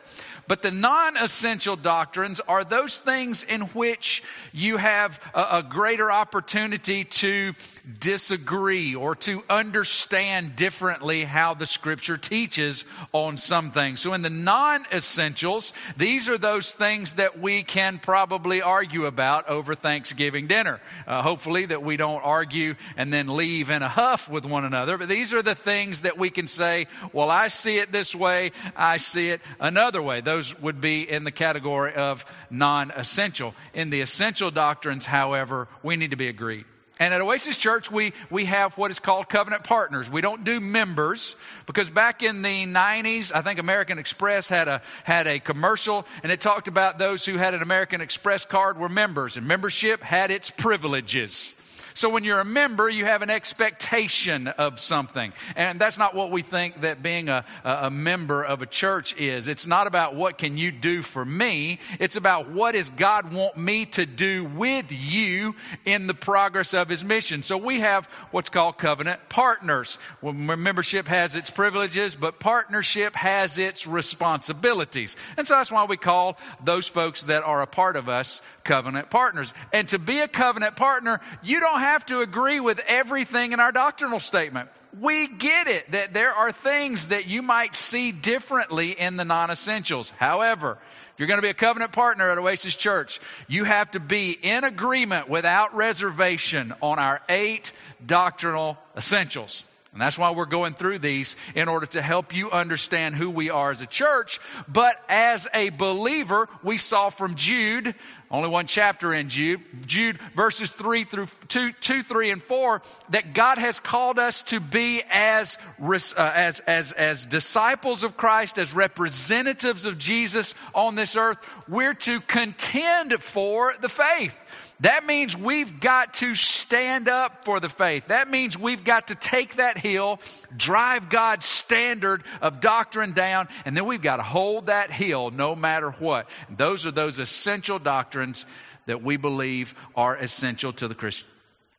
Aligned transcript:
But 0.48 0.62
the 0.62 0.70
non-essential 0.70 1.76
doctrines 1.76 2.38
are 2.40 2.62
those 2.62 2.98
things 2.98 3.42
in 3.42 3.62
which 3.62 4.22
you 4.52 4.76
have 4.76 5.20
a, 5.34 5.58
a 5.58 5.62
greater 5.62 6.12
opportunity 6.12 7.04
to 7.04 7.54
disagree 7.98 8.94
or 8.94 9.14
to 9.14 9.42
understand 9.48 10.56
differently 10.56 11.24
how 11.24 11.54
the 11.54 11.66
scripture 11.66 12.16
teaches 12.16 12.84
on 13.12 13.36
some 13.36 13.70
things. 13.70 14.00
So 14.00 14.12
in 14.12 14.22
the 14.22 14.30
non-essentials, 14.30 15.72
these 15.96 16.28
are 16.28 16.38
those 16.38 16.72
things 16.72 17.14
that 17.14 17.38
we 17.38 17.62
can 17.62 17.98
probably 17.98 18.60
argue 18.62 19.06
about 19.06 19.48
over 19.48 19.74
Thanksgiving 19.74 20.46
dinner. 20.46 20.80
Uh, 21.06 21.22
hopefully 21.22 21.66
that 21.66 21.82
we 21.82 21.96
don't 21.96 22.22
argue 22.22 22.74
and 22.96 23.12
then 23.12 23.28
leave 23.36 23.70
in 23.70 23.82
a 23.82 23.88
huff 23.88 24.28
with 24.28 24.44
one 24.44 24.64
another. 24.64 24.98
But 24.98 25.05
these 25.06 25.32
are 25.32 25.42
the 25.42 25.54
things 25.54 26.00
that 26.00 26.18
we 26.18 26.30
can 26.30 26.46
say, 26.46 26.86
well, 27.12 27.30
I 27.30 27.48
see 27.48 27.78
it 27.78 27.92
this 27.92 28.14
way. 28.14 28.52
I 28.76 28.98
see 28.98 29.30
it 29.30 29.40
another 29.60 30.02
way. 30.02 30.20
Those 30.20 30.58
would 30.60 30.80
be 30.80 31.10
in 31.10 31.24
the 31.24 31.30
category 31.30 31.94
of 31.94 32.24
non-essential. 32.50 33.54
In 33.74 33.90
the 33.90 34.00
essential 34.00 34.50
doctrines, 34.50 35.06
however, 35.06 35.68
we 35.82 35.96
need 35.96 36.10
to 36.10 36.16
be 36.16 36.28
agreed. 36.28 36.64
And 36.98 37.12
at 37.12 37.20
Oasis 37.20 37.58
Church, 37.58 37.90
we, 37.90 38.14
we 38.30 38.46
have 38.46 38.78
what 38.78 38.90
is 38.90 39.00
called 39.00 39.28
covenant 39.28 39.64
partners. 39.64 40.10
We 40.10 40.22
don't 40.22 40.44
do 40.44 40.60
members 40.60 41.36
because 41.66 41.90
back 41.90 42.22
in 42.22 42.40
the 42.40 42.64
90s, 42.66 43.32
I 43.34 43.42
think 43.42 43.58
American 43.58 43.98
Express 43.98 44.48
had 44.48 44.66
a, 44.66 44.80
had 45.04 45.26
a 45.26 45.38
commercial 45.38 46.06
and 46.22 46.32
it 46.32 46.40
talked 46.40 46.68
about 46.68 46.98
those 46.98 47.26
who 47.26 47.36
had 47.36 47.52
an 47.52 47.60
American 47.60 48.00
Express 48.00 48.46
card 48.46 48.78
were 48.78 48.88
members 48.88 49.36
and 49.36 49.46
membership 49.46 50.02
had 50.02 50.30
its 50.30 50.50
privileges. 50.50 51.54
So 51.96 52.10
when 52.10 52.24
you're 52.24 52.40
a 52.40 52.44
member, 52.44 52.90
you 52.90 53.06
have 53.06 53.22
an 53.22 53.30
expectation 53.30 54.48
of 54.48 54.78
something. 54.78 55.32
And 55.56 55.80
that's 55.80 55.96
not 55.96 56.14
what 56.14 56.30
we 56.30 56.42
think 56.42 56.82
that 56.82 57.02
being 57.02 57.30
a, 57.30 57.42
a 57.64 57.90
member 57.90 58.44
of 58.44 58.60
a 58.60 58.66
church 58.66 59.18
is. 59.18 59.48
It's 59.48 59.66
not 59.66 59.86
about 59.86 60.14
what 60.14 60.36
can 60.36 60.58
you 60.58 60.70
do 60.70 61.00
for 61.00 61.24
me. 61.24 61.78
It's 61.98 62.16
about 62.16 62.50
what 62.50 62.74
does 62.74 62.90
God 62.90 63.32
want 63.32 63.56
me 63.56 63.86
to 63.86 64.04
do 64.04 64.44
with 64.44 64.92
you 64.92 65.56
in 65.86 66.06
the 66.06 66.12
progress 66.12 66.74
of 66.74 66.90
his 66.90 67.02
mission. 67.02 67.42
So 67.42 67.56
we 67.56 67.80
have 67.80 68.04
what's 68.30 68.50
called 68.50 68.76
covenant 68.76 69.30
partners. 69.30 69.98
Well, 70.20 70.34
membership 70.34 71.08
has 71.08 71.34
its 71.34 71.48
privileges, 71.48 72.14
but 72.14 72.38
partnership 72.38 73.14
has 73.14 73.56
its 73.56 73.86
responsibilities. 73.86 75.16
And 75.38 75.46
so 75.46 75.54
that's 75.54 75.72
why 75.72 75.86
we 75.86 75.96
call 75.96 76.36
those 76.62 76.88
folks 76.88 77.22
that 77.22 77.42
are 77.42 77.62
a 77.62 77.66
part 77.66 77.96
of 77.96 78.10
us 78.10 78.42
covenant 78.66 79.08
partners. 79.08 79.54
And 79.72 79.88
to 79.88 79.98
be 79.98 80.20
a 80.20 80.28
covenant 80.28 80.76
partner, 80.76 81.20
you 81.42 81.60
don't 81.60 81.78
have 81.78 82.04
to 82.06 82.20
agree 82.20 82.60
with 82.60 82.82
everything 82.86 83.52
in 83.52 83.60
our 83.60 83.72
doctrinal 83.72 84.20
statement. 84.20 84.68
We 85.00 85.28
get 85.28 85.68
it 85.68 85.92
that 85.92 86.12
there 86.12 86.32
are 86.32 86.52
things 86.52 87.06
that 87.06 87.26
you 87.26 87.42
might 87.42 87.74
see 87.74 88.12
differently 88.12 88.90
in 88.90 89.16
the 89.16 89.24
non-essentials. 89.24 90.10
However, 90.10 90.78
if 91.12 91.20
you're 91.20 91.28
going 91.28 91.38
to 91.38 91.42
be 91.42 91.48
a 91.48 91.54
covenant 91.54 91.92
partner 91.92 92.30
at 92.30 92.36
Oasis 92.36 92.76
Church, 92.76 93.20
you 93.48 93.64
have 93.64 93.90
to 93.92 94.00
be 94.00 94.32
in 94.32 94.64
agreement 94.64 95.30
without 95.30 95.74
reservation 95.74 96.74
on 96.82 96.98
our 96.98 97.22
eight 97.28 97.72
doctrinal 98.04 98.76
essentials. 98.96 99.64
And 99.96 100.02
that's 100.02 100.18
why 100.18 100.30
we're 100.30 100.44
going 100.44 100.74
through 100.74 100.98
these 100.98 101.36
in 101.54 101.68
order 101.68 101.86
to 101.86 102.02
help 102.02 102.36
you 102.36 102.50
understand 102.50 103.14
who 103.14 103.30
we 103.30 103.48
are 103.48 103.70
as 103.70 103.80
a 103.80 103.86
church. 103.86 104.40
But 104.68 105.02
as 105.08 105.48
a 105.54 105.70
believer, 105.70 106.50
we 106.62 106.76
saw 106.76 107.08
from 107.08 107.34
Jude, 107.34 107.94
only 108.30 108.50
one 108.50 108.66
chapter 108.66 109.14
in 109.14 109.30
Jude, 109.30 109.62
Jude 109.86 110.18
verses 110.34 110.70
three 110.70 111.04
through 111.04 111.28
two, 111.48 111.72
two, 111.80 112.02
three, 112.02 112.30
and 112.30 112.42
four, 112.42 112.82
that 113.08 113.32
God 113.32 113.56
has 113.56 113.80
called 113.80 114.18
us 114.18 114.42
to 114.42 114.60
be 114.60 115.00
as, 115.10 115.56
uh, 115.80 116.02
as, 116.14 116.60
as, 116.60 116.92
as 116.92 117.24
disciples 117.24 118.04
of 118.04 118.18
Christ, 118.18 118.58
as 118.58 118.74
representatives 118.74 119.86
of 119.86 119.96
Jesus 119.96 120.54
on 120.74 120.94
this 120.94 121.16
earth. 121.16 121.38
We're 121.68 121.94
to 121.94 122.20
contend 122.20 123.14
for 123.14 123.72
the 123.80 123.88
faith. 123.88 124.65
That 124.80 125.06
means 125.06 125.36
we've 125.36 125.80
got 125.80 126.14
to 126.14 126.34
stand 126.34 127.08
up 127.08 127.44
for 127.44 127.60
the 127.60 127.68
faith. 127.68 128.08
That 128.08 128.28
means 128.28 128.58
we've 128.58 128.84
got 128.84 129.08
to 129.08 129.14
take 129.14 129.56
that 129.56 129.78
hill, 129.78 130.20
drive 130.54 131.08
God's 131.08 131.46
standard 131.46 132.22
of 132.42 132.60
doctrine 132.60 133.12
down, 133.12 133.48
and 133.64 133.74
then 133.76 133.86
we've 133.86 134.02
got 134.02 134.18
to 134.18 134.22
hold 134.22 134.66
that 134.66 134.90
hill 134.90 135.30
no 135.30 135.54
matter 135.54 135.90
what. 135.92 136.28
those 136.50 136.84
are 136.84 136.90
those 136.90 137.18
essential 137.18 137.78
doctrines 137.78 138.44
that 138.84 139.02
we 139.02 139.16
believe 139.16 139.74
are 139.94 140.14
essential 140.16 140.72
to 140.74 140.88
the 140.88 140.94
Christian, 140.94 141.26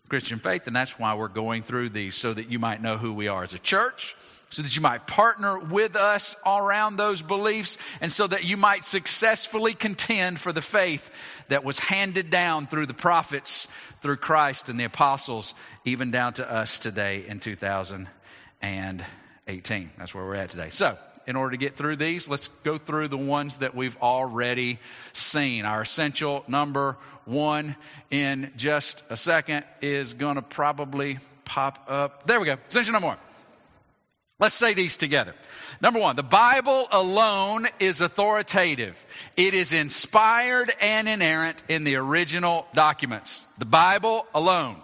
Christian 0.10 0.40
faith. 0.40 0.68
And 0.68 0.76
that's 0.76 0.98
why 0.98 1.14
we're 1.14 1.28
going 1.28 1.64
through 1.64 1.90
these 1.90 2.16
so 2.16 2.34
that 2.34 2.50
you 2.50 2.58
might 2.58 2.82
know 2.82 2.98
who 2.98 3.14
we 3.14 3.28
are 3.28 3.44
as 3.44 3.54
a 3.54 3.60
church 3.60 4.16
so 4.50 4.62
that 4.62 4.76
you 4.76 4.82
might 4.82 5.08
partner 5.08 5.60
with 5.60 5.96
us 5.96 6.36
around 6.46 6.96
those 6.96 7.22
beliefs 7.22 7.78
and 8.00 8.12
so 8.12 8.28
that 8.28 8.46
you 8.46 8.58
might 8.58 8.86
successfully 8.86 9.74
contend 9.74 10.40
for 10.40 10.54
the 10.54 10.62
faith 10.62 11.12
that 11.50 11.64
was 11.64 11.80
handed 11.80 12.30
down 12.30 12.68
through 12.68 12.86
the 12.86 12.94
prophets, 12.94 13.68
through 14.02 14.18
Christ 14.18 14.70
and 14.70 14.80
the 14.80 14.86
apostles, 14.86 15.54
even 15.86 16.12
down 16.12 16.34
to 16.34 16.50
us 16.50 16.80
today 16.80 17.26
in 17.28 17.40
2018. 17.40 19.92
That's 19.98 20.16
where 20.16 20.26
we're 20.26 20.36
at 20.36 20.50
today. 20.50 20.70
So, 20.72 20.98
in 21.26 21.36
order 21.36 21.52
to 21.52 21.58
get 21.58 21.76
through 21.76 21.98
these, 21.98 22.30
let's 22.30 22.48
go 22.48 22.78
through 22.78 23.10
the 23.10 23.18
ones 23.18 23.58
that 23.58 23.76
we've 23.76 23.98
already 24.02 24.80
seen. 25.12 25.66
Our 25.66 25.82
essential 25.82 26.46
number 26.48 26.96
one 27.26 27.76
in 28.10 28.54
just 28.56 29.04
a 29.10 29.18
second 29.18 29.66
is 29.82 30.14
going 30.14 30.36
to 30.36 30.42
probably 30.42 31.20
pop 31.44 31.86
up. 31.90 32.26
There 32.26 32.40
we 32.40 32.46
go. 32.46 32.56
Essential 32.70 32.94
number 32.94 33.10
one. 33.10 33.18
Let's 34.40 34.54
say 34.54 34.76
these 34.76 34.98
together. 34.98 35.34
Number 35.82 36.00
one, 36.00 36.16
the 36.16 36.24
Bible 36.24 36.88
alone 36.92 37.68
is 37.80 38.02
authoritative. 38.02 39.04
It 39.36 39.56
is 39.56 39.74
inspired 39.74 40.72
and 40.80 41.08
inerrant 41.08 41.64
in 41.68 41.84
the 41.84 41.96
original 41.96 42.68
documents. 42.74 43.48
The 43.58 43.66
Bible 43.66 44.28
alone. 44.36 44.78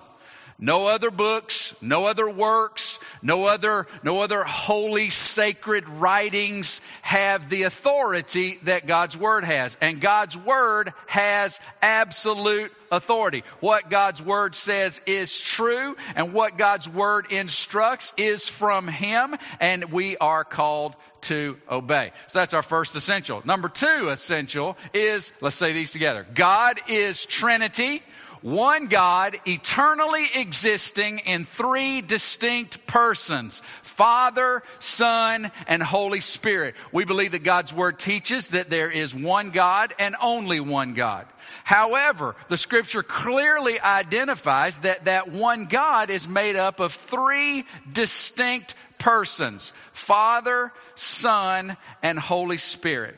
No 0.60 0.88
other 0.88 1.12
books, 1.12 1.82
no 1.82 2.06
other 2.06 2.30
works, 2.30 3.00
no 3.22 3.46
other, 3.46 3.88
no 4.04 4.22
other 4.22 4.44
holy 4.44 5.10
sacred 5.10 5.88
writings 5.90 6.82
have 7.02 7.50
the 7.50 7.64
authority 7.64 8.60
that 8.64 8.86
God's 8.88 9.18
Word 9.18 9.44
has. 9.44 9.78
And 9.82 10.00
God's 10.00 10.38
Word 10.38 10.94
has 11.08 11.60
absolute 11.82 12.72
authority. 12.92 13.44
What 13.60 13.90
God's 13.90 14.22
Word 14.22 14.56
says 14.56 15.02
is 15.06 15.40
true 15.40 15.98
and 16.16 16.34
what 16.34 16.58
God's 16.58 16.88
Word 16.88 17.32
instructs 17.32 18.14
is 18.18 18.48
from 18.48 18.88
Him 18.88 19.36
and 19.60 19.86
we 19.86 20.18
are 20.18 20.44
called 20.44 20.96
to 21.22 21.58
obey. 21.70 22.12
So 22.28 22.40
that's 22.40 22.54
our 22.54 22.64
first 22.64 22.96
essential. 22.96 23.42
Number 23.46 23.70
two 23.70 24.10
essential 24.10 24.78
is, 24.94 25.32
let's 25.42 25.56
say 25.56 25.74
these 25.74 25.92
together. 25.92 26.26
God 26.34 26.80
is 26.88 27.26
Trinity 27.26 28.04
one 28.44 28.88
God, 28.88 29.38
eternally 29.46 30.26
existing 30.36 31.20
in 31.20 31.46
three 31.46 32.02
distinct 32.02 32.86
persons 32.86 33.62
Father, 33.82 34.64
Son, 34.80 35.52
and 35.68 35.82
Holy 35.82 36.20
Spirit. 36.20 36.76
We 36.92 37.06
believe 37.06 37.32
that 37.32 37.44
God's 37.44 37.72
Word 37.72 38.00
teaches 38.00 38.50
that 38.50 38.70
there 38.70 38.92
is 38.92 39.16
one 39.16 39.52
God 39.52 39.94
and 40.00 40.16
only 40.22 40.60
one 40.60 40.94
God. 40.94 41.28
However, 41.64 42.36
the 42.50 42.58
scripture 42.58 43.04
clearly 43.04 43.80
identifies 43.80 44.80
that 44.80 45.06
that 45.06 45.32
one 45.32 45.66
God 45.66 46.10
is 46.10 46.28
made 46.28 46.56
up 46.56 46.80
of 46.80 46.92
three 46.92 47.64
distinct 47.92 48.76
persons. 48.98 49.72
Father, 49.94 50.74
Son, 50.96 51.78
and 52.02 52.20
Holy 52.20 52.58
Spirit. 52.58 53.16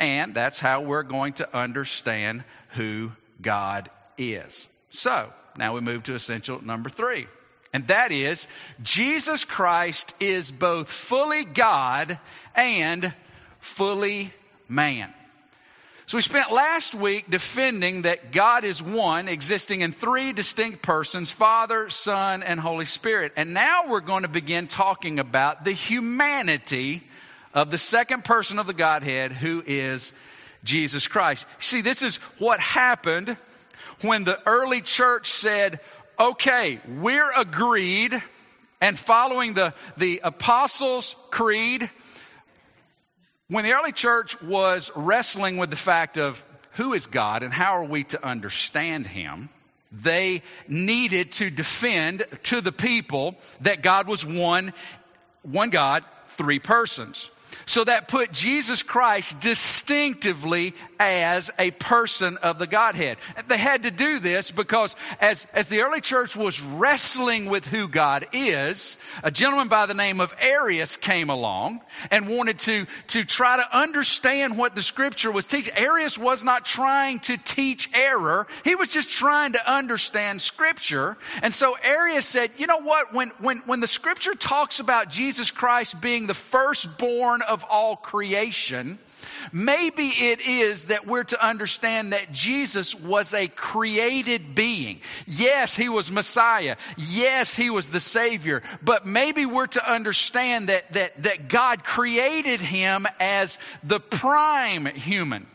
And 0.00 0.34
that's 0.34 0.58
how 0.58 0.80
we're 0.80 1.02
going 1.02 1.34
to 1.34 1.56
understand 1.56 2.44
who 2.70 3.12
God 3.42 3.90
is. 4.18 4.68
So, 4.90 5.32
now 5.56 5.74
we 5.74 5.80
move 5.80 6.02
to 6.04 6.14
essential 6.14 6.64
number 6.64 6.88
three. 6.90 7.26
And 7.72 7.86
that 7.88 8.12
is, 8.12 8.48
Jesus 8.82 9.44
Christ 9.44 10.14
is 10.20 10.50
both 10.50 10.90
fully 10.90 11.44
God 11.44 12.18
and 12.54 13.12
fully 13.60 14.32
man. 14.68 15.12
So 16.06 16.16
we 16.16 16.22
spent 16.22 16.50
last 16.50 16.94
week 16.94 17.28
defending 17.28 18.02
that 18.02 18.32
God 18.32 18.64
is 18.64 18.82
one, 18.82 19.28
existing 19.28 19.82
in 19.82 19.92
three 19.92 20.32
distinct 20.32 20.80
persons 20.80 21.30
Father, 21.30 21.90
Son, 21.90 22.42
and 22.42 22.58
Holy 22.58 22.86
Spirit. 22.86 23.32
And 23.36 23.52
now 23.52 23.88
we're 23.88 24.00
going 24.00 24.22
to 24.22 24.28
begin 24.28 24.68
talking 24.68 25.18
about 25.18 25.66
the 25.66 25.72
humanity 25.72 27.02
of 27.52 27.70
the 27.70 27.76
second 27.76 28.24
person 28.24 28.58
of 28.58 28.66
the 28.66 28.72
Godhead, 28.72 29.32
who 29.32 29.62
is 29.66 30.14
Jesus 30.64 31.06
Christ. 31.06 31.46
See, 31.58 31.82
this 31.82 32.02
is 32.02 32.16
what 32.38 32.58
happened 32.58 33.36
when 34.02 34.24
the 34.24 34.40
early 34.46 34.80
church 34.80 35.30
said, 35.30 35.80
okay, 36.18 36.80
we're 37.00 37.32
agreed 37.36 38.12
and 38.80 38.98
following 38.98 39.54
the, 39.54 39.74
the 39.96 40.20
Apostles' 40.22 41.16
Creed, 41.30 41.90
when 43.48 43.64
the 43.64 43.72
early 43.72 43.92
church 43.92 44.40
was 44.42 44.90
wrestling 44.94 45.56
with 45.56 45.70
the 45.70 45.76
fact 45.76 46.18
of 46.18 46.44
who 46.72 46.92
is 46.92 47.06
God 47.06 47.42
and 47.42 47.52
how 47.52 47.72
are 47.72 47.84
we 47.84 48.04
to 48.04 48.24
understand 48.24 49.06
Him, 49.06 49.48
they 49.90 50.42
needed 50.68 51.32
to 51.32 51.50
defend 51.50 52.24
to 52.44 52.60
the 52.60 52.72
people 52.72 53.36
that 53.62 53.82
God 53.82 54.06
was 54.06 54.24
one, 54.24 54.72
one 55.42 55.70
God, 55.70 56.04
three 56.26 56.58
persons. 56.58 57.30
So 57.66 57.84
that 57.84 58.08
put 58.08 58.32
Jesus 58.32 58.82
Christ 58.82 59.40
distinctively 59.40 60.74
as 60.98 61.50
a 61.58 61.70
person 61.72 62.36
of 62.38 62.58
the 62.58 62.66
Godhead. 62.66 63.18
They 63.48 63.58
had 63.58 63.84
to 63.84 63.90
do 63.90 64.18
this 64.18 64.50
because 64.50 64.96
as, 65.20 65.46
as 65.54 65.68
the 65.68 65.80
early 65.80 66.00
church 66.00 66.36
was 66.36 66.60
wrestling 66.60 67.46
with 67.46 67.66
who 67.66 67.88
God 67.88 68.26
is, 68.32 68.96
a 69.22 69.30
gentleman 69.30 69.68
by 69.68 69.86
the 69.86 69.94
name 69.94 70.20
of 70.20 70.34
Arius 70.40 70.96
came 70.96 71.30
along 71.30 71.80
and 72.10 72.28
wanted 72.28 72.58
to, 72.60 72.86
to 73.08 73.24
try 73.24 73.56
to 73.56 73.76
understand 73.76 74.56
what 74.58 74.74
the 74.74 74.82
scripture 74.82 75.30
was 75.30 75.46
teaching. 75.46 75.74
Arius 75.76 76.18
was 76.18 76.44
not 76.44 76.64
trying 76.64 77.20
to 77.20 77.36
teach 77.36 77.90
error. 77.94 78.46
He 78.64 78.74
was 78.74 78.88
just 78.88 79.10
trying 79.10 79.52
to 79.52 79.72
understand 79.72 80.42
scripture. 80.42 81.16
And 81.42 81.52
so 81.52 81.76
Arius 81.82 82.26
said, 82.26 82.50
you 82.58 82.66
know 82.66 82.80
what? 82.80 83.12
When, 83.12 83.28
when, 83.38 83.58
when 83.66 83.80
the 83.80 83.86
scripture 83.86 84.34
talks 84.34 84.80
about 84.80 85.10
Jesus 85.10 85.50
Christ 85.50 86.00
being 86.00 86.26
the 86.26 86.34
firstborn 86.34 87.42
of 87.42 87.64
all 87.70 87.96
creation, 87.96 88.98
maybe 89.52 90.06
it 90.06 90.40
is 90.46 90.84
that 90.84 91.06
we're 91.06 91.24
to 91.24 91.46
understand 91.46 92.12
that 92.12 92.32
Jesus 92.32 92.94
was 92.94 93.34
a 93.34 93.48
created 93.48 94.54
being. 94.54 95.00
Yes, 95.26 95.76
he 95.76 95.88
was 95.88 96.10
Messiah. 96.10 96.76
Yes, 96.96 97.56
he 97.56 97.70
was 97.70 97.88
the 97.88 98.00
Savior. 98.00 98.62
But 98.82 99.06
maybe 99.06 99.46
we're 99.46 99.66
to 99.68 99.92
understand 99.92 100.68
that, 100.68 100.92
that, 100.92 101.22
that 101.22 101.48
God 101.48 101.84
created 101.84 102.60
him 102.60 103.06
as 103.20 103.58
the 103.82 104.00
prime 104.00 104.86
human. 104.86 105.46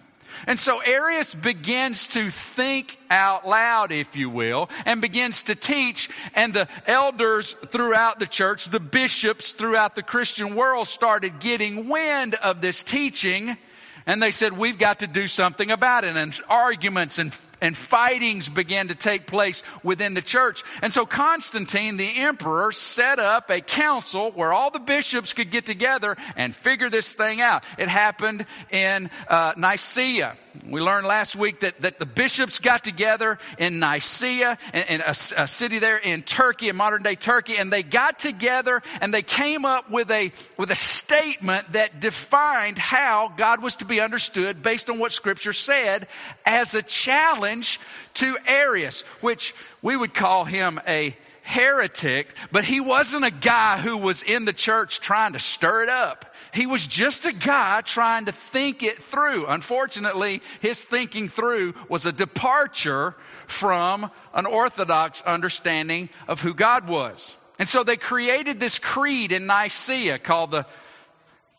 And 0.47 0.59
so 0.59 0.81
Arius 0.81 1.35
begins 1.35 2.07
to 2.07 2.29
think 2.29 2.97
out 3.09 3.47
loud, 3.47 3.91
if 3.91 4.15
you 4.15 4.29
will, 4.29 4.69
and 4.85 5.01
begins 5.01 5.43
to 5.43 5.55
teach. 5.55 6.09
And 6.35 6.53
the 6.53 6.67
elders 6.85 7.53
throughout 7.53 8.19
the 8.19 8.25
church, 8.25 8.65
the 8.65 8.79
bishops 8.79 9.51
throughout 9.51 9.95
the 9.95 10.03
Christian 10.03 10.55
world 10.55 10.87
started 10.87 11.39
getting 11.39 11.87
wind 11.87 12.35
of 12.35 12.61
this 12.61 12.83
teaching. 12.83 13.57
And 14.05 14.21
they 14.21 14.31
said, 14.31 14.57
we've 14.57 14.77
got 14.77 14.99
to 14.99 15.07
do 15.07 15.27
something 15.27 15.71
about 15.71 16.03
it. 16.03 16.15
And 16.15 16.39
arguments 16.49 17.19
and 17.19 17.33
and 17.63 17.77
fightings 17.77 18.49
began 18.49 18.89
to 18.89 18.95
take 18.95 19.25
place 19.25 19.63
within 19.83 20.13
the 20.13 20.21
church. 20.21 20.63
And 20.81 20.91
so 20.91 21.05
Constantine, 21.05 21.95
the 21.97 22.11
emperor, 22.17 22.73
set 22.73 23.19
up 23.19 23.49
a 23.49 23.61
council 23.61 24.31
where 24.31 24.51
all 24.51 24.69
the 24.69 24.79
bishops 24.79 25.31
could 25.31 25.49
get 25.49 25.65
together 25.65 26.17
and 26.35 26.53
figure 26.53 26.89
this 26.89 27.13
thing 27.13 27.39
out. 27.39 27.63
It 27.77 27.87
happened 27.87 28.45
in 28.69 29.09
uh, 29.29 29.53
Nicaea. 29.55 30.35
We 30.69 30.81
learned 30.81 31.07
last 31.07 31.35
week 31.35 31.61
that, 31.61 31.79
that 31.81 31.97
the 31.97 32.05
bishops 32.05 32.59
got 32.59 32.83
together 32.83 33.39
in 33.57 33.79
Nicaea, 33.79 34.57
in, 34.73 34.83
in 34.83 35.01
a, 35.01 35.09
a, 35.09 35.47
city 35.47 35.79
there 35.79 35.97
in 35.97 36.21
Turkey, 36.21 36.69
in 36.69 36.75
modern 36.75 37.01
day 37.01 37.15
Turkey, 37.15 37.55
and 37.57 37.73
they 37.73 37.81
got 37.81 38.19
together 38.19 38.83
and 39.01 39.11
they 39.11 39.23
came 39.23 39.65
up 39.65 39.89
with 39.89 40.11
a, 40.11 40.31
with 40.57 40.69
a 40.69 40.75
statement 40.75 41.71
that 41.71 41.99
defined 41.99 42.77
how 42.77 43.33
God 43.35 43.63
was 43.63 43.77
to 43.77 43.85
be 43.85 43.99
understood 43.99 44.61
based 44.61 44.91
on 44.91 44.99
what 44.99 45.11
scripture 45.11 45.53
said 45.53 46.07
as 46.45 46.75
a 46.75 46.83
challenge 46.83 47.52
to 47.61 48.37
Arius, 48.47 49.01
which 49.21 49.53
we 49.81 49.95
would 49.95 50.13
call 50.13 50.45
him 50.45 50.79
a 50.87 51.15
heretic, 51.43 52.33
but 52.51 52.63
he 52.63 52.79
wasn't 52.79 53.25
a 53.25 53.31
guy 53.31 53.77
who 53.77 53.97
was 53.97 54.23
in 54.23 54.45
the 54.45 54.53
church 54.53 55.01
trying 55.01 55.33
to 55.33 55.39
stir 55.39 55.83
it 55.83 55.89
up. 55.89 56.33
He 56.53 56.65
was 56.65 56.87
just 56.87 57.25
a 57.25 57.33
guy 57.33 57.81
trying 57.81 58.25
to 58.25 58.31
think 58.31 58.81
it 58.81 59.01
through. 59.01 59.45
Unfortunately, 59.47 60.41
his 60.61 60.81
thinking 60.81 61.27
through 61.27 61.73
was 61.89 62.05
a 62.05 62.11
departure 62.11 63.15
from 63.47 64.09
an 64.33 64.45
orthodox 64.45 65.21
understanding 65.23 66.09
of 66.27 66.41
who 66.41 66.53
God 66.53 66.87
was. 66.87 67.35
And 67.59 67.67
so 67.67 67.83
they 67.83 67.97
created 67.97 68.59
this 68.59 68.79
creed 68.79 69.31
in 69.31 69.45
Nicaea 69.45 70.19
called 70.19 70.51
the 70.51 70.65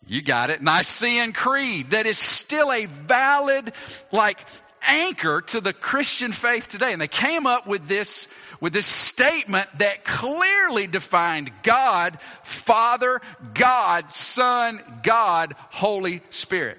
you 0.06 0.20
got 0.20 0.50
it, 0.50 0.62
Nicene 0.62 1.32
Creed 1.32 1.90
that 1.90 2.04
is 2.04 2.18
still 2.18 2.70
a 2.70 2.84
valid, 2.84 3.72
like, 4.12 4.38
anchor 4.86 5.40
to 5.40 5.60
the 5.60 5.72
Christian 5.72 6.32
faith 6.32 6.68
today. 6.68 6.92
And 6.92 7.00
they 7.00 7.08
came 7.08 7.46
up 7.46 7.66
with 7.66 7.88
this 7.88 8.28
with 8.60 8.72
this 8.72 8.86
statement 8.86 9.68
that 9.78 10.04
clearly 10.04 10.86
defined 10.86 11.50
God, 11.62 12.18
Father, 12.42 13.20
God, 13.52 14.10
Son, 14.10 14.80
God, 15.02 15.54
Holy 15.70 16.22
Spirit. 16.30 16.78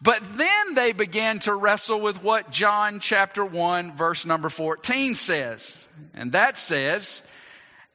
But 0.00 0.22
then 0.38 0.74
they 0.74 0.92
began 0.92 1.38
to 1.40 1.54
wrestle 1.54 2.00
with 2.00 2.22
what 2.22 2.50
John 2.50 2.98
chapter 2.98 3.44
1 3.44 3.96
verse 3.96 4.24
number 4.24 4.48
14 4.48 5.14
says. 5.14 5.86
And 6.14 6.32
that 6.32 6.56
says, 6.56 7.28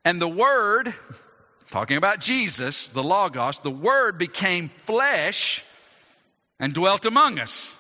and 0.06 0.22
the 0.22 0.28
Word, 0.28 0.94
talking 1.72 1.98
about 1.98 2.20
Jesus, 2.20 2.88
the 2.90 3.04
Logos, 3.04 3.60
the 3.60 3.72
Word 3.72 4.18
became 4.18 4.70
flesh 4.70 5.64
and 6.60 6.74
dwelt 6.74 7.06
among 7.06 7.40
us. 7.40 7.79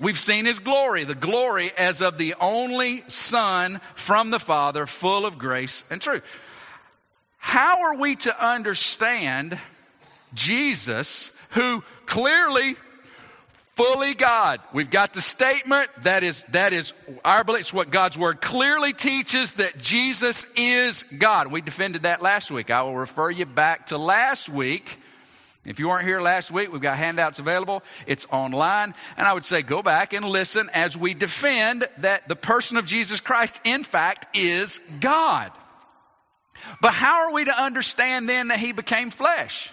We've 0.00 0.18
seen 0.18 0.46
his 0.46 0.58
glory, 0.58 1.04
the 1.04 1.14
glory 1.14 1.70
as 1.76 2.00
of 2.00 2.16
the 2.16 2.34
only 2.40 3.04
Son 3.08 3.80
from 3.94 4.30
the 4.30 4.40
Father, 4.40 4.86
full 4.86 5.26
of 5.26 5.38
grace 5.38 5.84
and 5.90 6.00
truth. 6.00 6.24
How 7.38 7.82
are 7.82 7.96
we 7.96 8.16
to 8.16 8.46
understand 8.46 9.58
Jesus, 10.34 11.36
who 11.50 11.82
clearly 12.06 12.76
fully 13.80 14.12
God. 14.12 14.60
We've 14.74 14.90
got 14.90 15.14
the 15.14 15.22
statement 15.22 15.88
that 16.02 16.22
is 16.22 16.42
that 16.44 16.74
is 16.74 16.92
our 17.24 17.44
belief. 17.44 17.60
It's 17.62 17.72
what 17.72 17.90
God's 17.90 18.18
word 18.18 18.42
clearly 18.42 18.92
teaches 18.92 19.52
that 19.52 19.78
Jesus 19.78 20.52
is 20.54 21.02
God. 21.04 21.50
We 21.50 21.62
defended 21.62 22.02
that 22.02 22.20
last 22.20 22.50
week. 22.50 22.70
I 22.70 22.82
will 22.82 22.96
refer 22.96 23.30
you 23.30 23.46
back 23.46 23.86
to 23.86 23.96
last 23.96 24.50
week 24.50 24.98
if 25.64 25.78
you 25.78 25.88
weren't 25.88 26.06
here 26.06 26.22
last 26.22 26.50
week, 26.50 26.72
we've 26.72 26.80
got 26.80 26.96
handouts 26.96 27.38
available. 27.38 27.82
It's 28.06 28.26
online. 28.30 28.94
And 29.16 29.26
I 29.26 29.34
would 29.34 29.44
say 29.44 29.60
go 29.60 29.82
back 29.82 30.14
and 30.14 30.24
listen 30.24 30.70
as 30.72 30.96
we 30.96 31.12
defend 31.12 31.86
that 31.98 32.28
the 32.28 32.36
person 32.36 32.78
of 32.78 32.86
Jesus 32.86 33.20
Christ, 33.20 33.60
in 33.64 33.84
fact, 33.84 34.34
is 34.36 34.80
God. 35.00 35.52
But 36.80 36.92
how 36.92 37.26
are 37.26 37.32
we 37.34 37.44
to 37.44 37.62
understand 37.62 38.28
then 38.28 38.48
that 38.48 38.58
he 38.58 38.72
became 38.72 39.10
flesh? 39.10 39.70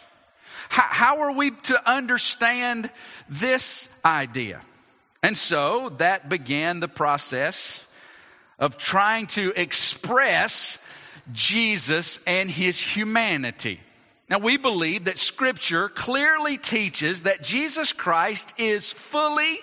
How, 0.70 0.84
how 0.90 1.20
are 1.22 1.32
we 1.32 1.52
to 1.52 1.90
understand 1.90 2.90
this 3.30 3.88
idea? 4.04 4.62
And 5.24 5.38
so 5.38 5.90
that 5.98 6.28
began 6.28 6.82
the 6.82 6.88
process 6.90 7.88
of 8.60 8.78
trying 8.78 9.28
to 9.28 9.54
express 9.56 10.86
Jesus 11.32 12.22
and 12.26 12.50
his 12.50 12.82
humanity. 12.82 13.80
Now, 14.30 14.40
we 14.40 14.58
believe 14.58 15.06
that 15.06 15.18
Scripture 15.18 15.88
clearly 15.88 16.58
teaches 16.58 17.22
that 17.22 17.42
Jesus 17.42 17.94
Christ 17.94 18.54
is 18.60 18.92
fully 18.92 19.60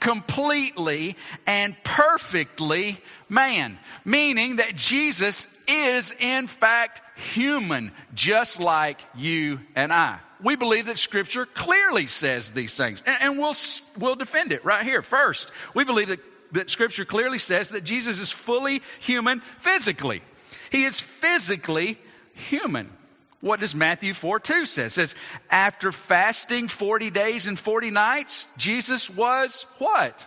completely 0.00 1.16
and 1.46 1.76
perfectly 1.84 2.98
man. 3.28 3.78
Meaning 4.04 4.56
that 4.56 4.74
Jesus 4.74 5.48
is 5.66 6.14
in 6.20 6.46
fact 6.46 7.02
human, 7.18 7.92
just 8.14 8.60
like 8.60 9.00
you 9.16 9.60
and 9.74 9.92
I. 9.92 10.18
We 10.42 10.56
believe 10.56 10.86
that 10.86 10.98
scripture 10.98 11.46
clearly 11.46 12.06
says 12.06 12.52
these 12.52 12.76
things 12.76 13.02
and, 13.04 13.16
and 13.20 13.38
we'll, 13.38 13.54
we'll 13.98 14.14
defend 14.14 14.52
it 14.52 14.64
right 14.64 14.84
here. 14.84 15.02
First, 15.02 15.50
we 15.74 15.82
believe 15.82 16.08
that, 16.08 16.20
that 16.52 16.70
scripture 16.70 17.04
clearly 17.04 17.38
says 17.38 17.70
that 17.70 17.82
Jesus 17.82 18.20
is 18.20 18.30
fully 18.30 18.82
human 19.00 19.40
physically. 19.40 20.22
He 20.70 20.84
is 20.84 21.00
physically 21.00 21.98
human. 22.34 22.90
What 23.40 23.60
does 23.60 23.74
Matthew 23.74 24.14
4 24.14 24.40
2 24.40 24.66
say? 24.66 24.84
It 24.86 24.90
says, 24.90 25.14
after 25.50 25.92
fasting 25.92 26.68
40 26.68 27.10
days 27.10 27.46
and 27.46 27.58
40 27.58 27.90
nights, 27.90 28.48
Jesus 28.56 29.08
was 29.08 29.64
what? 29.78 30.26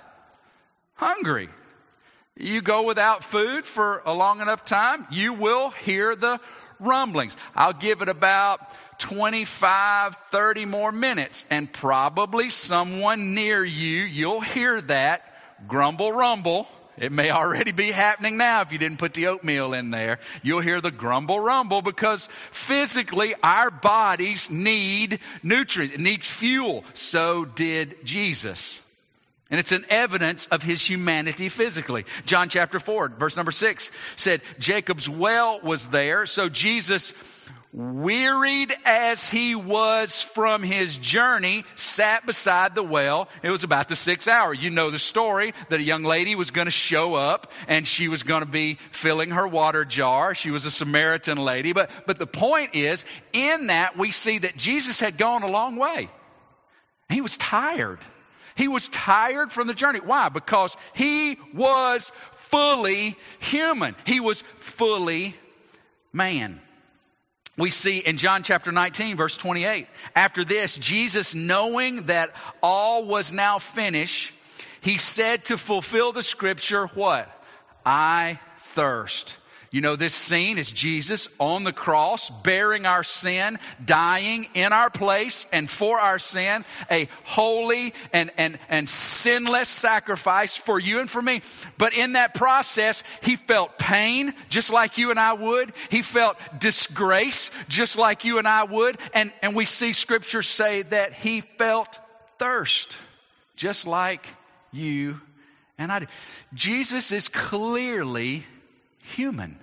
Hungry. 0.95 1.49
You 2.37 2.61
go 2.61 2.83
without 2.83 3.23
food 3.23 3.65
for 3.65 4.01
a 4.05 4.13
long 4.13 4.39
enough 4.39 4.63
time, 4.63 5.05
you 5.11 5.33
will 5.33 5.71
hear 5.71 6.15
the 6.15 6.39
rumblings. 6.79 7.35
I'll 7.55 7.73
give 7.73 8.01
it 8.01 8.09
about 8.09 8.61
25, 8.99 10.15
30 10.15 10.65
more 10.65 10.91
minutes, 10.91 11.45
and 11.49 11.71
probably 11.71 12.49
someone 12.49 13.35
near 13.35 13.63
you, 13.63 14.03
you'll 14.03 14.41
hear 14.41 14.79
that 14.81 15.21
grumble, 15.67 16.11
rumble 16.11 16.67
it 17.01 17.11
may 17.11 17.31
already 17.31 17.71
be 17.71 17.89
happening 17.89 18.37
now 18.37 18.61
if 18.61 18.71
you 18.71 18.77
didn't 18.77 18.99
put 18.99 19.15
the 19.15 19.25
oatmeal 19.25 19.73
in 19.73 19.89
there. 19.89 20.19
You'll 20.43 20.61
hear 20.61 20.79
the 20.79 20.91
grumble 20.91 21.39
rumble 21.39 21.81
because 21.81 22.27
physically 22.51 23.33
our 23.41 23.71
bodies 23.71 24.51
need 24.51 25.19
nutrients, 25.41 25.97
need 25.97 26.23
fuel. 26.23 26.85
So 26.93 27.43
did 27.43 28.05
Jesus. 28.05 28.87
And 29.49 29.59
it's 29.59 29.71
an 29.71 29.83
evidence 29.89 30.45
of 30.47 30.61
his 30.61 30.87
humanity 30.87 31.49
physically. 31.49 32.05
John 32.25 32.49
chapter 32.49 32.79
4, 32.79 33.09
verse 33.09 33.35
number 33.35 33.51
6 33.51 33.91
said, 34.15 34.41
Jacob's 34.59 35.09
well 35.09 35.59
was 35.61 35.87
there, 35.87 36.27
so 36.27 36.49
Jesus 36.49 37.13
wearied 37.73 38.73
as 38.85 39.29
he 39.29 39.55
was 39.55 40.21
from 40.21 40.61
his 40.63 40.97
journey, 40.97 41.63
sat 41.75 42.25
beside 42.25 42.75
the 42.75 42.83
well. 42.83 43.29
It 43.43 43.49
was 43.49 43.63
about 43.63 43.87
the 43.87 43.95
sixth 43.95 44.27
hour. 44.27 44.53
You 44.53 44.69
know 44.69 44.89
the 44.89 44.99
story 44.99 45.53
that 45.69 45.79
a 45.79 45.83
young 45.83 46.03
lady 46.03 46.35
was 46.35 46.51
going 46.51 46.65
to 46.65 46.71
show 46.71 47.15
up 47.15 47.51
and 47.67 47.87
she 47.87 48.07
was 48.07 48.23
going 48.23 48.43
to 48.43 48.49
be 48.49 48.75
filling 48.75 49.31
her 49.31 49.47
water 49.47 49.85
jar. 49.85 50.35
She 50.35 50.51
was 50.51 50.65
a 50.65 50.71
Samaritan 50.71 51.37
lady. 51.37 51.73
But, 51.73 51.89
but 52.05 52.19
the 52.19 52.27
point 52.27 52.75
is, 52.75 53.05
in 53.31 53.67
that 53.67 53.97
we 53.97 54.11
see 54.11 54.39
that 54.39 54.57
Jesus 54.57 54.99
had 54.99 55.17
gone 55.17 55.43
a 55.43 55.51
long 55.51 55.77
way. 55.77 56.09
He 57.09 57.21
was 57.21 57.37
tired. 57.37 57.99
He 58.55 58.67
was 58.67 58.89
tired 58.89 59.51
from 59.51 59.67
the 59.67 59.73
journey. 59.73 59.99
Why? 59.99 60.29
Because 60.29 60.75
he 60.93 61.37
was 61.53 62.11
fully 62.31 63.15
human. 63.39 63.95
He 64.05 64.19
was 64.19 64.41
fully 64.41 65.35
man 66.11 66.59
we 67.61 67.69
see 67.69 67.99
in 67.99 68.17
John 68.17 68.43
chapter 68.43 68.71
19, 68.71 69.15
verse 69.15 69.37
28. 69.37 69.87
After 70.15 70.43
this, 70.43 70.77
Jesus, 70.77 71.35
knowing 71.35 72.07
that 72.07 72.31
all 72.61 73.05
was 73.05 73.31
now 73.31 73.59
finished, 73.59 74.33
he 74.81 74.97
said 74.97 75.45
to 75.45 75.57
fulfill 75.57 76.11
the 76.11 76.23
scripture, 76.23 76.87
what? 76.87 77.29
I 77.85 78.39
thirst. 78.57 79.37
You 79.71 79.79
know, 79.79 79.95
this 79.95 80.13
scene 80.13 80.57
is 80.57 80.69
Jesus 80.69 81.33
on 81.39 81.63
the 81.63 81.71
cross, 81.71 82.29
bearing 82.29 82.85
our 82.85 83.05
sin, 83.05 83.57
dying 83.83 84.45
in 84.53 84.73
our 84.73 84.89
place 84.89 85.47
and 85.53 85.69
for 85.69 85.97
our 85.97 86.19
sin, 86.19 86.65
a 86.91 87.07
holy 87.23 87.93
and, 88.11 88.31
and, 88.37 88.59
and 88.67 88.89
sinless 88.89 89.69
sacrifice 89.69 90.57
for 90.57 90.77
you 90.77 90.99
and 90.99 91.09
for 91.09 91.21
me. 91.21 91.41
But 91.77 91.93
in 91.93 92.13
that 92.13 92.33
process, 92.33 93.05
he 93.23 93.37
felt 93.37 93.79
pain, 93.79 94.33
just 94.49 94.73
like 94.73 94.97
you 94.97 95.09
and 95.09 95.17
I 95.17 95.31
would. 95.31 95.71
He 95.89 96.01
felt 96.01 96.37
disgrace, 96.59 97.49
just 97.69 97.97
like 97.97 98.25
you 98.25 98.39
and 98.39 98.49
I 98.49 98.65
would. 98.65 98.97
And, 99.13 99.31
and 99.41 99.55
we 99.55 99.63
see 99.63 99.93
scripture 99.93 100.41
say 100.41 100.81
that 100.81 101.13
he 101.13 101.39
felt 101.39 101.97
thirst, 102.39 102.97
just 103.55 103.87
like 103.87 104.27
you 104.73 105.21
and 105.77 105.93
I 105.93 105.99
do. 105.99 106.07
Jesus 106.53 107.13
is 107.13 107.29
clearly 107.29 108.43
human. 108.99 109.60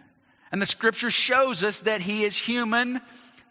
And 0.52 0.62
the 0.62 0.66
scripture 0.66 1.10
shows 1.10 1.62
us 1.62 1.80
that 1.80 2.00
he 2.00 2.24
is 2.24 2.36
human 2.36 3.00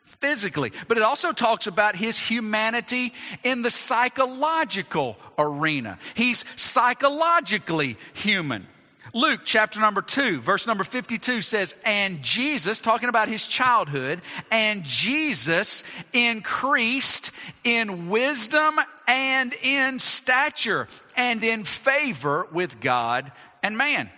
physically, 0.04 0.72
but 0.88 0.98
it 0.98 1.04
also 1.04 1.32
talks 1.32 1.68
about 1.68 1.96
his 1.96 2.18
humanity 2.18 3.14
in 3.44 3.62
the 3.62 3.70
psychological 3.72 5.18
arena. 5.38 6.00
He's 6.16 6.44
psychologically 6.60 7.98
human. 8.14 8.66
Luke 9.14 9.42
chapter 9.46 9.80
number 9.80 10.02
2, 10.02 10.42
verse 10.42 10.68
number 10.68 10.84
52 10.84 11.42
says, 11.42 11.76
And 11.86 12.22
Jesus, 12.22 12.82
talking 12.82 13.10
about 13.10 13.28
his 13.28 13.46
childhood, 13.46 14.22
and 14.52 14.84
Jesus 14.84 15.84
increased 16.14 17.32
in 17.64 18.10
wisdom 18.10 18.76
and 19.08 19.54
in 19.64 20.00
stature 20.00 20.88
and 21.16 21.44
in 21.44 21.64
favor 21.64 22.48
with 22.52 22.82
God 22.82 23.32
and 23.64 23.78
man. 23.78 24.10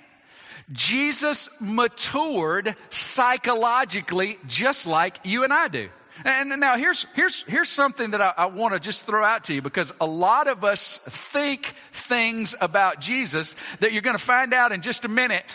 Jesus 0.71 1.49
matured 1.59 2.75
psychologically 2.89 4.37
just 4.47 4.85
like 4.85 5.19
you 5.23 5.43
and 5.43 5.51
I 5.51 5.67
do. 5.67 5.89
And 6.25 6.49
now 6.59 6.75
here's, 6.75 7.03
here's, 7.13 7.43
here's 7.43 7.69
something 7.69 8.11
that 8.11 8.21
I, 8.21 8.33
I 8.37 8.45
want 8.47 8.73
to 8.73 8.79
just 8.79 9.05
throw 9.05 9.23
out 9.23 9.45
to 9.45 9.53
you 9.53 9.61
because 9.61 9.93
a 10.01 10.05
lot 10.05 10.47
of 10.47 10.63
us 10.63 10.97
think 10.97 11.73
things 11.93 12.55
about 12.59 12.99
Jesus 12.99 13.55
that 13.79 13.93
you're 13.93 14.01
going 14.01 14.17
to 14.17 14.23
find 14.23 14.53
out 14.53 14.71
in 14.71 14.81
just 14.81 15.05
a 15.05 15.07
minute 15.07 15.45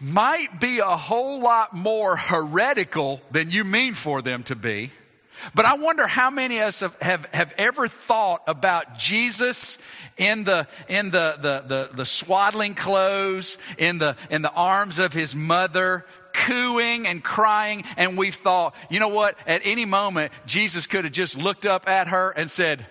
might 0.00 0.60
be 0.60 0.78
a 0.78 0.84
whole 0.84 1.42
lot 1.42 1.74
more 1.74 2.16
heretical 2.16 3.20
than 3.32 3.50
you 3.50 3.64
mean 3.64 3.94
for 3.94 4.22
them 4.22 4.44
to 4.44 4.54
be. 4.54 4.92
But 5.54 5.64
I 5.64 5.76
wonder 5.76 6.06
how 6.06 6.30
many 6.30 6.58
of 6.58 6.68
us 6.68 6.80
have, 6.80 6.98
have, 7.00 7.26
have 7.26 7.54
ever 7.58 7.88
thought 7.88 8.42
about 8.46 8.98
Jesus 8.98 9.78
in 10.16 10.44
the, 10.44 10.66
in 10.88 11.10
the, 11.10 11.36
the, 11.40 11.64
the, 11.66 11.96
the 11.96 12.06
swaddling 12.06 12.74
clothes, 12.74 13.58
in 13.78 13.98
the, 13.98 14.16
in 14.30 14.42
the 14.42 14.52
arms 14.52 14.98
of 14.98 15.12
his 15.12 15.34
mother, 15.34 16.06
cooing 16.32 17.06
and 17.06 17.22
crying. 17.22 17.84
And 17.96 18.16
we 18.16 18.30
thought, 18.30 18.74
you 18.90 19.00
know 19.00 19.08
what? 19.08 19.38
At 19.46 19.62
any 19.64 19.84
moment, 19.84 20.32
Jesus 20.46 20.86
could 20.86 21.04
have 21.04 21.12
just 21.12 21.36
looked 21.36 21.66
up 21.66 21.88
at 21.88 22.08
her 22.08 22.30
and 22.30 22.50
said, 22.50 22.86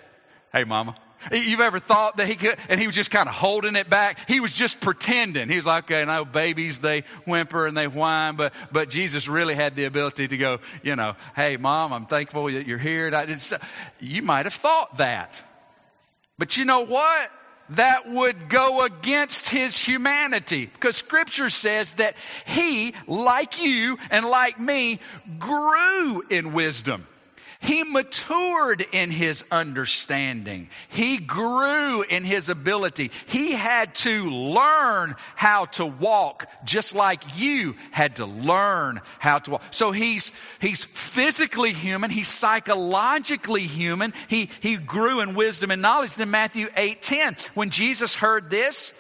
Hey, 0.52 0.64
mama. 0.64 0.96
You've 1.32 1.60
ever 1.60 1.80
thought 1.80 2.18
that 2.18 2.28
he 2.28 2.36
could, 2.36 2.58
and 2.70 2.80
he 2.80 2.88
was 2.88 2.96
just 2.96 3.12
kind 3.12 3.30
of 3.30 3.36
holding 3.36 3.76
it 3.76 3.90
back? 3.90 4.30
He 4.30 4.40
was 4.40 4.54
just 4.54 4.82
pretending. 4.82 5.50
He 5.50 5.56
was 5.56 5.66
like, 5.66 5.86
okay, 5.86 6.06
know 6.06 6.26
babies, 6.26 6.80
they 6.80 7.02
whimper 7.26 7.68
and 7.68 7.78
they 7.78 7.88
whine, 7.88 8.36
but, 8.36 8.54
but 8.72 8.90
Jesus 8.90 9.28
really 9.28 9.56
had 9.56 9.76
the 9.76 9.86
ability 9.86 10.28
to 10.28 10.38
go, 10.38 10.60
you 10.82 10.96
know, 10.96 11.16
hey, 11.36 11.58
mom, 11.58 11.94
I'm 11.94 12.06
thankful 12.06 12.46
that 12.46 12.68
you're 12.68 12.78
here. 12.78 13.12
You 14.00 14.22
might 14.22 14.46
have 14.46 14.54
thought 14.54 14.98
that. 14.98 15.42
But 16.38 16.58
you 16.58 16.66
know 16.66 16.82
what? 16.82 17.30
That 17.70 18.10
would 18.10 18.50
go 18.50 18.84
against 18.84 19.50
his 19.50 19.78
humanity 19.78 20.66
because 20.66 20.98
scripture 20.98 21.50
says 21.50 21.94
that 21.94 22.16
he, 22.46 22.94
like 23.08 23.64
you 23.64 23.98
and 24.12 24.26
like 24.26 24.60
me, 24.60 25.00
grew 25.40 26.22
in 26.30 26.54
wisdom. 26.54 27.08
He 27.64 27.84
matured 27.86 28.86
in 28.92 29.10
his 29.10 29.46
understanding. 29.50 30.68
He 30.90 31.18
grew 31.18 32.02
in 32.02 32.26
his 32.26 32.50
ability. 32.50 33.10
He 33.26 33.54
had 33.54 33.96
to 33.96 34.30
learn 34.30 35.16
how 35.36 35.66
to 35.66 35.86
walk 35.86 36.50
just 36.66 36.94
like 36.94 37.24
you 37.40 37.78
had 37.92 38.18
to 38.18 38.26
learn 38.26 39.00
how 39.20 39.40
to 39.40 39.52
walk. 39.52 39.64
So 39.72 39.94
he's, 39.94 40.38
he's 40.60 40.84
physically 40.84 41.72
human. 41.72 42.12
He's 42.12 42.28
psychologically 42.28 43.64
human. 43.64 44.12
He, 44.28 44.50
he 44.60 44.76
grew 44.76 45.22
in 45.22 45.34
wisdom 45.34 45.72
and 45.72 45.82
knowledge. 45.82 46.16
Then 46.16 46.32
Matthew 46.32 46.68
8, 46.76 47.02
10, 47.02 47.38
when 47.54 47.70
Jesus 47.70 48.16
heard 48.16 48.50
this, 48.50 49.00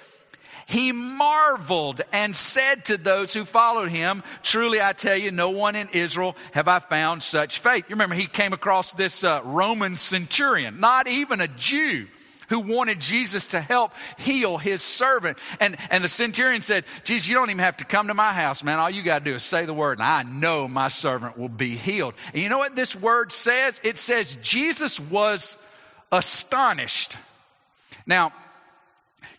he 0.66 0.92
marveled 0.92 2.02
and 2.12 2.36
said 2.36 2.86
to 2.86 2.98
those 2.98 3.34
who 3.34 3.46
followed 3.46 3.90
him, 3.90 4.24
Truly 4.44 4.82
I 4.82 4.94
tell 4.94 5.18
you, 5.18 5.32
no 5.32 5.50
one 5.50 5.76
in 5.76 5.90
Israel 5.94 6.36
have 6.54 6.68
I 6.68 6.80
found 6.80 7.24
such 7.24 7.60
faith. 7.60 7.86
You 7.90 7.96
remember 7.96 8.16
he 8.16 8.28
came 8.28 8.54
across 8.54 8.94
this 8.94 9.24
uh, 9.24 9.42
Roman 9.44 9.98
centurion, 9.98 10.80
not 10.80 11.08
even 11.08 11.42
a 11.42 11.48
Jew 11.48 12.08
who 12.50 12.60
wanted 12.60 13.00
Jesus 13.00 13.48
to 13.48 13.60
help 13.60 13.94
heal 14.18 14.58
his 14.58 14.82
servant. 14.82 15.38
And, 15.60 15.76
and 15.90 16.04
the 16.04 16.10
centurion 16.10 16.62
said, 16.62 16.86
Jesus, 17.04 17.28
you 17.28 17.36
don't 17.36 17.50
even 17.50 17.60
have 17.60 17.78
to 17.78 17.86
come 17.86 18.08
to 18.08 18.14
my 18.14 18.34
house, 18.34 18.64
man. 18.64 18.80
All 18.80 18.90
you 18.90 19.02
got 19.02 19.20
to 19.20 19.26
do 19.26 19.36
is 19.36 19.44
say 19.44 19.66
the 19.66 19.74
word, 19.74 20.00
and 20.00 20.08
I 20.08 20.24
know 20.24 20.68
my 20.68 20.88
servant 20.88 21.38
will 21.38 21.50
be 21.50 21.76
healed. 21.76 22.14
And 22.34 22.44
you 22.44 22.50
know 22.50 22.58
what 22.58 22.76
this 22.76 22.96
word 22.96 23.32
says? 23.32 23.82
It 23.84 23.98
says 23.98 24.36
Jesus 24.44 25.00
was 25.00 25.62
astonished. 26.12 27.18
Now, 28.06 28.34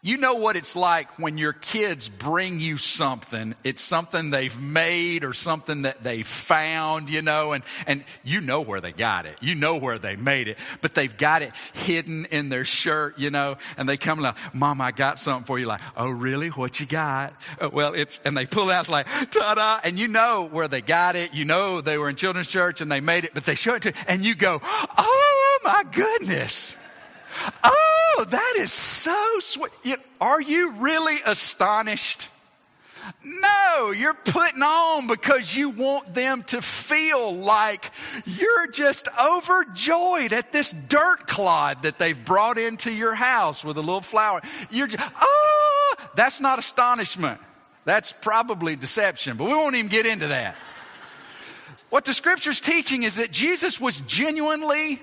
You 0.07 0.19
know 0.19 0.35
what 0.35 0.57
it's 0.57 0.77
like 0.77 1.19
when 1.19 1.39
your 1.39 1.55
kids 1.55 2.11
bring 2.11 2.61
you 2.61 2.77
something. 2.77 3.55
It's 3.65 3.81
something 3.81 4.29
they've 4.29 4.61
made 4.61 5.25
or 5.25 5.33
something 5.33 5.83
that 5.83 6.05
they 6.05 6.23
found, 6.23 7.09
you 7.09 7.23
know, 7.23 7.55
and, 7.55 7.65
and 7.87 8.05
you 8.23 8.43
know 8.43 8.61
where 8.61 8.83
they 8.83 8.93
got 8.93 9.25
it. 9.25 9.35
You 9.41 9.55
know 9.55 9.77
where 9.77 9.99
they 9.99 10.15
made 10.15 10.49
it, 10.49 10.59
but 10.83 10.95
they've 10.95 11.17
got 11.17 11.41
it 11.41 11.53
hidden 11.73 12.27
in 12.27 12.51
their 12.51 12.67
shirt, 12.67 13.19
you 13.19 13.31
know, 13.31 13.57
and 13.79 13.89
they 13.89 13.97
come 13.97 14.21
like, 14.21 14.37
Mom, 14.55 14.83
I 14.83 14.91
got 14.91 15.19
something 15.19 15.47
for 15.47 15.59
you. 15.59 15.65
Like, 15.65 15.81
oh, 15.97 16.11
really? 16.11 16.49
What 16.51 16.81
you 16.81 16.87
got? 16.87 17.33
Uh, 17.59 17.71
well, 17.73 17.95
it's, 17.95 18.21
and 18.27 18.37
they 18.37 18.45
pull 18.45 18.71
out, 18.71 18.81
it's 18.81 18.91
like, 18.91 19.07
ta 19.31 19.55
da. 19.55 19.81
And 19.83 19.99
you 19.99 20.09
know 20.09 20.47
where 20.53 20.69
they 20.69 20.83
got 20.83 21.17
it. 21.17 21.33
You 21.33 21.47
know 21.47 21.81
they 21.81 21.97
were 21.97 22.11
in 22.11 22.17
children's 22.17 22.49
church 22.49 22.83
and 22.83 22.93
they 22.93 23.01
made 23.01 23.25
it, 23.25 23.31
but 23.33 23.45
they 23.45 23.55
show 23.55 23.77
it 23.77 23.83
to 23.85 23.95
and 24.07 24.23
you 24.23 24.35
go, 24.35 24.61
oh 24.63 25.59
my 25.65 25.83
goodness. 25.91 26.77
Oh, 27.63 28.27
that 28.29 28.55
is 28.59 28.73
so 28.73 29.41
sweet. 29.41 29.73
Are 30.21 30.41
you 30.41 30.73
really 30.73 31.19
astonished? 31.27 32.29
No, 33.23 33.91
you're 33.91 34.15
putting 34.15 34.63
on 34.63 35.07
because 35.07 35.55
you 35.55 35.71
want 35.71 36.15
them 36.15 36.43
to 36.45 36.63
feel 36.63 37.35
like 37.35 37.91
you're 38.25 38.67
just 38.69 39.09
overjoyed 39.21 40.33
at 40.33 40.53
this 40.53 40.73
dirt 40.73 41.27
clod 41.27 41.83
that 41.83 41.99
they've 41.99 42.25
brought 42.25 42.57
into 42.57 42.91
your 42.91 43.15
house 43.15 43.63
with 43.65 43.77
a 43.77 43.81
little 43.81 44.01
flower. 44.01 44.41
You're 44.71 44.87
just, 44.87 45.07
oh, 45.21 45.95
that's 46.15 46.41
not 46.41 46.59
astonishment. 46.59 47.41
That's 47.85 48.13
probably 48.13 48.77
deception, 48.77 49.37
but 49.37 49.45
we 49.45 49.51
won't 49.51 49.75
even 49.75 49.91
get 49.91 50.07
into 50.07 50.29
that. 50.29 50.57
What 51.91 52.07
the 52.07 52.15
scripture's 52.15 52.61
teaching 52.61 53.03
is 53.03 53.17
that 53.17 53.31
Jesus 53.31 53.79
was 53.79 54.01
genuinely 54.01 55.03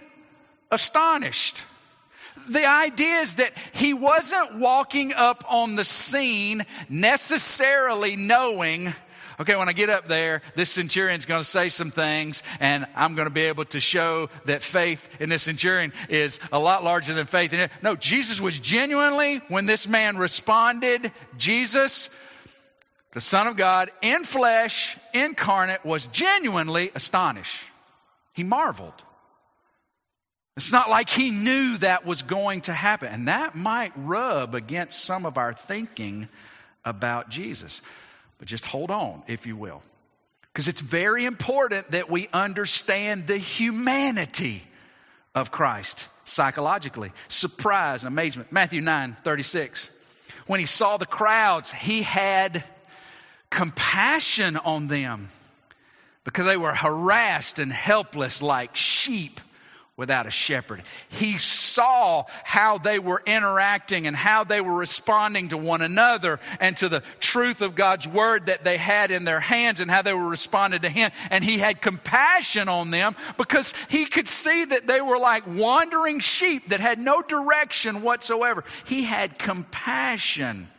astonished. 0.71 1.63
The 2.50 2.65
idea 2.65 3.19
is 3.19 3.35
that 3.35 3.53
he 3.73 3.93
wasn't 3.93 4.55
walking 4.55 5.13
up 5.13 5.43
on 5.47 5.75
the 5.75 5.83
scene 5.83 6.63
necessarily 6.89 8.15
knowing, 8.15 8.93
okay, 9.39 9.55
when 9.55 9.69
I 9.69 9.73
get 9.73 9.89
up 9.89 10.07
there, 10.07 10.41
this 10.55 10.69
centurion's 10.69 11.25
going 11.25 11.41
to 11.41 11.47
say 11.47 11.69
some 11.69 11.91
things, 11.91 12.43
and 12.59 12.85
I'm 12.95 13.15
going 13.15 13.27
to 13.27 13.33
be 13.33 13.43
able 13.43 13.65
to 13.65 13.79
show 13.79 14.29
that 14.45 14.63
faith 14.63 15.21
in 15.21 15.29
this 15.29 15.43
centurion 15.43 15.93
is 16.09 16.39
a 16.51 16.59
lot 16.59 16.83
larger 16.83 17.13
than 17.13 17.25
faith 17.25 17.53
in 17.53 17.59
it. 17.59 17.71
No, 17.81 17.95
Jesus 17.95 18.41
was 18.41 18.59
genuinely, 18.59 19.38
when 19.47 19.65
this 19.65 19.88
man 19.88 20.17
responded, 20.17 21.11
Jesus, 21.38 22.09
the 23.11 23.21
Son 23.21 23.47
of 23.47 23.55
God, 23.55 23.91
in 24.01 24.23
flesh, 24.23 24.97
incarnate, 25.13 25.85
was 25.85 26.07
genuinely 26.07 26.91
astonished. 26.95 27.65
He 28.33 28.43
marveled. 28.43 29.03
It's 30.58 30.72
not 30.72 30.89
like 30.89 31.10
he 31.10 31.31
knew 31.31 31.77
that 31.77 32.05
was 32.05 32.22
going 32.22 32.62
to 32.62 32.74
happen. 32.74 33.08
And 33.08 33.27
that 33.27 33.55
might 33.55 33.93
rub 33.96 34.53
against 34.53 35.03
some 35.03 35.25
of 35.25 35.38
our 35.38 35.53
thinking 35.53 36.27
about 36.84 37.29
Jesus. 37.29 37.81
But 38.38 38.48
just 38.48 38.65
hold 38.65 38.91
on, 38.91 39.24
if 39.27 39.48
you 39.48 39.55
will. 39.55 39.81
Because 40.51 40.67
it's 40.67 40.81
very 40.81 41.24
important 41.25 41.91
that 41.91 42.10
we 42.10 42.27
understand 42.34 43.27
the 43.27 43.38
humanity 43.38 44.63
of 45.34 45.51
Christ 45.51 46.10
psychologically. 46.25 47.12
Surprise 47.29 48.03
and 48.03 48.12
amazement. 48.12 48.51
Matthew 48.51 48.81
9 48.81 49.15
36. 49.24 49.96
When 50.48 50.60
he 50.60 50.65
saw 50.65 50.98
the 50.98 51.05
crowds, 51.05 51.72
he 51.72 52.01
had 52.01 52.65
compassion 53.50 54.58
on 54.58 54.88
them 54.88 55.29
because 56.25 56.46
they 56.46 56.58
were 56.58 56.74
harassed 56.74 57.60
and 57.60 57.72
helpless 57.72 58.41
like 58.41 58.75
sheep 58.75 59.39
without 59.98 60.25
a 60.25 60.31
shepherd. 60.31 60.81
He 61.10 61.38
saw 61.38 62.24
how 62.43 62.77
they 62.77 62.98
were 62.98 63.21
interacting 63.25 64.07
and 64.07 64.15
how 64.15 64.43
they 64.43 64.62
were 64.62 64.74
responding 64.74 65.50
to 65.50 65.57
one 65.57 65.81
another 65.81 66.39
and 66.60 66.75
to 66.77 66.89
the 66.89 67.01
truth 67.19 67.62
of 67.62 67.75
God's 67.75 68.07
word 68.07 68.45
that 68.45 68.63
they 68.63 68.77
had 68.77 69.12
in 69.12 69.25
their 69.25 69.41
hands 69.41 69.79
and 69.79 69.91
how 69.91 70.01
they 70.01 70.13
were 70.13 70.29
responding 70.29 70.81
to 70.81 70.89
Him. 70.89 71.12
And 71.29 71.43
He 71.43 71.57
had 71.57 71.81
compassion 71.81 72.69
on 72.69 72.89
them 72.89 73.15
because 73.38 73.74
He 73.89 74.05
could 74.05 74.27
see 74.27 74.65
that 74.65 74.88
they 74.88 75.01
were 75.01 75.19
like 75.19 75.43
wandering 75.45 76.19
sheep 76.19 76.69
that 76.69 76.79
had 76.79 76.98
no 76.98 77.21
direction 77.21 78.01
whatsoever. 78.01 78.63
He 78.86 79.03
had 79.03 79.38
compassion 79.38 80.69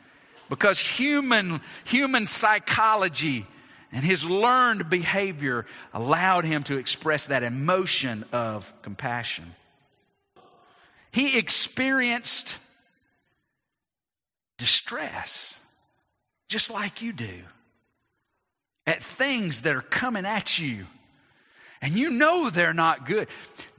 because 0.48 0.78
human, 0.78 1.60
human 1.84 2.26
psychology 2.26 3.46
and 3.92 4.04
his 4.04 4.28
learned 4.28 4.88
behavior 4.88 5.66
allowed 5.92 6.44
him 6.44 6.62
to 6.64 6.78
express 6.78 7.26
that 7.26 7.42
emotion 7.42 8.24
of 8.32 8.72
compassion. 8.82 9.54
He 11.12 11.38
experienced 11.38 12.56
distress, 14.56 15.60
just 16.48 16.70
like 16.70 17.02
you 17.02 17.12
do, 17.12 17.42
at 18.86 19.02
things 19.02 19.60
that 19.62 19.76
are 19.76 19.82
coming 19.82 20.24
at 20.24 20.58
you. 20.58 20.86
And 21.82 21.94
you 21.94 22.10
know 22.10 22.48
they're 22.48 22.72
not 22.72 23.06
good. 23.06 23.28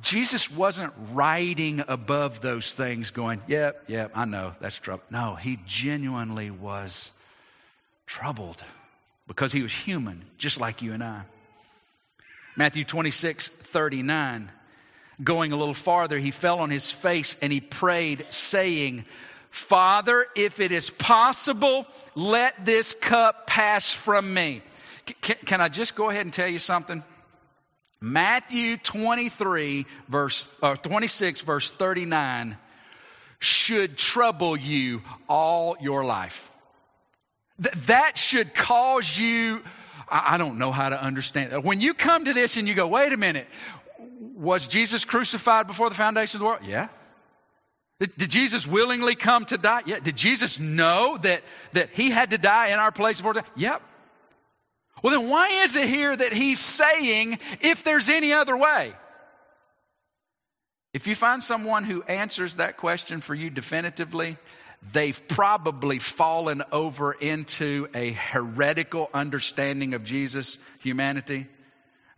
Jesus 0.01 0.51
wasn't 0.51 0.93
riding 1.13 1.81
above 1.87 2.41
those 2.41 2.73
things 2.73 3.11
going, 3.11 3.41
yep, 3.47 3.85
yep, 3.87 4.11
I 4.13 4.25
know, 4.25 4.53
that's 4.59 4.77
trouble. 4.77 5.03
No, 5.09 5.35
he 5.35 5.57
genuinely 5.65 6.51
was 6.51 7.13
troubled 8.05 8.61
because 9.27 9.51
he 9.51 9.61
was 9.61 9.73
human, 9.73 10.23
just 10.37 10.59
like 10.59 10.81
you 10.81 10.93
and 10.93 11.03
I. 11.03 11.23
Matthew 12.55 12.83
26, 12.83 13.47
39. 13.47 14.51
Going 15.23 15.51
a 15.51 15.55
little 15.55 15.73
farther, 15.73 16.17
he 16.17 16.31
fell 16.31 16.59
on 16.59 16.69
his 16.69 16.91
face 16.91 17.37
and 17.41 17.53
he 17.53 17.61
prayed, 17.61 18.25
saying, 18.29 19.05
Father, 19.49 20.25
if 20.35 20.59
it 20.59 20.71
is 20.71 20.89
possible, 20.89 21.85
let 22.15 22.65
this 22.65 22.95
cup 22.95 23.45
pass 23.45 23.93
from 23.93 24.33
me. 24.33 24.63
Can, 25.21 25.35
can, 25.45 25.61
I 25.61 25.69
just 25.69 25.95
go 25.95 26.09
ahead 26.09 26.25
and 26.25 26.33
tell 26.33 26.47
you 26.47 26.59
something? 26.59 27.03
Matthew 28.01 28.77
23, 28.77 29.85
verse, 30.09 30.53
or 30.61 30.75
26, 30.75 31.41
verse 31.41 31.71
39 31.71 32.57
should 33.39 33.97
trouble 33.97 34.57
you 34.57 35.01
all 35.27 35.75
your 35.79 36.03
life. 36.03 36.49
Th- 37.61 37.75
that 37.85 38.17
should 38.17 38.53
cause 38.53 39.17
you, 39.17 39.61
I-, 40.09 40.35
I 40.35 40.37
don't 40.37 40.57
know 40.57 40.71
how 40.71 40.89
to 40.89 41.01
understand 41.01 41.53
it. 41.53 41.63
When 41.63 41.81
you 41.81 41.93
come 41.93 42.25
to 42.25 42.33
this 42.33 42.57
and 42.57 42.67
you 42.67 42.73
go, 42.73 42.87
wait 42.87 43.13
a 43.13 43.17
minute, 43.17 43.47
was 44.35 44.67
Jesus 44.67 45.05
crucified 45.05 45.67
before 45.67 45.89
the 45.89 45.95
foundation 45.95 46.37
of 46.37 46.39
the 46.39 46.45
world? 46.45 46.61
Yeah. 46.65 46.89
Did, 47.99 48.17
did 48.17 48.29
Jesus 48.29 48.67
willingly 48.67 49.15
come 49.15 49.45
to 49.45 49.57
die? 49.57 49.83
Yeah. 49.85 49.99
Did 49.99 50.17
Jesus 50.17 50.59
know 50.59 51.17
that, 51.21 51.43
that 51.73 51.89
he 51.91 52.09
had 52.09 52.31
to 52.31 52.37
die 52.37 52.67
in 52.67 52.79
our 52.79 52.91
place 52.91 53.17
before 53.17 53.33
death? 53.33 53.49
Yep. 53.55 53.81
Well, 55.01 55.19
then 55.19 55.29
why 55.29 55.49
is 55.63 55.75
it 55.75 55.87
here 55.87 56.15
that 56.15 56.33
he's 56.33 56.59
saying 56.59 57.39
if 57.61 57.83
there's 57.83 58.09
any 58.09 58.33
other 58.33 58.55
way? 58.57 58.93
If 60.93 61.07
you 61.07 61.15
find 61.15 61.41
someone 61.41 61.85
who 61.85 62.03
answers 62.03 62.57
that 62.57 62.77
question 62.77 63.19
for 63.19 63.33
you 63.33 63.49
definitively, 63.49 64.37
they've 64.91 65.27
probably 65.27 65.97
fallen 65.97 66.61
over 66.71 67.13
into 67.13 67.87
a 67.95 68.11
heretical 68.11 69.09
understanding 69.11 69.95
of 69.95 70.03
Jesus' 70.03 70.59
humanity. 70.79 71.47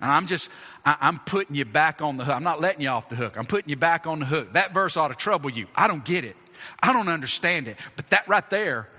And 0.01 0.11
I'm 0.11 0.25
just, 0.25 0.51
I, 0.85 0.97
am 1.01 1.19
putting 1.19 1.55
you 1.55 1.63
back 1.63 2.01
on 2.01 2.17
the 2.17 2.25
hook. 2.25 2.35
I'm 2.35 2.43
not 2.43 2.59
letting 2.59 2.81
you 2.81 2.89
off 2.89 3.07
the 3.07 3.15
hook. 3.15 3.38
I'm 3.38 3.45
putting 3.45 3.69
you 3.69 3.77
back 3.77 4.07
on 4.07 4.19
the 4.19 4.25
hook. 4.25 4.51
That 4.53 4.73
verse 4.73 4.97
ought 4.97 5.07
to 5.07 5.15
trouble 5.15 5.49
you. 5.49 5.67
I 5.73 5.88
don't 5.88 6.03
get 6.03 6.25
it. 6.25 6.35
I 6.83 6.91
don't 6.91 7.07
understand 7.07 7.69
it. 7.69 7.77
But 7.95 8.09
that 8.09 8.27
right 8.27 8.49
there, 8.49 8.89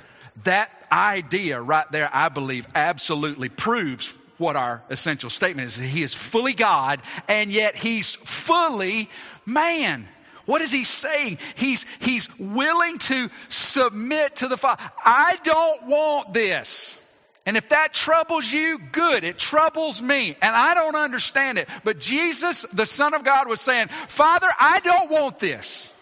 that 0.44 0.70
idea 0.90 1.60
right 1.60 1.90
there, 1.92 2.08
I 2.14 2.30
believe 2.30 2.66
absolutely 2.74 3.50
proves 3.50 4.14
what 4.38 4.56
our 4.56 4.82
essential 4.90 5.30
statement 5.30 5.66
is. 5.66 5.76
He 5.76 6.02
is 6.02 6.14
fully 6.14 6.52
God 6.52 7.00
and 7.28 7.50
yet 7.50 7.76
he's 7.76 8.14
fully 8.14 9.08
man. 9.44 10.06
What 10.46 10.62
is 10.62 10.70
he 10.70 10.84
saying? 10.84 11.38
He's, 11.56 11.84
he's 12.00 12.28
willing 12.38 12.98
to 12.98 13.30
submit 13.48 14.36
to 14.36 14.48
the 14.48 14.56
Father. 14.56 14.82
I 15.04 15.38
don't 15.42 15.86
want 15.86 16.32
this. 16.32 17.02
And 17.44 17.56
if 17.56 17.68
that 17.68 17.94
troubles 17.94 18.50
you, 18.50 18.78
good. 18.90 19.22
It 19.22 19.38
troubles 19.38 20.02
me. 20.02 20.36
And 20.42 20.56
I 20.56 20.74
don't 20.74 20.96
understand 20.96 21.58
it. 21.58 21.68
But 21.84 22.00
Jesus, 22.00 22.62
the 22.62 22.86
Son 22.86 23.14
of 23.14 23.24
God, 23.24 23.48
was 23.48 23.60
saying, 23.60 23.88
Father, 23.88 24.48
I 24.58 24.80
don't 24.80 25.10
want 25.10 25.38
this. 25.38 25.92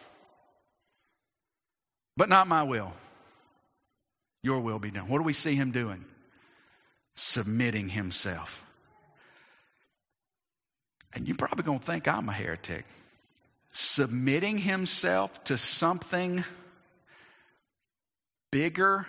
But 2.16 2.28
not 2.28 2.48
my 2.48 2.62
will. 2.62 2.92
Your 4.42 4.60
will 4.60 4.78
be 4.78 4.90
done. 4.90 5.08
What 5.08 5.18
do 5.18 5.24
we 5.24 5.32
see 5.32 5.54
him 5.54 5.70
doing? 5.70 6.04
Submitting 7.14 7.90
himself. 7.90 8.64
And 11.12 11.28
you're 11.28 11.36
probably 11.36 11.64
going 11.64 11.78
to 11.78 11.84
think 11.84 12.08
I'm 12.08 12.28
a 12.28 12.32
heretic 12.32 12.84
submitting 13.76 14.56
himself 14.56 15.42
to 15.42 15.56
something 15.56 16.44
bigger 18.52 19.04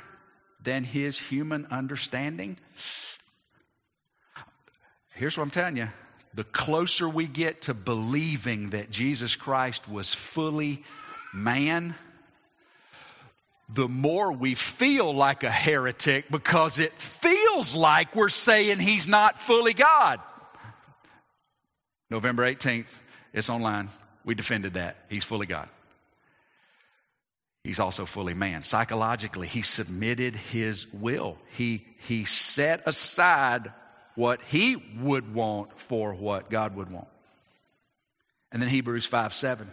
than 0.64 0.84
his 0.84 1.20
human 1.20 1.68
understanding. 1.70 2.58
Here's 5.14 5.38
what 5.38 5.44
I'm 5.44 5.52
telling 5.52 5.78
you 5.78 5.88
the 6.34 6.44
closer 6.44 7.08
we 7.08 7.28
get 7.28 7.62
to 7.62 7.74
believing 7.76 8.72
that 8.72 8.90
Jesus 8.90 9.36
Christ 9.36 9.88
was 9.88 10.14
fully 10.14 10.84
man, 11.32 11.94
the 13.70 13.88
more 13.88 14.32
we 14.32 14.54
feel 14.54 15.14
like 15.14 15.44
a 15.44 15.52
heretic 15.52 16.30
because 16.30 16.80
it 16.80 16.94
feels 16.94 17.76
like 17.76 18.16
we're 18.16 18.30
saying 18.30 18.80
he's 18.80 19.08
not 19.08 19.40
fully 19.40 19.74
God. 19.74 20.20
November 22.10 22.44
18th, 22.44 22.94
it's 23.34 23.50
online. 23.50 23.90
We 24.24 24.36
defended 24.36 24.76
that. 24.76 24.98
He's 25.10 25.24
fully 25.24 25.48
God. 25.48 25.68
He's 27.64 27.80
also 27.80 28.06
fully 28.06 28.36
man. 28.36 28.62
Psychologically, 28.62 29.48
he 29.48 29.64
submitted 29.64 30.36
his 30.36 30.94
will. 30.94 31.38
He, 31.58 31.84
he 31.98 32.24
set 32.26 32.84
aside 32.86 33.74
what 34.14 34.42
he 34.44 34.76
would 35.00 35.34
want 35.34 35.80
for 35.80 36.14
what 36.14 36.52
God 36.52 36.76
would 36.76 36.92
want. 36.92 37.08
And 38.52 38.62
then 38.62 38.70
Hebrews 38.70 39.08
5 39.08 39.34
7. 39.34 39.68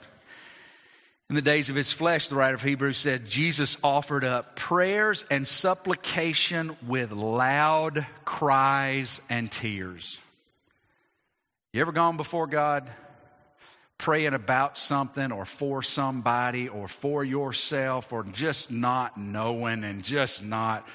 In 1.28 1.36
the 1.36 1.42
days 1.42 1.70
of 1.70 1.76
his 1.76 1.92
flesh, 1.92 2.28
the 2.28 2.34
writer 2.34 2.54
of 2.56 2.62
Hebrews 2.62 2.98
said, 2.98 3.26
Jesus 3.26 3.78
offered 3.82 4.24
up 4.24 4.54
prayers 4.54 5.24
and 5.30 5.48
supplication 5.48 6.76
with 6.86 7.10
loud 7.10 8.06
cries 8.24 9.22
and 9.30 9.50
tears. 9.50 10.18
You 11.72 11.80
ever 11.80 11.92
gone 11.92 12.18
before 12.18 12.46
God 12.46 12.90
praying 13.96 14.34
about 14.34 14.76
something 14.76 15.30
or 15.30 15.44
for 15.44 15.80
somebody 15.80 16.68
or 16.68 16.88
for 16.88 17.24
yourself 17.24 18.12
or 18.12 18.24
just 18.24 18.72
not 18.72 19.16
knowing 19.16 19.84
and 19.84 20.02
just 20.02 20.44
not, 20.44 20.86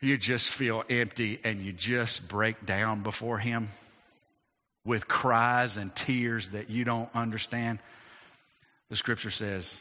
you 0.00 0.16
just 0.16 0.52
feel 0.52 0.84
empty 0.90 1.38
and 1.44 1.62
you 1.62 1.72
just 1.72 2.28
break 2.28 2.66
down 2.66 3.02
before 3.02 3.38
Him 3.38 3.68
with 4.84 5.08
cries 5.08 5.76
and 5.76 5.94
tears 5.94 6.50
that 6.50 6.68
you 6.68 6.84
don't 6.84 7.08
understand? 7.14 7.78
The 8.88 8.96
scripture 8.96 9.30
says 9.30 9.80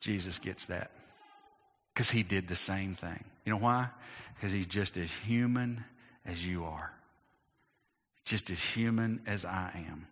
Jesus 0.00 0.38
gets 0.38 0.66
that 0.66 0.90
because 1.92 2.10
he 2.10 2.22
did 2.22 2.48
the 2.48 2.56
same 2.56 2.94
thing. 2.94 3.24
You 3.44 3.52
know 3.52 3.58
why? 3.58 3.88
Because 4.34 4.52
he's 4.52 4.66
just 4.66 4.96
as 4.96 5.10
human 5.10 5.84
as 6.26 6.46
you 6.46 6.64
are, 6.64 6.92
just 8.24 8.50
as 8.50 8.62
human 8.62 9.20
as 9.26 9.44
I 9.44 9.70
am. 9.88 10.06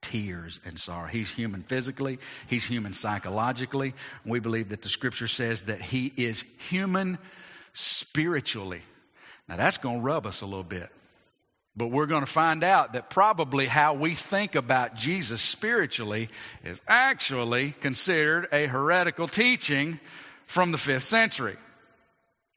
Tears 0.00 0.60
and 0.64 0.78
sorrow. 0.78 1.08
He's 1.08 1.30
human 1.30 1.62
physically, 1.62 2.18
he's 2.46 2.64
human 2.64 2.92
psychologically. 2.92 3.92
We 4.24 4.38
believe 4.40 4.70
that 4.70 4.82
the 4.82 4.88
scripture 4.88 5.28
says 5.28 5.64
that 5.64 5.82
he 5.82 6.12
is 6.16 6.44
human 6.70 7.18
spiritually. 7.72 8.82
Now, 9.48 9.56
that's 9.56 9.78
going 9.78 9.98
to 9.98 10.02
rub 10.02 10.26
us 10.26 10.40
a 10.42 10.46
little 10.46 10.62
bit. 10.62 10.90
But 11.76 11.88
we're 11.88 12.06
going 12.06 12.24
to 12.24 12.30
find 12.30 12.64
out 12.64 12.94
that 12.94 13.10
probably 13.10 13.66
how 13.66 13.92
we 13.92 14.14
think 14.14 14.54
about 14.54 14.94
Jesus 14.94 15.42
spiritually 15.42 16.30
is 16.64 16.80
actually 16.88 17.72
considered 17.72 18.48
a 18.50 18.66
heretical 18.66 19.28
teaching 19.28 20.00
from 20.46 20.72
the 20.72 20.78
fifth 20.78 21.02
century. 21.02 21.56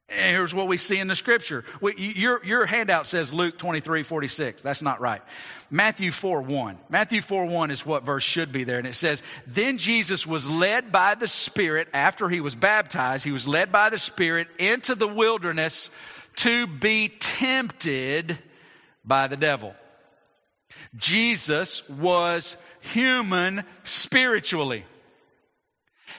And 0.08 0.34
here's 0.34 0.54
what 0.54 0.66
we 0.66 0.76
see 0.76 0.98
in 0.98 1.06
the 1.06 1.14
scripture. 1.14 1.64
Your, 1.96 2.44
your 2.44 2.66
handout 2.66 3.06
says 3.06 3.32
Luke 3.32 3.58
23, 3.58 4.02
46. 4.02 4.62
That's 4.62 4.82
not 4.82 5.00
right. 5.00 5.22
Matthew 5.70 6.10
4, 6.10 6.42
1. 6.42 6.78
Matthew 6.88 7.20
4, 7.20 7.46
1 7.46 7.70
is 7.70 7.86
what 7.86 8.02
verse 8.02 8.24
should 8.24 8.50
be 8.50 8.64
there. 8.64 8.78
And 8.78 8.88
it 8.88 8.96
says, 8.96 9.22
Then 9.46 9.78
Jesus 9.78 10.26
was 10.26 10.50
led 10.50 10.90
by 10.90 11.14
the 11.14 11.28
Spirit 11.28 11.88
after 11.92 12.28
he 12.28 12.40
was 12.40 12.56
baptized. 12.56 13.24
He 13.24 13.30
was 13.30 13.46
led 13.46 13.70
by 13.70 13.90
the 13.90 13.98
Spirit 13.98 14.48
into 14.58 14.96
the 14.96 15.06
wilderness 15.06 15.90
to 16.36 16.66
be 16.66 17.12
tempted 17.20 18.36
by 19.04 19.26
the 19.26 19.36
devil. 19.36 19.74
Jesus 20.96 21.88
was 21.88 22.56
human 22.80 23.62
spiritually. 23.84 24.84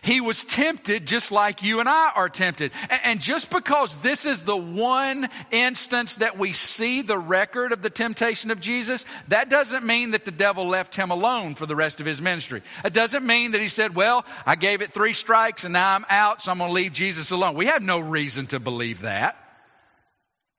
He 0.03 0.19
was 0.19 0.43
tempted 0.43 1.05
just 1.05 1.31
like 1.31 1.61
you 1.61 1.79
and 1.79 1.87
I 1.87 2.11
are 2.15 2.29
tempted. 2.29 2.71
And 3.03 3.21
just 3.21 3.51
because 3.51 3.99
this 3.99 4.25
is 4.25 4.41
the 4.41 4.57
one 4.57 5.29
instance 5.51 6.15
that 6.15 6.39
we 6.39 6.53
see 6.53 7.01
the 7.01 7.19
record 7.19 7.71
of 7.71 7.83
the 7.83 7.89
temptation 7.89 8.49
of 8.49 8.59
Jesus, 8.59 9.05
that 9.27 9.49
doesn't 9.49 9.85
mean 9.85 10.11
that 10.11 10.25
the 10.25 10.31
devil 10.31 10.67
left 10.67 10.95
him 10.95 11.11
alone 11.11 11.53
for 11.53 11.67
the 11.67 11.75
rest 11.75 11.99
of 11.99 12.07
his 12.07 12.21
ministry. 12.21 12.63
It 12.83 12.93
doesn't 12.93 13.25
mean 13.25 13.51
that 13.51 13.61
he 13.61 13.67
said, 13.67 13.93
well, 13.93 14.25
I 14.45 14.55
gave 14.55 14.81
it 14.81 14.91
three 14.91 15.13
strikes 15.13 15.65
and 15.65 15.73
now 15.73 15.93
I'm 15.95 16.05
out, 16.09 16.41
so 16.41 16.51
I'm 16.51 16.57
going 16.57 16.69
to 16.69 16.73
leave 16.73 16.93
Jesus 16.93 17.29
alone. 17.29 17.53
We 17.53 17.67
have 17.67 17.83
no 17.83 17.99
reason 17.99 18.47
to 18.47 18.59
believe 18.59 19.01
that. 19.01 19.40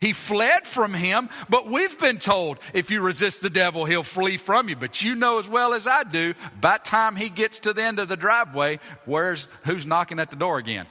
He 0.03 0.13
fled 0.13 0.67
from 0.67 0.95
him, 0.95 1.29
but 1.49 1.69
we've 1.69 1.97
been 1.97 2.19
told 2.19 2.59
if 2.75 2.91
you 2.91 3.01
resist 3.01 3.41
the 3.41 3.49
devil, 3.49 3.85
he'll 3.85 4.03
flee 4.03 4.37
from 4.37 4.69
you. 4.69 4.75
But 4.75 5.01
you 5.05 5.15
know 5.15 5.39
as 5.39 5.49
well 5.49 5.75
as 5.75 5.87
I 5.87 6.03
do, 6.03 6.35
by 6.61 6.79
time 6.79 7.15
he 7.15 7.29
gets 7.29 7.61
to 7.61 7.73
the 7.73 7.85
end 7.85 8.01
of 8.01 8.09
the 8.09 8.17
driveway, 8.17 8.81
where's 9.05 9.47
who's 9.63 9.87
knocking 9.87 10.19
at 10.19 10.29
the 10.31 10.37
door 10.37 10.59
again? 10.59 10.87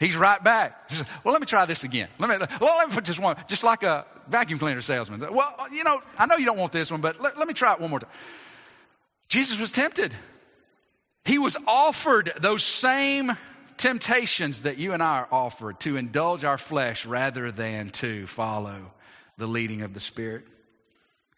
He's 0.00 0.16
right 0.16 0.42
back. 0.42 0.90
Says, 0.90 1.06
well, 1.22 1.32
let 1.32 1.42
me 1.42 1.46
try 1.46 1.66
this 1.66 1.84
again. 1.84 2.08
Let 2.18 2.30
me, 2.30 2.46
well, 2.62 2.78
let 2.78 2.88
me 2.88 2.94
put 2.94 3.04
this 3.04 3.18
one, 3.18 3.36
just 3.46 3.62
like 3.62 3.82
a 3.82 4.06
vacuum 4.26 4.58
cleaner 4.58 4.80
salesman. 4.80 5.20
Well, 5.20 5.54
you 5.70 5.84
know, 5.84 6.00
I 6.18 6.24
know 6.24 6.36
you 6.36 6.46
don't 6.46 6.56
want 6.56 6.72
this 6.72 6.90
one, 6.90 7.02
but 7.02 7.20
let, 7.20 7.36
let 7.36 7.46
me 7.46 7.52
try 7.52 7.74
it 7.74 7.80
one 7.80 7.90
more 7.90 8.00
time. 8.00 8.10
Jesus 9.28 9.60
was 9.60 9.70
tempted. 9.70 10.14
He 11.26 11.38
was 11.38 11.58
offered 11.66 12.32
those 12.40 12.64
same 12.64 13.36
temptations 13.76 14.62
that 14.62 14.78
you 14.78 14.92
and 14.92 15.02
I 15.02 15.20
are 15.20 15.28
offered 15.30 15.80
to 15.80 15.96
indulge 15.96 16.44
our 16.44 16.58
flesh 16.58 17.06
rather 17.06 17.50
than 17.50 17.90
to 17.90 18.26
follow 18.26 18.92
the 19.38 19.46
leading 19.46 19.82
of 19.82 19.94
the 19.94 20.00
Spirit. 20.00 20.46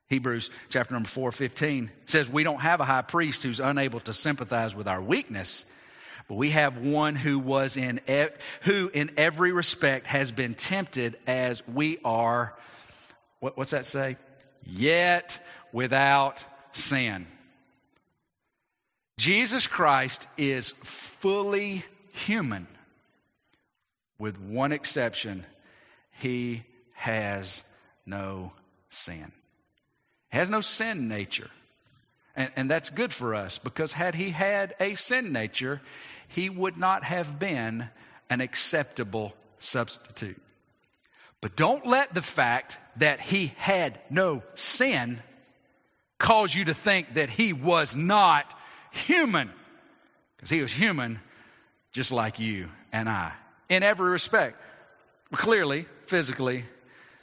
Hebrews 0.08 0.50
chapter 0.68 0.94
number 0.94 1.08
4, 1.08 1.32
15 1.32 1.90
says, 2.06 2.30
We 2.30 2.44
don't 2.44 2.60
have 2.60 2.80
a 2.80 2.84
high 2.84 3.02
priest 3.02 3.42
who's 3.42 3.60
unable 3.60 4.00
to 4.00 4.12
sympathize 4.12 4.76
with 4.76 4.86
our 4.86 5.02
weakness, 5.02 5.64
but 6.28 6.36
we 6.36 6.50
have 6.50 6.78
one 6.78 7.16
who 7.16 7.38
was 7.38 7.76
in, 7.76 8.00
who 8.62 8.90
in 8.92 9.10
every 9.16 9.52
respect 9.52 10.06
has 10.06 10.30
been 10.30 10.54
tempted 10.54 11.16
as 11.26 11.66
we 11.66 11.98
are. 12.04 12.54
What, 13.40 13.56
what's 13.56 13.72
that 13.72 13.86
say? 13.86 14.16
Yet 14.64 15.40
without 15.72 16.44
sin. 16.72 17.26
Jesus 19.18 19.66
Christ 19.66 20.28
is 20.36 20.72
fully 20.72 21.84
human, 22.16 22.66
with 24.18 24.40
one 24.40 24.72
exception 24.72 25.44
he 26.10 26.64
has 26.94 27.62
no 28.06 28.52
sin. 28.88 29.32
He 30.30 30.38
has 30.38 30.50
no 30.50 30.60
sin 30.60 31.08
nature. 31.08 31.50
And, 32.34 32.50
and 32.56 32.70
that's 32.70 32.90
good 32.90 33.12
for 33.12 33.34
us 33.34 33.58
because 33.58 33.92
had 33.92 34.14
he 34.14 34.30
had 34.30 34.74
a 34.80 34.94
sin 34.94 35.32
nature, 35.32 35.80
he 36.28 36.50
would 36.50 36.76
not 36.76 37.04
have 37.04 37.38
been 37.38 37.88
an 38.28 38.40
acceptable 38.40 39.34
substitute. 39.58 40.40
But 41.40 41.56
don't 41.56 41.86
let 41.86 42.14
the 42.14 42.22
fact 42.22 42.78
that 42.96 43.20
he 43.20 43.52
had 43.56 43.98
no 44.10 44.42
sin 44.54 45.22
cause 46.18 46.54
you 46.54 46.64
to 46.64 46.74
think 46.74 47.14
that 47.14 47.28
he 47.30 47.52
was 47.52 47.94
not 47.94 48.46
human. 48.90 49.50
Because 50.36 50.50
he 50.50 50.62
was 50.62 50.72
human 50.72 51.20
just 51.96 52.12
like 52.12 52.38
you 52.38 52.68
and 52.92 53.08
I 53.08 53.32
in 53.70 53.82
every 53.82 54.10
respect. 54.10 54.60
Clearly, 55.32 55.86
physically, 56.04 56.64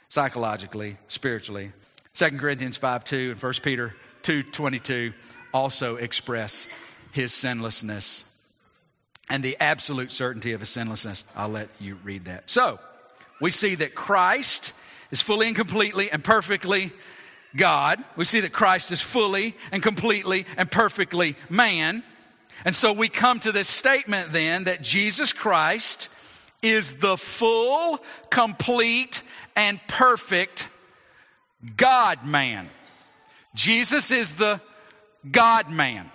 psychologically, 0.08 0.96
spiritually. 1.06 1.70
2 2.14 2.30
Corinthians 2.30 2.76
5 2.76 3.04
2 3.04 3.30
and 3.30 3.42
1 3.42 3.52
Peter 3.62 3.94
2 4.22 4.42
22 4.42 5.12
also 5.52 5.94
express 5.94 6.66
his 7.12 7.32
sinlessness 7.32 8.24
and 9.30 9.44
the 9.44 9.56
absolute 9.60 10.10
certainty 10.10 10.50
of 10.50 10.60
his 10.60 10.70
sinlessness. 10.70 11.22
I'll 11.36 11.48
let 11.48 11.68
you 11.78 11.94
read 12.02 12.24
that. 12.24 12.50
So, 12.50 12.80
we 13.40 13.52
see 13.52 13.76
that 13.76 13.94
Christ 13.94 14.72
is 15.12 15.20
fully 15.20 15.46
and 15.46 15.54
completely 15.54 16.10
and 16.10 16.22
perfectly 16.24 16.90
God. 17.54 18.02
We 18.16 18.24
see 18.24 18.40
that 18.40 18.52
Christ 18.52 18.90
is 18.90 19.00
fully 19.00 19.54
and 19.70 19.84
completely 19.84 20.46
and 20.56 20.68
perfectly 20.68 21.36
man. 21.48 22.02
And 22.64 22.74
so 22.74 22.92
we 22.92 23.08
come 23.08 23.40
to 23.40 23.52
this 23.52 23.68
statement 23.68 24.32
then 24.32 24.64
that 24.64 24.82
Jesus 24.82 25.32
Christ 25.32 26.10
is 26.62 26.98
the 26.98 27.16
full, 27.16 28.02
complete, 28.30 29.22
and 29.54 29.78
perfect 29.86 30.68
God 31.76 32.24
man. 32.24 32.68
Jesus 33.54 34.10
is 34.10 34.34
the 34.34 34.60
God 35.30 35.70
man. 35.70 36.10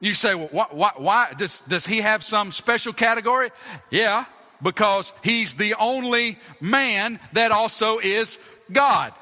You 0.00 0.14
say, 0.14 0.34
well, 0.34 0.48
why, 0.50 0.66
why, 0.70 0.90
why, 0.96 1.32
does, 1.36 1.60
does 1.60 1.86
he 1.86 2.00
have 2.00 2.24
some 2.24 2.52
special 2.52 2.92
category? 2.92 3.50
Yeah, 3.90 4.24
because 4.62 5.12
he's 5.22 5.54
the 5.54 5.74
only 5.74 6.38
man 6.60 7.20
that 7.34 7.50
also 7.50 7.98
is 7.98 8.38
God. 8.72 9.12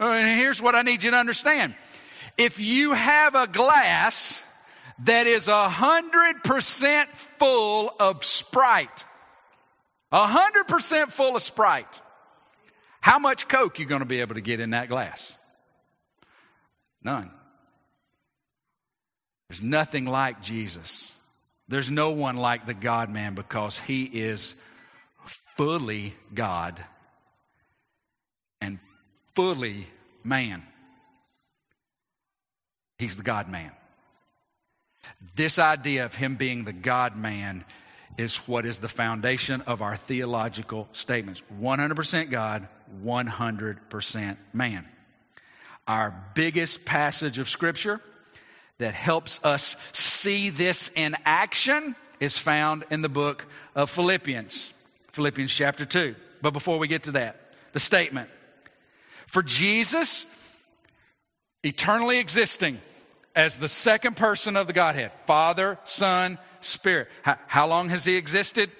Uh, 0.00 0.06
and 0.06 0.40
here's 0.40 0.62
what 0.62 0.74
I 0.74 0.82
need 0.82 1.02
you 1.02 1.10
to 1.10 1.16
understand. 1.16 1.74
If 2.38 2.58
you 2.58 2.94
have 2.94 3.34
a 3.34 3.46
glass 3.46 4.42
that 5.04 5.26
is 5.26 5.48
a 5.48 5.68
hundred 5.68 6.44
percent 6.44 7.10
full 7.10 7.92
of 7.98 8.24
Sprite. 8.24 9.04
A 10.10 10.26
hundred 10.26 10.68
percent 10.68 11.12
full 11.12 11.36
of 11.36 11.42
Sprite. 11.42 12.00
How 13.00 13.18
much 13.18 13.48
Coke 13.48 13.78
you 13.78 13.86
going 13.86 14.00
to 14.00 14.06
be 14.06 14.20
able 14.20 14.36
to 14.36 14.40
get 14.40 14.60
in 14.60 14.70
that 14.70 14.88
glass? 14.88 15.36
None. 17.02 17.30
There's 19.48 19.62
nothing 19.62 20.06
like 20.06 20.40
Jesus. 20.40 21.14
There's 21.68 21.90
no 21.90 22.10
one 22.10 22.36
like 22.36 22.66
the 22.66 22.74
God 22.74 23.10
man 23.10 23.34
because 23.34 23.78
he 23.78 24.04
is 24.04 24.54
fully 25.56 26.14
God 26.32 26.82
and 28.60 28.78
fully 29.34 29.86
man. 30.22 30.62
He's 32.98 33.16
the 33.16 33.22
God 33.22 33.48
man. 33.48 33.72
This 35.34 35.58
idea 35.58 36.04
of 36.04 36.14
him 36.14 36.36
being 36.36 36.64
the 36.64 36.72
God 36.72 37.16
man 37.16 37.64
is 38.18 38.36
what 38.48 38.66
is 38.66 38.78
the 38.78 38.88
foundation 38.88 39.62
of 39.62 39.82
our 39.82 39.96
theological 39.96 40.88
statements 40.92 41.42
100% 41.60 42.30
God, 42.30 42.68
100% 43.04 44.36
man. 44.52 44.86
Our 45.88 46.14
biggest 46.34 46.84
passage 46.84 47.38
of 47.38 47.48
Scripture 47.48 48.00
that 48.78 48.94
helps 48.94 49.42
us 49.44 49.76
see 49.92 50.50
this 50.50 50.90
in 50.94 51.16
action 51.24 51.96
is 52.20 52.38
found 52.38 52.84
in 52.90 53.02
the 53.02 53.08
book 53.08 53.46
of 53.74 53.90
Philippians, 53.90 54.72
Philippians 55.12 55.52
chapter 55.52 55.84
2. 55.84 56.14
But 56.40 56.52
before 56.52 56.78
we 56.78 56.88
get 56.88 57.04
to 57.04 57.12
that, 57.12 57.40
the 57.72 57.80
statement 57.80 58.28
for 59.26 59.42
Jesus, 59.42 60.26
eternally 61.62 62.18
existing 62.18 62.78
as 63.34 63.58
the 63.58 63.68
second 63.68 64.16
person 64.16 64.56
of 64.56 64.66
the 64.66 64.72
Godhead, 64.72 65.12
Father, 65.12 65.78
Son, 65.84 66.38
Spirit. 66.60 67.08
How, 67.22 67.38
how 67.46 67.66
long 67.66 67.88
has 67.88 68.04
He 68.04 68.16
existed? 68.16 68.70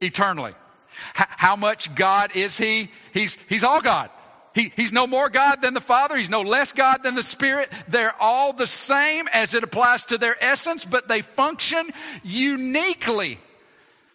Eternally. 0.00 0.52
How, 1.14 1.26
how 1.28 1.56
much 1.56 1.94
God 1.94 2.36
is 2.36 2.58
He? 2.58 2.90
He's, 3.12 3.36
he's 3.48 3.64
all 3.64 3.80
God. 3.80 4.10
He, 4.54 4.72
he's 4.74 4.92
no 4.92 5.06
more 5.06 5.28
God 5.28 5.62
than 5.62 5.74
the 5.74 5.80
Father. 5.80 6.16
He's 6.16 6.30
no 6.30 6.42
less 6.42 6.72
God 6.72 7.02
than 7.02 7.14
the 7.14 7.22
Spirit. 7.22 7.70
They're 7.86 8.14
all 8.20 8.52
the 8.52 8.66
same 8.66 9.28
as 9.32 9.54
it 9.54 9.62
applies 9.62 10.06
to 10.06 10.18
their 10.18 10.36
essence, 10.40 10.84
but 10.84 11.06
they 11.08 11.20
function 11.20 11.88
uniquely. 12.24 13.38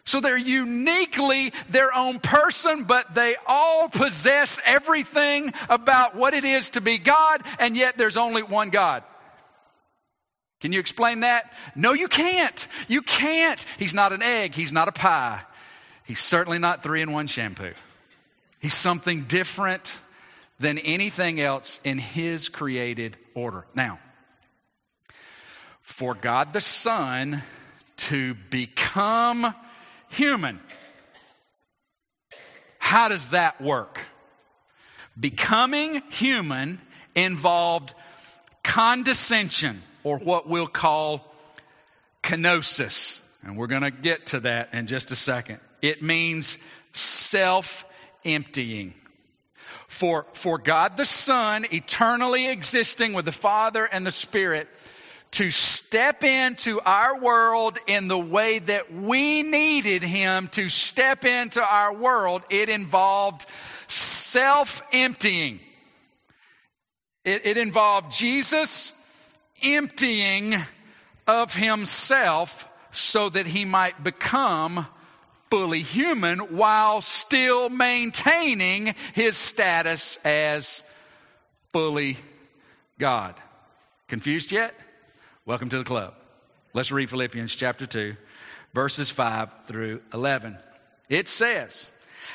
So 0.04 0.20
they're 0.20 0.36
uniquely 0.36 1.52
their 1.70 1.94
own 1.94 2.18
person, 2.18 2.84
but 2.84 3.14
they 3.14 3.36
all 3.46 3.88
possess 3.88 4.60
everything 4.66 5.54
about 5.70 6.14
what 6.14 6.34
it 6.34 6.44
is 6.44 6.70
to 6.70 6.82
be 6.82 6.98
God, 6.98 7.40
and 7.58 7.74
yet 7.74 7.96
there's 7.96 8.18
only 8.18 8.42
one 8.42 8.68
God. 8.68 9.02
Can 10.64 10.72
you 10.72 10.80
explain 10.80 11.20
that? 11.20 11.52
No, 11.74 11.92
you 11.92 12.08
can't. 12.08 12.68
You 12.88 13.02
can't. 13.02 13.62
He's 13.78 13.92
not 13.92 14.14
an 14.14 14.22
egg. 14.22 14.54
He's 14.54 14.72
not 14.72 14.88
a 14.88 14.92
pie. 14.92 15.42
He's 16.06 16.20
certainly 16.20 16.58
not 16.58 16.82
three 16.82 17.02
in 17.02 17.12
one 17.12 17.26
shampoo. 17.26 17.74
He's 18.60 18.72
something 18.72 19.24
different 19.24 19.98
than 20.58 20.78
anything 20.78 21.38
else 21.38 21.80
in 21.84 21.98
his 21.98 22.48
created 22.48 23.18
order. 23.34 23.66
Now, 23.74 23.98
for 25.82 26.14
God 26.14 26.54
the 26.54 26.62
Son 26.62 27.42
to 27.96 28.32
become 28.48 29.54
human, 30.08 30.60
how 32.78 33.10
does 33.10 33.28
that 33.28 33.60
work? 33.60 34.00
Becoming 35.20 36.00
human 36.08 36.80
involved 37.14 37.92
condescension, 38.62 39.82
or 40.04 40.18
what 40.18 40.48
we'll 40.48 40.66
call 40.66 41.34
kenosis. 42.22 43.22
And 43.44 43.56
we're 43.56 43.66
going 43.66 43.82
to 43.82 43.90
get 43.90 44.26
to 44.26 44.40
that 44.40 44.72
in 44.72 44.86
just 44.86 45.10
a 45.10 45.16
second. 45.16 45.58
It 45.82 46.02
means 46.02 46.58
self 46.92 47.84
emptying 48.24 48.94
for, 49.88 50.26
for 50.32 50.58
God 50.58 50.96
the 50.96 51.04
Son, 51.04 51.66
eternally 51.70 52.48
existing 52.48 53.12
with 53.12 53.24
the 53.24 53.32
Father 53.32 53.84
and 53.84 54.06
the 54.06 54.12
Spirit, 54.12 54.68
to 55.32 55.50
step 55.50 56.22
into 56.22 56.80
our 56.80 57.18
world 57.18 57.78
in 57.86 58.08
the 58.08 58.18
way 58.18 58.60
that 58.60 58.92
we 58.92 59.42
needed 59.42 60.02
Him 60.02 60.48
to 60.48 60.68
step 60.68 61.24
into 61.24 61.62
our 61.62 61.92
world, 61.92 62.42
it 62.50 62.68
involved 62.68 63.46
self 63.88 64.82
emptying. 64.92 65.60
It, 67.24 67.46
it 67.46 67.56
involved 67.56 68.12
Jesus 68.12 68.93
emptying 69.64 70.54
of 71.26 71.54
Himself 71.54 72.68
so 72.90 73.28
that 73.28 73.46
He 73.46 73.64
might 73.64 74.04
become 74.04 74.86
fully 75.54 75.82
human 75.82 76.40
while 76.56 77.00
still 77.00 77.70
maintaining 77.70 78.92
his 79.12 79.36
status 79.36 80.18
as 80.24 80.82
fully 81.72 82.16
God. 82.98 83.36
Confused 84.08 84.50
yet? 84.50 84.74
Welcome 85.46 85.68
to 85.68 85.78
the 85.78 85.84
club. 85.84 86.14
Let's 86.72 86.90
read 86.90 87.08
Philippians 87.08 87.54
chapter 87.54 87.86
2, 87.86 88.16
verses 88.72 89.10
5 89.10 89.66
through 89.66 90.02
11. 90.12 90.58
It 91.08 91.28
says, 91.28 91.88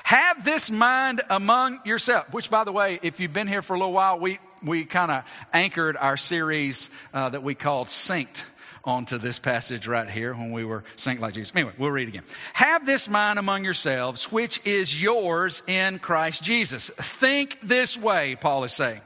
Have 0.04 0.46
this 0.46 0.72
mind 0.72 1.22
among 1.30 1.80
yourself, 1.84 2.34
which, 2.34 2.50
by 2.50 2.64
the 2.64 2.72
way, 2.72 3.00
if 3.04 3.20
you've 3.20 3.34
been 3.34 3.50
here 3.50 3.62
for 3.62 3.74
a 3.74 3.80
little 3.80 3.92
while, 3.92 4.18
we, 4.18 4.40
we 4.64 4.86
kind 4.86 5.12
of 5.12 5.24
anchored 5.54 5.98
our 5.98 6.18
series 6.18 6.90
uh, 7.14 7.30
that 7.30 7.44
we 7.44 7.56
called 7.56 7.88
Synced 7.88 8.44
onto 8.84 9.18
this 9.18 9.40
passage 9.40 9.88
right 9.88 10.10
here 10.10 10.34
when 10.34 10.52
we 10.52 10.64
were 10.64 10.84
synced 10.96 11.20
like 11.20 11.34
Jesus. 11.34 11.54
Anyway, 11.56 11.74
we'll 11.78 11.92
read 11.92 12.08
again. 12.08 12.24
Have 12.54 12.86
this 12.86 13.10
mind 13.10 13.40
among 13.40 13.64
yourselves, 13.64 14.32
which 14.32 14.66
is 14.66 15.02
yours 15.02 15.62
in 15.68 16.00
Christ 16.00 16.44
Jesus. 16.44 16.90
Think 16.90 17.60
this 17.62 17.98
way, 17.98 18.36
Paul 18.40 18.64
is 18.64 18.74
saying. 18.74 19.02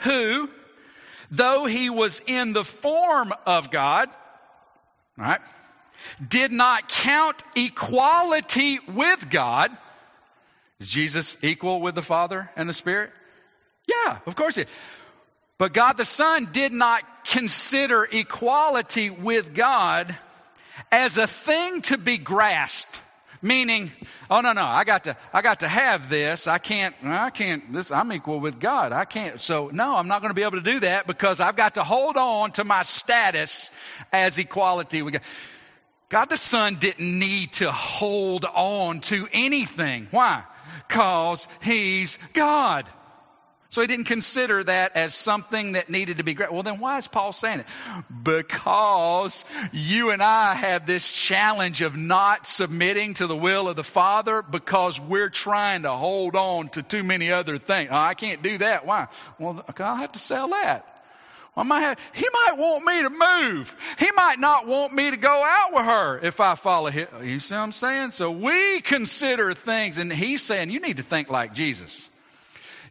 Who, 0.00 0.50
though 1.30 1.66
he 1.66 1.90
was 1.90 2.20
in 2.26 2.52
the 2.52 2.64
form 2.64 3.32
of 3.46 3.70
God, 3.70 4.08
right, 5.16 5.40
did 6.26 6.52
not 6.52 6.88
count 6.88 7.42
equality 7.56 8.78
with 8.88 9.30
God. 9.30 9.70
Is 10.80 10.88
Jesus 10.88 11.42
equal 11.42 11.80
with 11.80 11.94
the 11.94 12.02
Father 12.02 12.50
and 12.56 12.68
the 12.68 12.74
Spirit? 12.74 13.10
Yeah, 13.86 14.18
of 14.26 14.34
course 14.34 14.56
he 14.56 14.64
but 15.58 15.72
God 15.72 15.96
the 15.96 16.04
Son 16.04 16.48
did 16.52 16.72
not 16.72 17.02
consider 17.24 18.06
equality 18.10 19.10
with 19.10 19.54
God 19.54 20.16
as 20.90 21.16
a 21.16 21.26
thing 21.26 21.82
to 21.82 21.98
be 21.98 22.18
grasped. 22.18 23.00
Meaning, 23.40 23.92
oh 24.30 24.40
no, 24.40 24.54
no, 24.54 24.64
I 24.64 24.84
got 24.84 25.04
to, 25.04 25.16
I 25.32 25.42
got 25.42 25.60
to 25.60 25.68
have 25.68 26.08
this. 26.08 26.46
I 26.46 26.56
can't, 26.56 26.94
I 27.04 27.28
can't, 27.28 27.72
this, 27.74 27.92
I'm 27.92 28.10
equal 28.12 28.40
with 28.40 28.58
God. 28.58 28.92
I 28.92 29.04
can't, 29.04 29.38
so 29.38 29.68
no, 29.70 29.96
I'm 29.96 30.08
not 30.08 30.22
going 30.22 30.30
to 30.30 30.34
be 30.34 30.42
able 30.42 30.58
to 30.58 30.62
do 30.62 30.80
that 30.80 31.06
because 31.06 31.40
I've 31.40 31.54
got 31.54 31.74
to 31.74 31.84
hold 31.84 32.16
on 32.16 32.52
to 32.52 32.64
my 32.64 32.82
status 32.82 33.76
as 34.12 34.38
equality 34.38 35.02
with 35.02 35.14
God. 35.14 35.22
God 36.08 36.30
the 36.30 36.36
Son 36.38 36.76
didn't 36.76 37.18
need 37.18 37.52
to 37.54 37.70
hold 37.70 38.46
on 38.46 39.00
to 39.00 39.28
anything. 39.32 40.08
Why? 40.10 40.42
Cause 40.88 41.46
He's 41.62 42.18
God. 42.32 42.86
So 43.74 43.80
he 43.80 43.88
didn't 43.88 44.04
consider 44.04 44.62
that 44.62 44.94
as 44.94 45.16
something 45.16 45.72
that 45.72 45.90
needed 45.90 46.18
to 46.18 46.22
be 46.22 46.32
great. 46.32 46.52
Well, 46.52 46.62
then 46.62 46.78
why 46.78 46.96
is 46.98 47.08
Paul 47.08 47.32
saying 47.32 47.58
it? 47.58 47.66
Because 48.22 49.44
you 49.72 50.12
and 50.12 50.22
I 50.22 50.54
have 50.54 50.86
this 50.86 51.10
challenge 51.10 51.80
of 51.80 51.96
not 51.96 52.46
submitting 52.46 53.14
to 53.14 53.26
the 53.26 53.34
will 53.34 53.68
of 53.68 53.74
the 53.74 53.82
Father 53.82 54.42
because 54.42 55.00
we're 55.00 55.28
trying 55.28 55.82
to 55.82 55.90
hold 55.90 56.36
on 56.36 56.68
to 56.68 56.84
too 56.84 57.02
many 57.02 57.32
other 57.32 57.58
things. 57.58 57.90
Oh, 57.90 57.96
I 57.96 58.14
can't 58.14 58.44
do 58.44 58.58
that. 58.58 58.86
Why? 58.86 59.08
Well, 59.40 59.64
I'll 59.80 59.96
have 59.96 60.12
to 60.12 60.20
sell 60.20 60.50
that. 60.50 60.86
I 61.56 61.64
might 61.64 61.80
have, 61.80 61.98
he 62.12 62.28
might 62.32 62.56
want 62.56 62.84
me 62.84 63.02
to 63.02 63.10
move. 63.10 63.76
He 63.98 64.08
might 64.14 64.38
not 64.38 64.68
want 64.68 64.94
me 64.94 65.10
to 65.10 65.16
go 65.16 65.44
out 65.44 65.74
with 65.74 65.84
her 65.84 66.20
if 66.20 66.38
I 66.38 66.54
follow 66.54 66.90
him. 66.90 67.08
You 67.24 67.40
see 67.40 67.56
what 67.56 67.62
I'm 67.62 67.72
saying? 67.72 68.12
So 68.12 68.30
we 68.30 68.82
consider 68.82 69.52
things, 69.52 69.98
and 69.98 70.12
he's 70.12 70.42
saying 70.42 70.70
you 70.70 70.78
need 70.78 70.98
to 70.98 71.02
think 71.02 71.28
like 71.28 71.54
Jesus. 71.54 72.08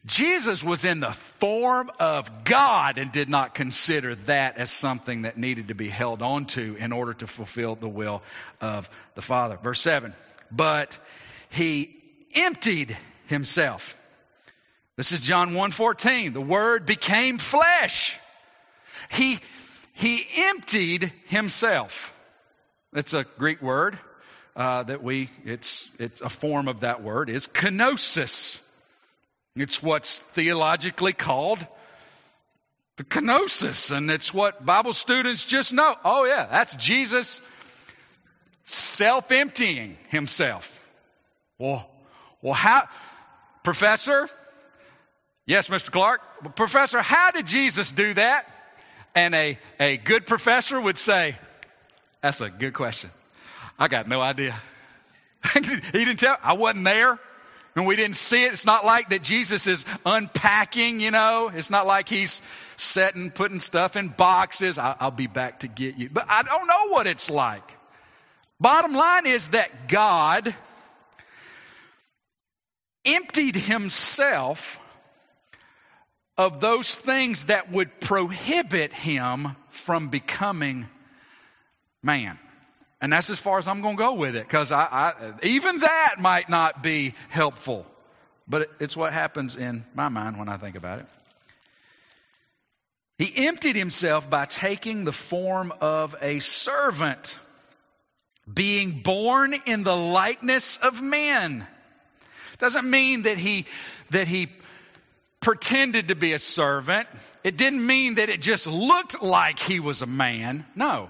Jesus 0.05 0.63
was 0.63 0.83
in 0.83 0.99
the 0.99 1.13
form 1.13 1.89
of 1.97 2.43
God 2.43 2.97
and 2.97 3.11
did 3.11 3.29
not 3.29 3.55
consider 3.55 4.15
that 4.15 4.57
as 4.57 4.69
something 4.69 5.21
that 5.21 5.37
needed 5.37 5.69
to 5.69 5.75
be 5.75 5.87
held 5.87 6.21
on 6.21 6.45
to 6.47 6.75
in 6.75 6.91
order 6.91 7.13
to 7.13 7.27
fulfill 7.27 7.75
the 7.75 7.87
will 7.87 8.21
of 8.59 8.89
the 9.15 9.21
Father. 9.21 9.57
Verse 9.61 9.79
7 9.79 10.13
But 10.51 10.99
he 11.49 11.95
emptied 12.35 12.97
himself. 13.27 13.99
This 14.97 15.11
is 15.11 15.21
John 15.21 15.53
1:14. 15.53 16.33
The 16.33 16.41
word 16.41 16.85
became 16.85 17.37
flesh. 17.37 18.19
He 19.09 19.39
he 19.93 20.27
emptied 20.35 21.13
himself. 21.25 22.09
It's 22.93 23.13
a 23.13 23.23
Greek 23.37 23.61
word 23.61 23.97
uh, 24.55 24.83
that 24.83 25.01
we 25.01 25.29
it's 25.45 25.89
it's 25.97 26.21
a 26.21 26.29
form 26.29 26.67
of 26.67 26.81
that 26.81 27.01
word 27.01 27.29
is 27.29 27.47
kenosis. 27.47 28.62
It's 29.55 29.83
what's 29.83 30.17
theologically 30.17 31.13
called 31.13 31.67
the 32.95 33.03
kenosis, 33.03 33.95
and 33.95 34.09
it's 34.09 34.33
what 34.33 34.65
Bible 34.65 34.93
students 34.93 35.45
just 35.45 35.73
know. 35.73 35.95
Oh, 36.03 36.25
yeah, 36.25 36.47
that's 36.49 36.75
Jesus 36.75 37.41
self 38.63 39.31
emptying 39.31 39.97
himself. 40.09 40.87
Well, 41.57 41.89
well, 42.41 42.53
how, 42.53 42.83
Professor? 43.63 44.29
Yes, 45.45 45.67
Mr. 45.67 45.91
Clark. 45.91 46.55
Professor, 46.55 47.01
how 47.01 47.31
did 47.31 47.47
Jesus 47.47 47.91
do 47.91 48.13
that? 48.13 48.45
And 49.15 49.35
a, 49.35 49.59
a 49.79 49.97
good 49.97 50.25
professor 50.25 50.79
would 50.79 50.97
say, 50.97 51.35
That's 52.21 52.41
a 52.41 52.49
good 52.49 52.73
question. 52.73 53.11
I 53.77 53.87
got 53.87 54.07
no 54.07 54.21
idea. 54.21 54.55
he 55.53 55.59
didn't 55.91 56.17
tell, 56.17 56.37
I 56.41 56.53
wasn't 56.53 56.85
there. 56.85 57.19
And 57.75 57.88
we 57.88 57.95
didn't 57.95 58.17
see 58.17 58.45
it. 58.45 58.53
It's 58.53 58.65
not 58.65 58.86
like 58.86 59.09
that 59.09 59.23
Jesus 59.23 59.65
is 59.65 59.86
unpacking, 60.05 60.99
you 60.99 61.09
know. 61.09 61.51
It's 61.53 61.71
not 61.71 61.88
like 61.88 62.07
he's 62.07 62.41
setting, 62.77 63.31
putting 63.31 63.59
stuff 63.59 63.95
in 63.95 64.09
boxes. 64.09 64.77
I, 64.77 64.95
will 65.01 65.12
be 65.12 65.27
back 65.27 65.62
to 65.62 65.67
get 65.67 65.97
you. 65.97 66.09
But 66.09 66.25
I 66.29 66.43
don't 66.43 66.67
know 66.67 66.89
what 66.89 67.07
it's 67.07 67.29
like. 67.31 67.77
Bottom 68.59 68.93
line 68.93 69.25
is 69.25 69.49
that 69.49 69.88
God 69.88 70.53
emptied 73.05 73.55
himself 73.55 74.79
of 76.38 76.62
those 76.62 76.95
things 76.95 77.45
that 77.45 77.71
would 77.71 77.99
prohibit 77.99 78.93
him 78.93 79.55
from 79.69 80.09
becoming 80.09 80.88
man. 82.01 82.38
And 83.03 83.11
that's 83.11 83.29
as 83.29 83.37
far 83.37 83.59
as 83.59 83.67
I'm 83.67 83.81
going 83.81 83.97
to 83.97 84.01
go 84.01 84.13
with 84.13 84.37
it 84.37 84.47
because 84.47 84.71
I, 84.71 84.85
I, 84.89 85.33
even 85.43 85.79
that 85.79 86.15
might 86.19 86.47
not 86.47 86.81
be 86.81 87.15
helpful. 87.27 87.85
But 88.47 88.71
it's 88.79 88.95
what 88.95 89.11
happens 89.11 89.57
in 89.57 89.83
my 89.93 90.07
mind 90.07 90.39
when 90.39 90.47
I 90.47 90.55
think 90.55 90.77
about 90.77 90.99
it. 90.99 91.05
He 93.17 93.45
emptied 93.45 93.75
himself 93.75 94.29
by 94.29 94.45
taking 94.45 95.03
the 95.03 95.11
form 95.11 95.73
of 95.81 96.15
a 96.21 96.39
servant, 96.39 97.39
being 98.51 99.01
born 99.01 99.53
in 99.65 99.83
the 99.83 99.97
likeness 99.97 100.77
of 100.77 101.01
men. 101.01 101.67
Doesn't 102.57 102.89
mean 102.89 103.23
that 103.23 103.37
he, 103.37 103.65
that 104.11 104.29
he 104.29 104.47
pretended 105.41 106.07
to 106.07 106.15
be 106.15 106.31
a 106.31 106.39
servant. 106.39 107.09
It 107.43 107.57
didn't 107.57 107.85
mean 107.85 108.15
that 108.15 108.29
it 108.29 108.41
just 108.41 108.65
looked 108.65 109.21
like 109.21 109.59
he 109.59 109.81
was 109.81 110.01
a 110.01 110.07
man. 110.07 110.65
No. 110.73 111.09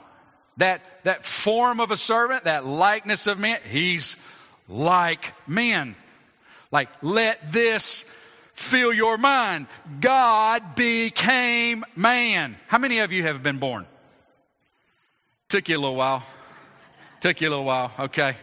That, 0.57 0.81
that 1.03 1.25
form 1.25 1.79
of 1.79 1.91
a 1.91 1.97
servant, 1.97 2.43
that 2.43 2.65
likeness 2.65 3.27
of 3.27 3.39
men, 3.39 3.59
he's 3.69 4.17
like 4.67 5.33
men. 5.47 5.95
Like, 6.71 6.89
let 7.01 7.51
this 7.51 8.03
fill 8.53 8.93
your 8.93 9.17
mind. 9.17 9.67
God 9.99 10.75
became 10.75 11.83
man. 11.95 12.55
How 12.67 12.77
many 12.77 12.99
of 12.99 13.11
you 13.11 13.23
have 13.23 13.43
been 13.43 13.57
born? 13.57 13.85
Took 15.49 15.69
you 15.69 15.77
a 15.77 15.79
little 15.79 15.95
while. 15.95 16.23
Took 17.21 17.41
you 17.41 17.49
a 17.49 17.51
little 17.51 17.65
while. 17.65 17.91
Okay. 17.99 18.35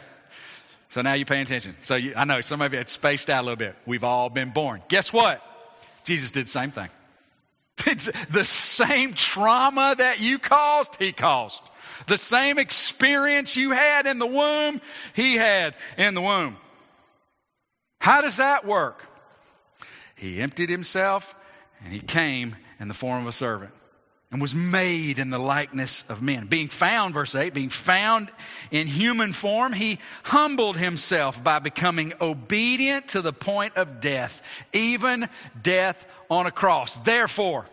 So 0.90 1.02
now 1.02 1.14
you're 1.14 1.26
paying 1.26 1.42
attention. 1.42 1.76
So 1.82 1.94
you, 1.94 2.14
I 2.16 2.24
know 2.24 2.40
some 2.40 2.60
of 2.60 2.72
you 2.72 2.78
had 2.78 2.88
spaced 2.88 3.30
out 3.30 3.42
a 3.42 3.44
little 3.44 3.56
bit. 3.56 3.76
We've 3.86 4.04
all 4.04 4.28
been 4.28 4.50
born. 4.50 4.82
Guess 4.88 5.12
what? 5.12 5.40
Jesus 6.04 6.30
did 6.30 6.46
the 6.46 6.50
same 6.50 6.70
thing. 6.70 6.88
It's 7.86 8.10
the 8.26 8.44
same 8.44 9.14
trauma 9.14 9.94
that 9.96 10.20
you 10.20 10.38
caused, 10.38 10.96
he 10.96 11.12
caused. 11.12 11.62
The 12.06 12.18
same 12.18 12.58
experience 12.58 13.56
you 13.56 13.70
had 13.70 14.06
in 14.06 14.18
the 14.18 14.26
womb, 14.26 14.80
he 15.14 15.36
had 15.36 15.74
in 15.96 16.14
the 16.14 16.20
womb. 16.20 16.56
How 18.00 18.20
does 18.20 18.38
that 18.38 18.64
work? 18.64 19.06
He 20.16 20.40
emptied 20.40 20.70
himself 20.70 21.34
and 21.82 21.92
he 21.92 22.00
came 22.00 22.56
in 22.78 22.88
the 22.88 22.94
form 22.94 23.22
of 23.22 23.26
a 23.26 23.32
servant 23.32 23.72
and 24.30 24.40
was 24.40 24.54
made 24.54 25.18
in 25.18 25.30
the 25.30 25.38
likeness 25.38 26.08
of 26.08 26.22
men. 26.22 26.46
Being 26.46 26.68
found, 26.68 27.14
verse 27.14 27.34
8, 27.34 27.52
being 27.52 27.68
found 27.68 28.30
in 28.70 28.86
human 28.86 29.32
form, 29.32 29.72
he 29.72 29.98
humbled 30.24 30.76
himself 30.76 31.42
by 31.42 31.58
becoming 31.58 32.12
obedient 32.20 33.08
to 33.08 33.22
the 33.22 33.32
point 33.32 33.76
of 33.76 34.00
death, 34.00 34.66
even 34.72 35.28
death 35.60 36.06
on 36.30 36.46
a 36.46 36.52
cross. 36.52 36.94
Therefore, 36.96 37.66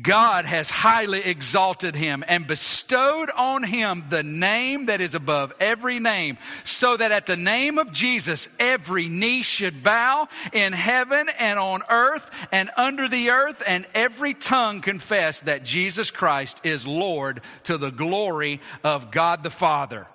God 0.00 0.44
has 0.44 0.70
highly 0.70 1.20
exalted 1.20 1.94
him 1.94 2.24
and 2.26 2.46
bestowed 2.46 3.30
on 3.36 3.62
him 3.62 4.04
the 4.08 4.22
name 4.22 4.86
that 4.86 5.00
is 5.00 5.14
above 5.14 5.52
every 5.60 5.98
name, 5.98 6.38
so 6.64 6.96
that 6.96 7.12
at 7.12 7.26
the 7.26 7.36
name 7.36 7.78
of 7.78 7.92
Jesus 7.92 8.48
every 8.58 9.08
knee 9.08 9.42
should 9.42 9.82
bow 9.82 10.28
in 10.52 10.72
heaven 10.72 11.28
and 11.38 11.58
on 11.58 11.82
earth 11.88 12.48
and 12.52 12.70
under 12.76 13.08
the 13.08 13.30
earth, 13.30 13.62
and 13.66 13.86
every 13.94 14.34
tongue 14.34 14.80
confess 14.80 15.42
that 15.42 15.64
Jesus 15.64 16.10
Christ 16.10 16.64
is 16.64 16.86
Lord 16.86 17.40
to 17.64 17.78
the 17.78 17.90
glory 17.90 18.60
of 18.82 19.10
God 19.10 19.42
the 19.42 19.50
Father. 19.50 20.06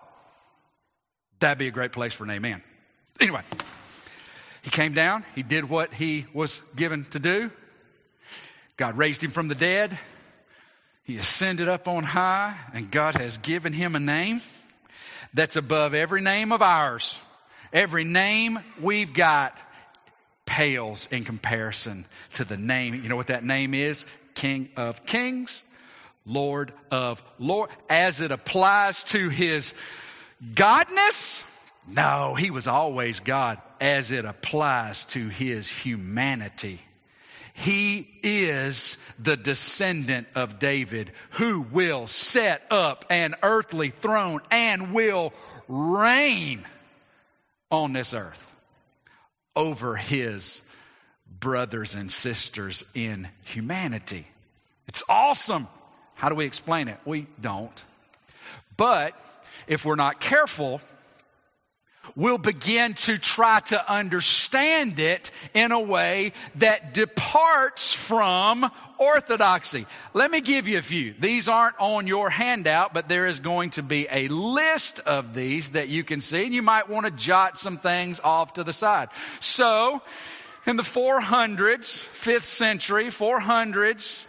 That'd 1.39 1.58
be 1.58 1.67
a 1.67 1.71
great 1.71 1.91
place 1.91 2.13
for 2.13 2.25
an 2.25 2.32
amen. 2.32 2.62
Anyway, 3.19 3.41
he 4.62 4.69
came 4.69 4.93
down, 4.93 5.23
he 5.36 5.43
did 5.43 5.69
what 5.69 5.93
he 5.93 6.25
was 6.34 6.62
given 6.75 7.05
to 7.05 7.19
do. 7.19 7.51
God 8.79 8.97
raised 8.97 9.21
him 9.21 9.31
from 9.31 9.49
the 9.49 9.55
dead. 9.55 9.99
He 11.03 11.17
ascended 11.17 11.67
up 11.67 11.89
on 11.89 12.05
high, 12.05 12.55
and 12.73 12.89
God 12.89 13.15
has 13.15 13.37
given 13.37 13.73
him 13.73 13.93
a 13.93 13.99
name 13.99 14.39
that's 15.33 15.57
above 15.57 15.93
every 15.93 16.21
name 16.21 16.53
of 16.53 16.61
ours. 16.61 17.19
Every 17.73 18.05
name 18.05 18.57
we've 18.79 19.13
got 19.13 19.57
pales 20.45 21.09
in 21.11 21.25
comparison 21.25 22.05
to 22.35 22.45
the 22.45 22.55
name. 22.55 22.93
You 22.93 23.09
know 23.09 23.17
what 23.17 23.27
that 23.27 23.43
name 23.43 23.73
is? 23.73 24.05
King 24.33 24.69
of 24.77 25.05
Kings, 25.05 25.61
Lord 26.25 26.71
of 26.89 27.21
Lord. 27.37 27.71
As 27.89 28.21
it 28.21 28.31
applies 28.31 29.03
to 29.05 29.27
his 29.27 29.73
godness, 30.53 31.45
no, 31.85 32.33
he 32.33 32.49
was 32.49 32.65
always 32.65 33.19
God. 33.19 33.57
As 33.81 34.11
it 34.11 34.23
applies 34.23 35.03
to 35.05 35.27
his 35.27 35.69
humanity, 35.69 36.79
he 37.53 38.07
is 38.23 38.97
the 39.19 39.35
descendant 39.38 40.27
of 40.35 40.59
David 40.59 41.12
who 41.31 41.62
will 41.62 42.07
set 42.07 42.65
up 42.71 43.05
an 43.09 43.35
earthly 43.43 43.89
throne 43.89 44.41
and 44.51 44.93
will 44.93 45.33
reign 45.67 46.63
on 47.71 47.93
this 47.93 48.13
earth 48.13 48.53
over 49.55 49.95
his 49.95 50.62
brothers 51.39 51.95
and 51.95 52.12
sisters 52.12 52.89
in 52.93 53.29
humanity. 53.45 54.27
It's 54.88 55.03
awesome. 55.07 55.67
How 56.15 56.29
do 56.29 56.35
we 56.35 56.45
explain 56.45 56.88
it? 56.88 56.97
We 57.05 57.27
don't. 57.39 57.83
But 58.75 59.13
if 59.67 59.85
we're 59.85 59.95
not 59.95 60.19
careful, 60.19 60.81
we'll 62.15 62.38
begin 62.38 62.93
to 62.93 63.17
try 63.17 63.60
to 63.62 63.91
understand 63.91 65.00
it 65.00 65.32
in 65.54 65.72
a 65.72 65.80
way 65.80 66.34
that 66.56 66.93
departs 66.93 67.93
from 67.93 68.69
orthodoxy. 68.98 69.86
Let 70.13 70.32
me 70.32 70.41
give 70.41 70.67
you 70.67 70.78
a 70.78 70.82
few. 70.82 71.13
These 71.19 71.48
aren't 71.48 71.80
on 71.80 72.08
your 72.08 72.30
handout, 72.30 72.93
but 72.93 73.08
there 73.08 73.28
is 73.28 73.39
going 73.39 73.72
to 73.72 73.84
be 73.84 74.08
a 74.12 74.28
list 74.28 75.00
of 75.00 75.34
these 75.34 75.69
that 75.72 75.89
you 75.89 76.04
can 76.04 76.22
see, 76.22 76.45
and 76.45 76.54
you 76.54 76.62
might 76.62 76.89
want 76.89 77.06
to 77.06 77.12
jot 77.12 77.58
some 77.58 77.78
things 77.78 78.19
off 78.19 78.54
to 78.54 78.63
the 78.63 78.74
side. 78.74 79.10
So, 79.39 80.02
in 80.65 80.76
the 80.76 80.84
400s, 80.84 82.04
5th 82.04 82.43
century, 82.43 83.06
400s, 83.06 84.26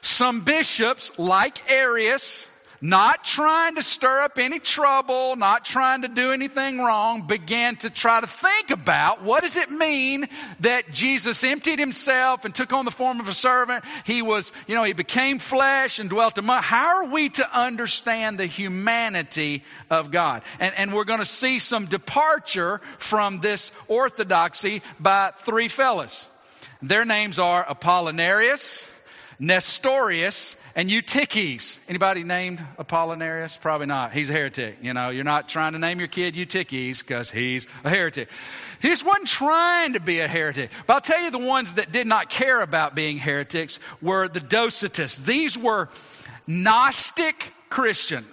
some 0.00 0.42
bishops 0.42 1.18
like 1.18 1.70
Arius, 1.70 2.50
not 2.84 3.24
trying 3.24 3.76
to 3.76 3.82
stir 3.82 4.20
up 4.20 4.36
any 4.36 4.58
trouble, 4.58 5.36
not 5.36 5.64
trying 5.64 6.02
to 6.02 6.08
do 6.08 6.32
anything 6.32 6.78
wrong, 6.78 7.26
began 7.26 7.76
to 7.76 7.88
try 7.88 8.20
to 8.20 8.26
think 8.26 8.68
about 8.68 9.22
what 9.22 9.42
does 9.42 9.56
it 9.56 9.70
mean 9.70 10.26
that 10.60 10.90
Jesus 10.90 11.42
emptied 11.44 11.78
himself 11.78 12.44
and 12.44 12.54
took 12.54 12.74
on 12.74 12.84
the 12.84 12.90
form 12.90 13.20
of 13.20 13.26
a 13.26 13.32
servant. 13.32 13.86
He 14.04 14.20
was, 14.20 14.52
you 14.66 14.74
know, 14.74 14.84
he 14.84 14.92
became 14.92 15.38
flesh 15.38 15.98
and 15.98 16.10
dwelt 16.10 16.36
among. 16.36 16.60
How 16.62 16.98
are 16.98 17.06
we 17.06 17.30
to 17.30 17.58
understand 17.58 18.36
the 18.36 18.44
humanity 18.44 19.64
of 19.88 20.10
God? 20.10 20.42
And, 20.60 20.74
and 20.76 20.92
we're 20.92 21.04
going 21.04 21.20
to 21.20 21.24
see 21.24 21.60
some 21.60 21.86
departure 21.86 22.82
from 22.98 23.40
this 23.40 23.72
orthodoxy 23.88 24.82
by 25.00 25.32
three 25.34 25.68
fellas. 25.68 26.28
Their 26.82 27.06
names 27.06 27.38
are 27.38 27.64
Apollinarius, 27.64 28.90
Nestorius, 29.38 30.62
and 30.76 30.90
Eutyches. 30.90 31.80
Anybody 31.88 32.24
named 32.24 32.60
Apollinarius? 32.78 33.60
Probably 33.60 33.86
not. 33.86 34.12
He's 34.12 34.30
a 34.30 34.32
heretic. 34.32 34.78
You 34.82 34.94
know, 34.94 35.10
you're 35.10 35.24
not 35.24 35.48
trying 35.48 35.72
to 35.72 35.78
name 35.78 35.98
your 35.98 36.08
kid 36.08 36.34
Eutyches 36.34 37.00
because 37.00 37.30
he's 37.30 37.66
a 37.84 37.90
heretic. 37.90 38.28
He 38.80 38.88
just 38.88 39.06
wasn't 39.06 39.28
trying 39.28 39.94
to 39.94 40.00
be 40.00 40.20
a 40.20 40.28
heretic. 40.28 40.70
But 40.86 40.94
I'll 40.94 41.00
tell 41.00 41.20
you 41.20 41.30
the 41.30 41.38
ones 41.38 41.74
that 41.74 41.92
did 41.92 42.06
not 42.06 42.28
care 42.28 42.60
about 42.60 42.94
being 42.94 43.18
heretics 43.18 43.78
were 44.02 44.28
the 44.28 44.40
Docetists. 44.40 45.24
These 45.24 45.56
were 45.56 45.88
Gnostic 46.46 47.52
Christian. 47.70 48.24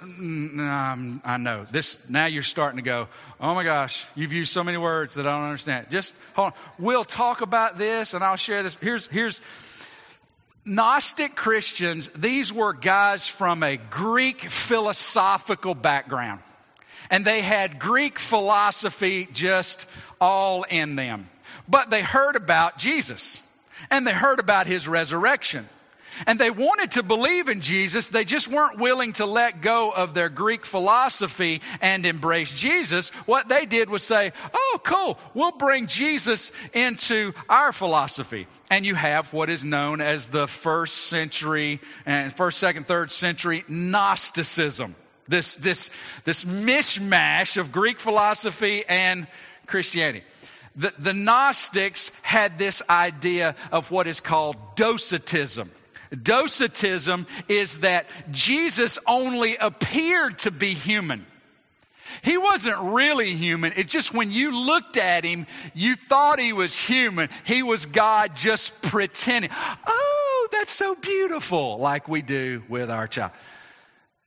Um, 0.59 1.21
I 1.25 1.37
know 1.37 1.63
this. 1.63 2.09
Now 2.09 2.25
you're 2.25 2.43
starting 2.43 2.77
to 2.77 2.83
go. 2.83 3.07
Oh 3.39 3.55
my 3.55 3.63
gosh, 3.63 4.05
you've 4.15 4.33
used 4.33 4.51
so 4.51 4.63
many 4.63 4.77
words 4.77 5.15
that 5.15 5.25
I 5.25 5.31
don't 5.31 5.45
understand. 5.45 5.87
Just 5.89 6.13
hold 6.35 6.47
on. 6.47 6.53
We'll 6.77 7.05
talk 7.05 7.41
about 7.41 7.75
this, 7.75 8.13
and 8.13 8.23
I'll 8.23 8.35
share 8.35 8.61
this. 8.61 8.75
Here's 8.81 9.07
here's 9.07 9.41
Gnostic 10.63 11.35
Christians, 11.35 12.09
these 12.09 12.53
were 12.53 12.73
guys 12.73 13.27
from 13.27 13.63
a 13.63 13.77
Greek 13.77 14.41
philosophical 14.41 15.73
background. 15.73 16.41
And 17.09 17.25
they 17.25 17.41
had 17.41 17.79
Greek 17.79 18.19
philosophy 18.19 19.27
just 19.33 19.87
all 20.19 20.63
in 20.63 20.95
them. 20.95 21.29
But 21.67 21.89
they 21.89 22.01
heard 22.01 22.35
about 22.35 22.77
Jesus 22.77 23.41
and 23.89 24.05
they 24.05 24.13
heard 24.13 24.39
about 24.39 24.67
his 24.67 24.87
resurrection. 24.87 25.67
And 26.27 26.39
they 26.39 26.51
wanted 26.51 26.91
to 26.91 27.03
believe 27.03 27.49
in 27.49 27.61
Jesus. 27.61 28.09
They 28.09 28.23
just 28.23 28.47
weren't 28.47 28.79
willing 28.79 29.13
to 29.13 29.25
let 29.25 29.61
go 29.61 29.91
of 29.91 30.13
their 30.13 30.29
Greek 30.29 30.65
philosophy 30.65 31.61
and 31.81 32.05
embrace 32.05 32.53
Jesus. 32.53 33.09
What 33.25 33.49
they 33.49 33.65
did 33.65 33.89
was 33.89 34.03
say, 34.03 34.31
Oh, 34.53 34.79
cool. 34.83 35.19
We'll 35.33 35.51
bring 35.51 35.87
Jesus 35.87 36.51
into 36.73 37.33
our 37.49 37.71
philosophy. 37.71 38.47
And 38.69 38.85
you 38.85 38.95
have 38.95 39.33
what 39.33 39.49
is 39.49 39.63
known 39.63 40.01
as 40.01 40.27
the 40.27 40.47
first 40.47 40.95
century 40.95 41.79
and 42.05 42.33
first, 42.33 42.57
second, 42.57 42.85
third 42.85 43.11
century 43.11 43.63
Gnosticism. 43.67 44.95
This, 45.27 45.55
this, 45.55 45.91
this 46.25 46.43
mishmash 46.43 47.57
of 47.57 47.71
Greek 47.71 47.99
philosophy 47.99 48.83
and 48.87 49.27
Christianity. 49.65 50.23
The, 50.75 50.93
the 50.97 51.13
Gnostics 51.13 52.11
had 52.21 52.57
this 52.57 52.81
idea 52.89 53.55
of 53.71 53.91
what 53.91 54.07
is 54.07 54.19
called 54.19 54.55
docetism. 54.75 55.69
Docetism 56.11 57.25
is 57.47 57.79
that 57.79 58.07
Jesus 58.31 58.99
only 59.07 59.55
appeared 59.55 60.39
to 60.39 60.51
be 60.51 60.73
human. 60.73 61.25
He 62.21 62.37
wasn't 62.37 62.77
really 62.77 63.33
human. 63.35 63.73
It's 63.75 63.91
just 63.91 64.13
when 64.13 64.31
you 64.31 64.65
looked 64.65 64.97
at 64.97 65.23
him, 65.23 65.47
you 65.73 65.95
thought 65.95 66.39
he 66.39 66.53
was 66.53 66.77
human. 66.77 67.29
He 67.45 67.63
was 67.63 67.85
God 67.85 68.35
just 68.35 68.81
pretending. 68.83 69.49
Oh, 69.87 70.47
that's 70.51 70.73
so 70.73 70.95
beautiful, 70.95 71.77
like 71.77 72.07
we 72.07 72.21
do 72.21 72.63
with 72.67 72.91
our 72.91 73.07
child. 73.07 73.31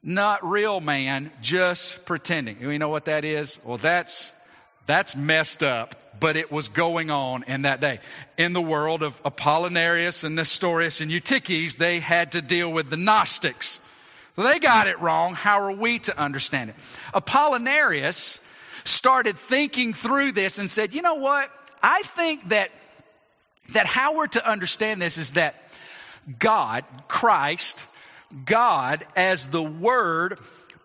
Not 0.03 0.47
real 0.47 0.80
man, 0.80 1.30
just 1.41 2.05
pretending. 2.07 2.61
You 2.61 2.78
know 2.78 2.89
what 2.89 3.05
that 3.05 3.24
is? 3.24 3.61
Well, 3.64 3.78
that's, 3.78 4.32
that's 4.87 5.14
messed 5.14 5.62
up 5.62 5.95
but 6.21 6.37
it 6.37 6.51
was 6.51 6.69
going 6.69 7.11
on 7.11 7.45
in 7.45 7.62
that 7.62 7.81
day. 7.81 8.01
In 8.37 8.53
the 8.53 8.62
world 8.62 9.03
of 9.03 9.23
Apollinarius 9.23 10.25
and 10.25 10.37
Nestorius 10.37 11.01
and 11.01 11.11
Eutyches, 11.11 11.77
they 11.77 12.01
had 12.01 12.33
to 12.33 12.43
deal 12.43 12.71
with 12.71 12.91
the 12.91 12.97
Gnostics. 12.97 13.81
They 14.37 14.59
got 14.59 14.89
it 14.89 15.01
wrong. 15.01 15.35
How 15.35 15.61
are 15.61 15.73
we 15.73 16.01
to 16.01 16.19
understand 16.19 16.71
it? 16.71 16.77
Apollinarius 17.15 18.45
started 18.85 19.37
thinking 19.37 19.93
through 19.93 20.33
this 20.33 20.59
and 20.59 20.71
said, 20.71 20.93
you 20.93 21.03
know 21.03 21.15
what? 21.15 21.51
I 21.83 22.03
think 22.03 22.49
that, 22.49 22.71
that 23.73 23.87
how 23.87 24.17
we're 24.17 24.27
to 24.29 24.51
understand 24.51 25.01
this 25.01 25.19
is 25.19 25.33
that 25.33 25.55
God, 26.39 26.85
Christ, 27.09 27.87
God 28.45 29.05
as 29.17 29.49
the 29.49 29.62
Word, 29.62 30.39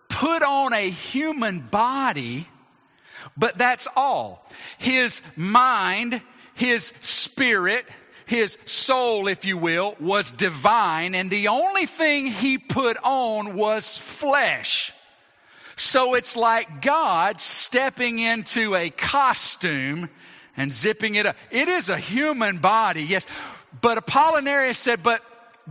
put 0.09 0.43
on 0.43 0.73
a 0.73 0.89
human 0.89 1.59
body 1.59 2.47
but 3.37 3.57
that's 3.57 3.87
all. 3.95 4.47
His 4.77 5.21
mind, 5.35 6.21
his 6.55 6.93
spirit, 7.01 7.85
his 8.25 8.57
soul, 8.65 9.27
if 9.27 9.45
you 9.45 9.57
will, 9.57 9.95
was 9.99 10.31
divine, 10.31 11.15
and 11.15 11.29
the 11.29 11.47
only 11.47 11.85
thing 11.85 12.27
he 12.27 12.57
put 12.57 12.97
on 13.03 13.55
was 13.55 13.97
flesh. 13.97 14.93
So 15.75 16.13
it's 16.13 16.35
like 16.35 16.81
God 16.81 17.39
stepping 17.39 18.19
into 18.19 18.75
a 18.75 18.89
costume 18.89 20.09
and 20.57 20.73
zipping 20.73 21.15
it 21.15 21.25
up. 21.25 21.37
It 21.51 21.69
is 21.69 21.89
a 21.89 21.97
human 21.97 22.57
body, 22.57 23.03
yes. 23.03 23.25
But 23.81 24.05
Apollinarius 24.05 24.75
said, 24.75 25.01
but 25.01 25.23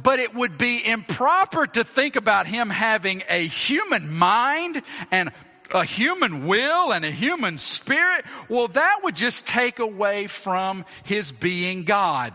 but 0.03 0.21
it 0.21 0.35
would 0.35 0.57
be 0.57 0.87
improper 0.87 1.67
to 1.67 1.83
think 1.83 2.17
about 2.17 2.47
him 2.47 2.71
having 2.71 3.23
a 3.29 3.47
human 3.49 4.17
mind 4.17 4.83
and 5.11 5.33
a 5.73 5.85
human 5.85 6.47
will 6.47 6.93
and 6.93 7.05
a 7.05 7.11
human 7.11 7.59
spirit, 7.59 8.25
well, 8.49 8.69
that 8.69 9.01
would 9.03 9.17
just 9.17 9.47
take 9.47 9.79
away 9.79 10.27
from 10.27 10.85
his 11.05 11.33
being 11.33 11.85
God. 11.85 12.33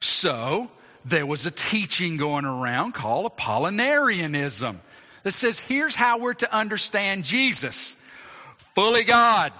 So, 0.00 0.70
there 1.04 1.26
was 1.26 1.46
a 1.46 1.50
teaching 1.50 2.16
going 2.16 2.44
around 2.44 2.92
called 2.92 3.36
Apollinarianism 3.36 4.76
that 5.22 5.32
says 5.32 5.60
here's 5.60 5.94
how 5.94 6.18
we're 6.18 6.34
to 6.34 6.54
understand 6.54 7.24
Jesus 7.24 7.96
fully 8.56 9.04
God, 9.04 9.52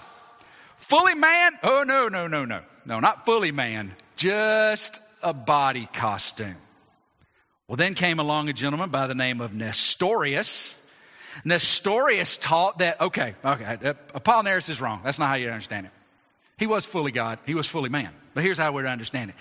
fully 0.77 1.15
man. 1.15 1.53
Oh, 1.63 1.83
no, 1.85 2.07
no, 2.09 2.27
no, 2.27 2.45
no. 2.45 2.61
No, 2.85 2.99
not 2.99 3.25
fully 3.25 3.51
man, 3.51 3.95
just 4.15 5.01
a 5.21 5.33
body 5.33 5.87
costume. 5.93 6.55
Well, 7.67 7.77
then 7.77 7.93
came 7.95 8.19
along 8.19 8.49
a 8.49 8.53
gentleman 8.53 8.89
by 8.89 9.07
the 9.07 9.15
name 9.15 9.39
of 9.39 9.53
Nestorius 9.53 10.77
Nestorius 11.43 12.37
taught 12.37 12.79
that, 12.79 12.99
okay, 13.01 13.35
okay, 13.43 13.77
uh, 13.83 13.93
Apollinaris 14.13 14.69
is 14.69 14.81
wrong. 14.81 15.01
That's 15.03 15.19
not 15.19 15.27
how 15.27 15.35
you 15.35 15.47
understand 15.47 15.87
it. 15.87 15.91
He 16.57 16.67
was 16.67 16.85
fully 16.85 17.11
God, 17.11 17.39
he 17.45 17.55
was 17.55 17.67
fully 17.67 17.89
man. 17.89 18.11
But 18.33 18.43
here's 18.43 18.57
how 18.57 18.71
we're 18.71 18.83
to 18.83 18.89
understand 18.89 19.31
it. 19.31 19.35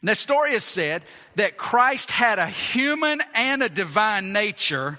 Nestorius 0.00 0.64
said 0.64 1.02
that 1.34 1.56
Christ 1.56 2.10
had 2.10 2.38
a 2.38 2.46
human 2.46 3.20
and 3.34 3.62
a 3.62 3.68
divine 3.68 4.32
nature, 4.32 4.98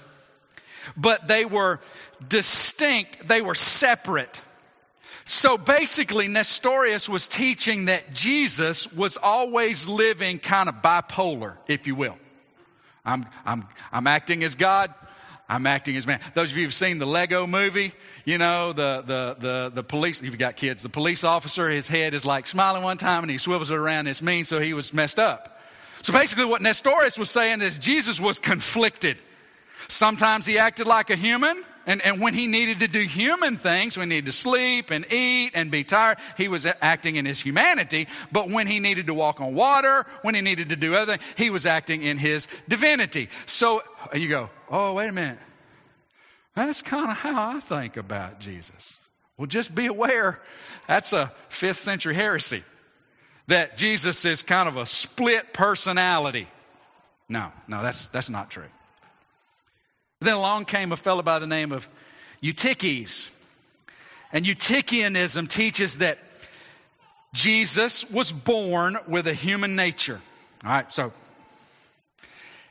but 0.96 1.26
they 1.26 1.44
were 1.44 1.80
distinct, 2.28 3.26
they 3.26 3.40
were 3.40 3.54
separate. 3.54 4.42
So 5.24 5.56
basically, 5.56 6.28
Nestorius 6.28 7.08
was 7.08 7.28
teaching 7.28 7.86
that 7.86 8.12
Jesus 8.12 8.92
was 8.92 9.16
always 9.16 9.86
living 9.86 10.38
kind 10.38 10.68
of 10.68 10.76
bipolar, 10.82 11.56
if 11.68 11.86
you 11.86 11.94
will. 11.94 12.18
I'm, 13.04 13.26
I'm, 13.46 13.66
I'm 13.92 14.06
acting 14.06 14.42
as 14.44 14.54
God, 14.54 14.92
I'm 15.50 15.66
acting 15.66 15.96
as 15.96 16.06
man. 16.06 16.20
Those 16.34 16.52
of 16.52 16.56
you 16.56 16.64
who've 16.64 16.72
seen 16.72 16.98
the 16.98 17.06
Lego 17.06 17.44
movie, 17.44 17.92
you 18.24 18.38
know, 18.38 18.72
the, 18.72 19.02
the, 19.04 19.36
the, 19.36 19.70
the 19.74 19.82
police, 19.82 20.22
you've 20.22 20.38
got 20.38 20.54
kids, 20.54 20.84
the 20.84 20.88
police 20.88 21.24
officer, 21.24 21.68
his 21.68 21.88
head 21.88 22.14
is 22.14 22.24
like 22.24 22.46
smiling 22.46 22.84
one 22.84 22.98
time 22.98 23.24
and 23.24 23.30
he 23.32 23.36
swivels 23.36 23.72
it 23.72 23.76
around. 23.76 24.06
It's 24.06 24.22
mean, 24.22 24.44
so 24.44 24.60
he 24.60 24.74
was 24.74 24.94
messed 24.94 25.18
up. 25.18 25.60
So 26.02 26.12
basically 26.12 26.44
what 26.44 26.62
Nestorius 26.62 27.18
was 27.18 27.30
saying 27.30 27.62
is 27.62 27.76
Jesus 27.78 28.20
was 28.20 28.38
conflicted. 28.38 29.18
Sometimes 29.88 30.46
he 30.46 30.56
acted 30.56 30.86
like 30.86 31.10
a 31.10 31.16
human, 31.16 31.64
and, 31.86 32.02
and 32.02 32.20
when 32.20 32.34
he 32.34 32.46
needed 32.46 32.80
to 32.80 32.88
do 32.88 33.00
human 33.00 33.56
things, 33.56 33.96
he 33.96 34.04
needed 34.04 34.26
to 34.26 34.32
sleep 34.32 34.90
and 34.90 35.10
eat 35.10 35.52
and 35.54 35.70
be 35.70 35.82
tired, 35.82 36.18
he 36.36 36.48
was 36.48 36.66
acting 36.80 37.16
in 37.16 37.24
his 37.24 37.40
humanity. 37.40 38.06
But 38.30 38.50
when 38.50 38.66
he 38.66 38.80
needed 38.80 39.06
to 39.06 39.14
walk 39.14 39.40
on 39.40 39.54
water, 39.54 40.04
when 40.22 40.34
he 40.34 40.40
needed 40.40 40.68
to 40.68 40.76
do 40.76 40.94
other 40.94 41.16
things, 41.16 41.34
he 41.36 41.50
was 41.50 41.66
acting 41.66 42.02
in 42.02 42.18
his 42.18 42.48
divinity. 42.68 43.28
So 43.46 43.82
you 44.14 44.28
go, 44.28 44.50
oh, 44.70 44.94
wait 44.94 45.08
a 45.08 45.12
minute. 45.12 45.38
That's 46.54 46.82
kind 46.82 47.10
of 47.10 47.16
how 47.16 47.56
I 47.56 47.60
think 47.60 47.96
about 47.96 48.40
Jesus. 48.40 48.96
Well, 49.36 49.46
just 49.46 49.74
be 49.74 49.86
aware 49.86 50.40
that's 50.86 51.12
a 51.12 51.32
fifth 51.48 51.78
century 51.78 52.14
heresy 52.14 52.62
that 53.46 53.76
Jesus 53.76 54.24
is 54.24 54.42
kind 54.42 54.68
of 54.68 54.76
a 54.76 54.84
split 54.84 55.52
personality. 55.54 56.46
No, 57.28 57.50
no, 57.66 57.82
that's, 57.82 58.08
that's 58.08 58.28
not 58.28 58.50
true. 58.50 58.68
Then 60.20 60.34
along 60.34 60.66
came 60.66 60.92
a 60.92 60.96
fellow 60.96 61.22
by 61.22 61.38
the 61.38 61.46
name 61.46 61.72
of 61.72 61.88
Eutyches. 62.42 63.30
And 64.32 64.44
Eutychianism 64.44 65.48
teaches 65.48 65.98
that 65.98 66.18
Jesus 67.32 68.10
was 68.10 68.30
born 68.30 68.98
with 69.08 69.26
a 69.26 69.32
human 69.32 69.76
nature. 69.76 70.20
All 70.62 70.70
right, 70.70 70.92
so 70.92 71.12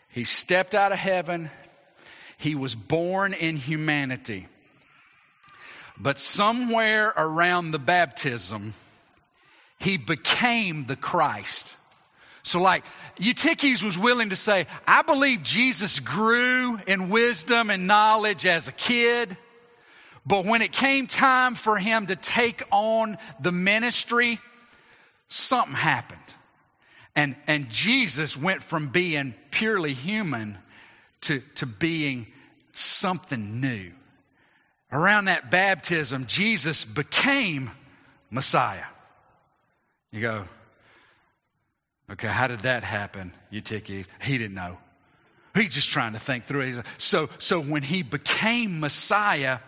he 0.09 0.25
stepped 0.25 0.75
out 0.75 0.91
of 0.91 0.99
heaven, 0.99 1.49
he 2.37 2.53
was 2.53 2.75
born 2.75 3.33
in 3.33 3.55
humanity. 3.57 4.47
But 5.99 6.19
somewhere 6.19 7.13
around 7.17 7.71
the 7.71 7.79
baptism, 7.79 8.75
he 9.79 9.97
became 9.97 10.85
the 10.85 10.95
Christ. 10.95 11.75
So, 12.49 12.59
like, 12.59 12.83
Eutyches 13.19 13.83
was 13.83 13.95
willing 13.95 14.31
to 14.31 14.35
say, 14.35 14.65
I 14.87 15.03
believe 15.03 15.43
Jesus 15.43 15.99
grew 15.99 16.79
in 16.87 17.09
wisdom 17.09 17.69
and 17.69 17.85
knowledge 17.85 18.47
as 18.47 18.67
a 18.67 18.71
kid, 18.71 19.37
but 20.25 20.45
when 20.45 20.63
it 20.63 20.71
came 20.71 21.05
time 21.05 21.53
for 21.53 21.77
him 21.77 22.07
to 22.07 22.15
take 22.15 22.63
on 22.71 23.19
the 23.39 23.51
ministry, 23.51 24.39
something 25.27 25.75
happened. 25.75 26.19
And, 27.15 27.35
and 27.45 27.69
Jesus 27.69 28.35
went 28.35 28.63
from 28.63 28.87
being 28.87 29.35
purely 29.51 29.93
human 29.93 30.57
to, 31.21 31.41
to 31.57 31.67
being 31.67 32.25
something 32.73 33.61
new. 33.61 33.91
Around 34.91 35.25
that 35.25 35.51
baptism, 35.51 36.25
Jesus 36.25 36.83
became 36.83 37.69
Messiah. 38.31 38.85
You 40.11 40.21
go, 40.21 40.45
Okay, 42.11 42.27
how 42.27 42.47
did 42.47 42.59
that 42.59 42.83
happen, 42.83 43.33
Eutyches? 43.51 44.07
He 44.21 44.37
didn't 44.37 44.55
know. 44.55 44.77
He's 45.55 45.69
just 45.69 45.89
trying 45.89 46.13
to 46.13 46.19
think 46.19 46.43
through 46.43 46.61
it. 46.61 46.85
So, 46.97 47.29
so 47.39 47.61
when 47.61 47.83
he 47.83 48.01
became 48.01 48.79
Messiah, 48.79 49.59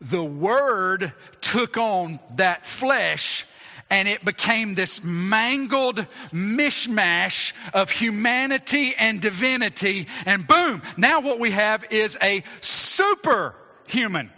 the 0.00 0.24
Word 0.24 1.12
took 1.40 1.76
on 1.76 2.20
that 2.36 2.64
flesh 2.66 3.44
and 3.90 4.06
it 4.06 4.24
became 4.24 4.74
this 4.74 5.02
mangled 5.02 6.06
mishmash 6.30 7.52
of 7.72 7.90
humanity 7.90 8.94
and 8.98 9.20
divinity. 9.20 10.06
And 10.26 10.46
boom, 10.46 10.82
now 10.96 11.20
what 11.20 11.38
we 11.38 11.52
have 11.52 11.84
is 11.90 12.18
a 12.22 12.42
superhuman. 12.60 14.30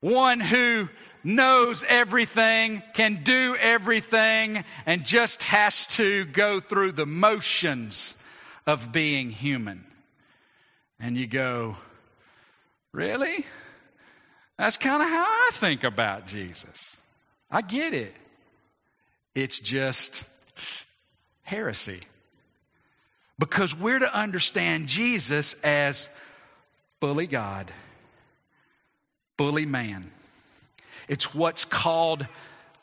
One 0.00 0.40
who 0.40 0.88
knows 1.22 1.84
everything, 1.88 2.82
can 2.94 3.22
do 3.22 3.56
everything, 3.60 4.64
and 4.86 5.04
just 5.04 5.44
has 5.44 5.86
to 5.96 6.24
go 6.26 6.60
through 6.60 6.92
the 6.92 7.06
motions 7.06 8.22
of 8.66 8.92
being 8.92 9.30
human. 9.30 9.84
And 10.98 11.16
you 11.16 11.26
go, 11.26 11.76
Really? 12.92 13.44
That's 14.58 14.76
kind 14.76 15.02
of 15.02 15.08
how 15.08 15.24
I 15.24 15.50
think 15.52 15.84
about 15.84 16.26
Jesus. 16.26 16.96
I 17.50 17.62
get 17.62 17.94
it. 17.94 18.14
It's 19.34 19.58
just 19.58 20.24
heresy. 21.42 22.00
Because 23.38 23.74
we're 23.74 24.00
to 24.00 24.14
understand 24.14 24.86
Jesus 24.86 25.54
as 25.62 26.10
fully 27.00 27.26
God, 27.26 27.70
fully 29.38 29.64
man. 29.64 30.10
It's 31.10 31.34
what's 31.34 31.64
called 31.64 32.24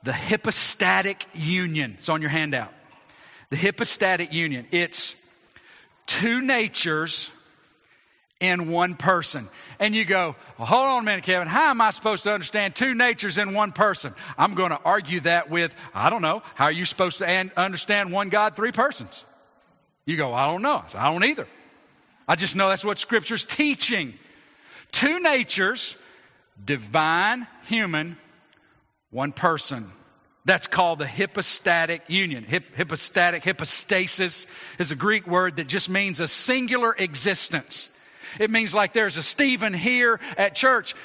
the 0.03 0.11
hypostatic 0.11 1.25
union. 1.33 1.95
It's 1.97 2.09
on 2.09 2.19
your 2.19 2.29
handout. 2.29 2.73
The 3.49 3.55
hypostatic 3.55 4.33
union. 4.33 4.67
It's 4.69 5.15
two 6.07 6.41
natures 6.41 7.31
in 8.41 8.69
one 8.69 8.95
person. 8.95 9.47
And 9.79 9.95
you 9.95 10.03
go, 10.03 10.35
well, 10.57 10.67
hold 10.67 10.87
on 10.87 11.03
a 11.03 11.05
minute, 11.05 11.23
Kevin. 11.23 11.47
How 11.47 11.69
am 11.69 11.79
I 11.79 11.91
supposed 11.91 12.25
to 12.25 12.33
understand 12.33 12.75
two 12.75 12.95
natures 12.95 13.37
in 13.37 13.53
one 13.53 13.71
person? 13.71 14.13
I'm 14.37 14.55
going 14.55 14.71
to 14.71 14.79
argue 14.83 15.21
that 15.21 15.49
with, 15.49 15.73
I 15.95 16.09
don't 16.09 16.21
know, 16.21 16.43
how 16.55 16.65
are 16.65 16.71
you 16.71 16.83
supposed 16.83 17.19
to 17.19 17.25
understand 17.55 18.11
one 18.11 18.27
God, 18.27 18.57
three 18.57 18.73
persons? 18.73 19.23
You 20.05 20.17
go, 20.17 20.33
I 20.33 20.47
don't 20.47 20.61
know. 20.61 20.83
I, 20.93 21.07
I 21.07 21.13
don't 21.13 21.23
either. 21.23 21.47
I 22.27 22.35
just 22.35 22.57
know 22.57 22.67
that's 22.67 22.83
what 22.83 22.99
Scripture's 22.99 23.45
teaching. 23.45 24.13
Two 24.91 25.21
natures, 25.21 25.95
divine, 26.63 27.47
human, 27.65 28.17
one 29.11 29.31
person. 29.31 29.91
That's 30.45 30.67
called 30.67 30.99
the 30.99 31.07
hypostatic 31.07 32.03
union. 32.07 32.43
Hip, 32.45 32.75
hypostatic, 32.75 33.43
hypostasis 33.43 34.47
is 34.79 34.91
a 34.91 34.95
Greek 34.95 35.27
word 35.27 35.57
that 35.57 35.67
just 35.67 35.89
means 35.89 36.19
a 36.19 36.27
singular 36.27 36.93
existence. 36.97 37.93
It 38.39 38.49
means 38.49 38.73
like 38.73 38.93
there's 38.93 39.17
a 39.17 39.23
Stephen 39.23 39.73
here 39.73 40.19
at 40.37 40.55
church, 40.55 40.95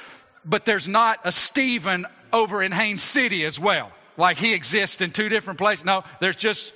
but 0.44 0.64
there's 0.64 0.86
not 0.86 1.20
a 1.24 1.32
Stephen 1.32 2.06
over 2.32 2.62
in 2.62 2.72
Haines 2.72 3.02
City 3.02 3.44
as 3.44 3.58
well. 3.58 3.90
Like 4.16 4.36
he 4.36 4.54
exists 4.54 5.00
in 5.00 5.10
two 5.10 5.28
different 5.28 5.58
places. 5.58 5.84
No, 5.84 6.04
there's 6.20 6.36
just 6.36 6.72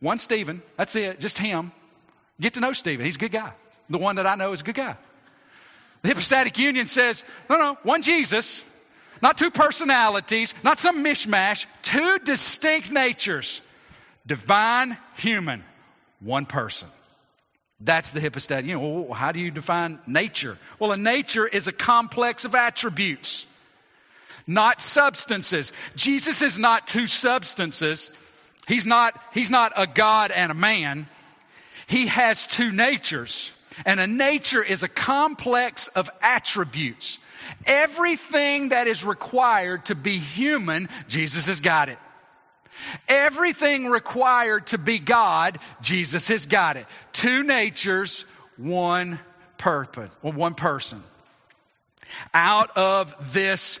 one 0.00 0.18
Stephen. 0.18 0.62
That's 0.76 0.94
it. 0.96 1.20
Just 1.20 1.38
him. 1.38 1.72
Get 2.40 2.54
to 2.54 2.60
know 2.60 2.72
Stephen. 2.72 3.04
He's 3.04 3.16
a 3.16 3.20
good 3.20 3.32
guy. 3.32 3.52
The 3.88 3.98
one 3.98 4.16
that 4.16 4.26
I 4.26 4.34
know 4.34 4.52
is 4.52 4.60
a 4.60 4.64
good 4.64 4.74
guy. 4.74 4.96
The 6.04 6.10
hypostatic 6.10 6.58
union 6.58 6.86
says, 6.86 7.24
no, 7.48 7.56
no, 7.56 7.78
one 7.82 8.02
Jesus, 8.02 8.62
not 9.22 9.38
two 9.38 9.50
personalities, 9.50 10.54
not 10.62 10.78
some 10.78 11.02
mishmash, 11.02 11.64
two 11.80 12.18
distinct 12.18 12.92
natures, 12.92 13.62
divine, 14.26 14.98
human, 15.16 15.64
one 16.20 16.44
person. 16.44 16.88
That's 17.80 18.10
the 18.10 18.20
hypostatic 18.20 18.66
union. 18.66 19.06
Well, 19.06 19.14
how 19.14 19.32
do 19.32 19.40
you 19.40 19.50
define 19.50 19.98
nature? 20.06 20.58
Well, 20.78 20.92
a 20.92 20.98
nature 20.98 21.46
is 21.46 21.68
a 21.68 21.72
complex 21.72 22.44
of 22.44 22.54
attributes, 22.54 23.46
not 24.46 24.82
substances. 24.82 25.72
Jesus 25.96 26.42
is 26.42 26.58
not 26.58 26.86
two 26.86 27.06
substances. 27.06 28.14
He's 28.68 28.84
not, 28.84 29.18
he's 29.32 29.50
not 29.50 29.72
a 29.74 29.86
God 29.86 30.32
and 30.32 30.52
a 30.52 30.54
man. 30.54 31.06
He 31.86 32.08
has 32.08 32.46
two 32.46 32.72
natures. 32.72 33.52
And 33.84 34.00
a 34.00 34.06
nature 34.06 34.62
is 34.62 34.82
a 34.82 34.88
complex 34.88 35.88
of 35.88 36.10
attributes. 36.22 37.18
Everything 37.66 38.70
that 38.70 38.86
is 38.86 39.04
required 39.04 39.86
to 39.86 39.94
be 39.94 40.18
human, 40.18 40.88
Jesus 41.08 41.46
has 41.46 41.60
got 41.60 41.88
it. 41.88 41.98
Everything 43.08 43.86
required 43.86 44.66
to 44.68 44.78
be 44.78 44.98
God, 44.98 45.58
Jesus 45.80 46.28
has 46.28 46.46
got 46.46 46.76
it. 46.76 46.86
Two 47.12 47.42
natures, 47.42 48.30
one 48.56 49.18
purpose, 49.58 50.14
one 50.20 50.54
person. 50.54 51.02
Out 52.32 52.76
of 52.76 53.32
this 53.32 53.80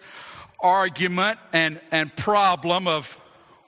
argument 0.60 1.38
and, 1.52 1.80
and 1.90 2.14
problem 2.16 2.88
of, 2.88 3.20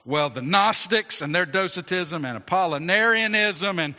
well, 0.05 0.29
the 0.29 0.41
Gnostics 0.41 1.21
and 1.21 1.33
their 1.33 1.45
Docetism 1.45 2.25
and 2.25 2.43
Apollinarianism 2.43 3.79
and 3.79 3.95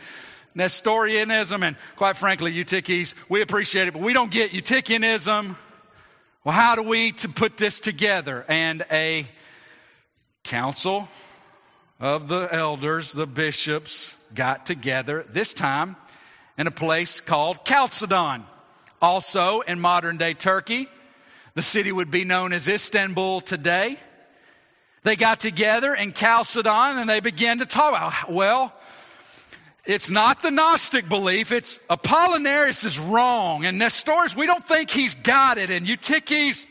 Nestorianism 0.55 1.63
and 1.63 1.75
quite 1.95 2.17
frankly, 2.17 2.51
Eutyches, 2.53 3.15
we 3.29 3.41
appreciate 3.41 3.87
it, 3.87 3.93
but 3.93 4.01
we 4.01 4.13
don't 4.13 4.31
get 4.31 4.51
Eutychianism. 4.51 5.55
Well, 6.43 6.55
how 6.55 6.75
do 6.75 6.83
we 6.83 7.11
to 7.13 7.29
put 7.29 7.57
this 7.57 7.79
together? 7.79 8.45
And 8.47 8.85
a 8.91 9.27
council 10.43 11.07
of 11.99 12.27
the 12.27 12.47
elders, 12.51 13.11
the 13.11 13.27
bishops, 13.27 14.15
got 14.33 14.65
together, 14.65 15.25
this 15.29 15.53
time 15.53 15.95
in 16.57 16.67
a 16.67 16.71
place 16.71 17.21
called 17.21 17.65
Chalcedon. 17.65 18.43
Also 19.01 19.61
in 19.61 19.79
modern 19.79 20.17
day 20.17 20.33
Turkey, 20.33 20.87
the 21.55 21.61
city 21.61 21.91
would 21.91 22.11
be 22.11 22.25
known 22.25 22.53
as 22.53 22.67
Istanbul 22.67 23.41
today. 23.41 23.97
They 25.03 25.15
got 25.15 25.39
together 25.39 25.93
in 25.93 26.13
Chalcedon 26.13 26.97
and 26.97 27.09
they 27.09 27.21
began 27.21 27.59
to 27.59 27.65
talk 27.65 27.89
about, 27.89 28.31
well, 28.31 28.73
it's 29.89 30.11
not 30.11 30.43
the 30.43 30.51
Gnostic 30.51 31.09
belief. 31.09 31.51
It's 31.51 31.79
Apollinarius 31.87 32.85
is 32.85 32.99
wrong. 32.99 33.65
And 33.65 33.79
Nestorius, 33.79 34.35
we 34.35 34.45
don't 34.45 34.63
think 34.63 34.91
he's 34.91 35.15
got 35.15 35.57
it. 35.57 35.71
And 35.71 35.87
Eutyches, 35.87 36.67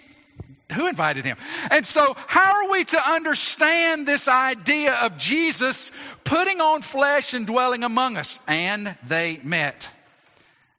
who 0.72 0.86
invited 0.86 1.24
him? 1.24 1.36
And 1.72 1.84
so, 1.84 2.14
how 2.28 2.62
are 2.62 2.70
we 2.70 2.84
to 2.84 3.10
understand 3.10 4.06
this 4.06 4.28
idea 4.28 4.94
of 5.02 5.18
Jesus 5.18 5.90
putting 6.22 6.60
on 6.60 6.80
flesh 6.80 7.34
and 7.34 7.44
dwelling 7.44 7.82
among 7.82 8.16
us? 8.16 8.38
And 8.46 8.96
they 9.04 9.40
met. 9.42 9.88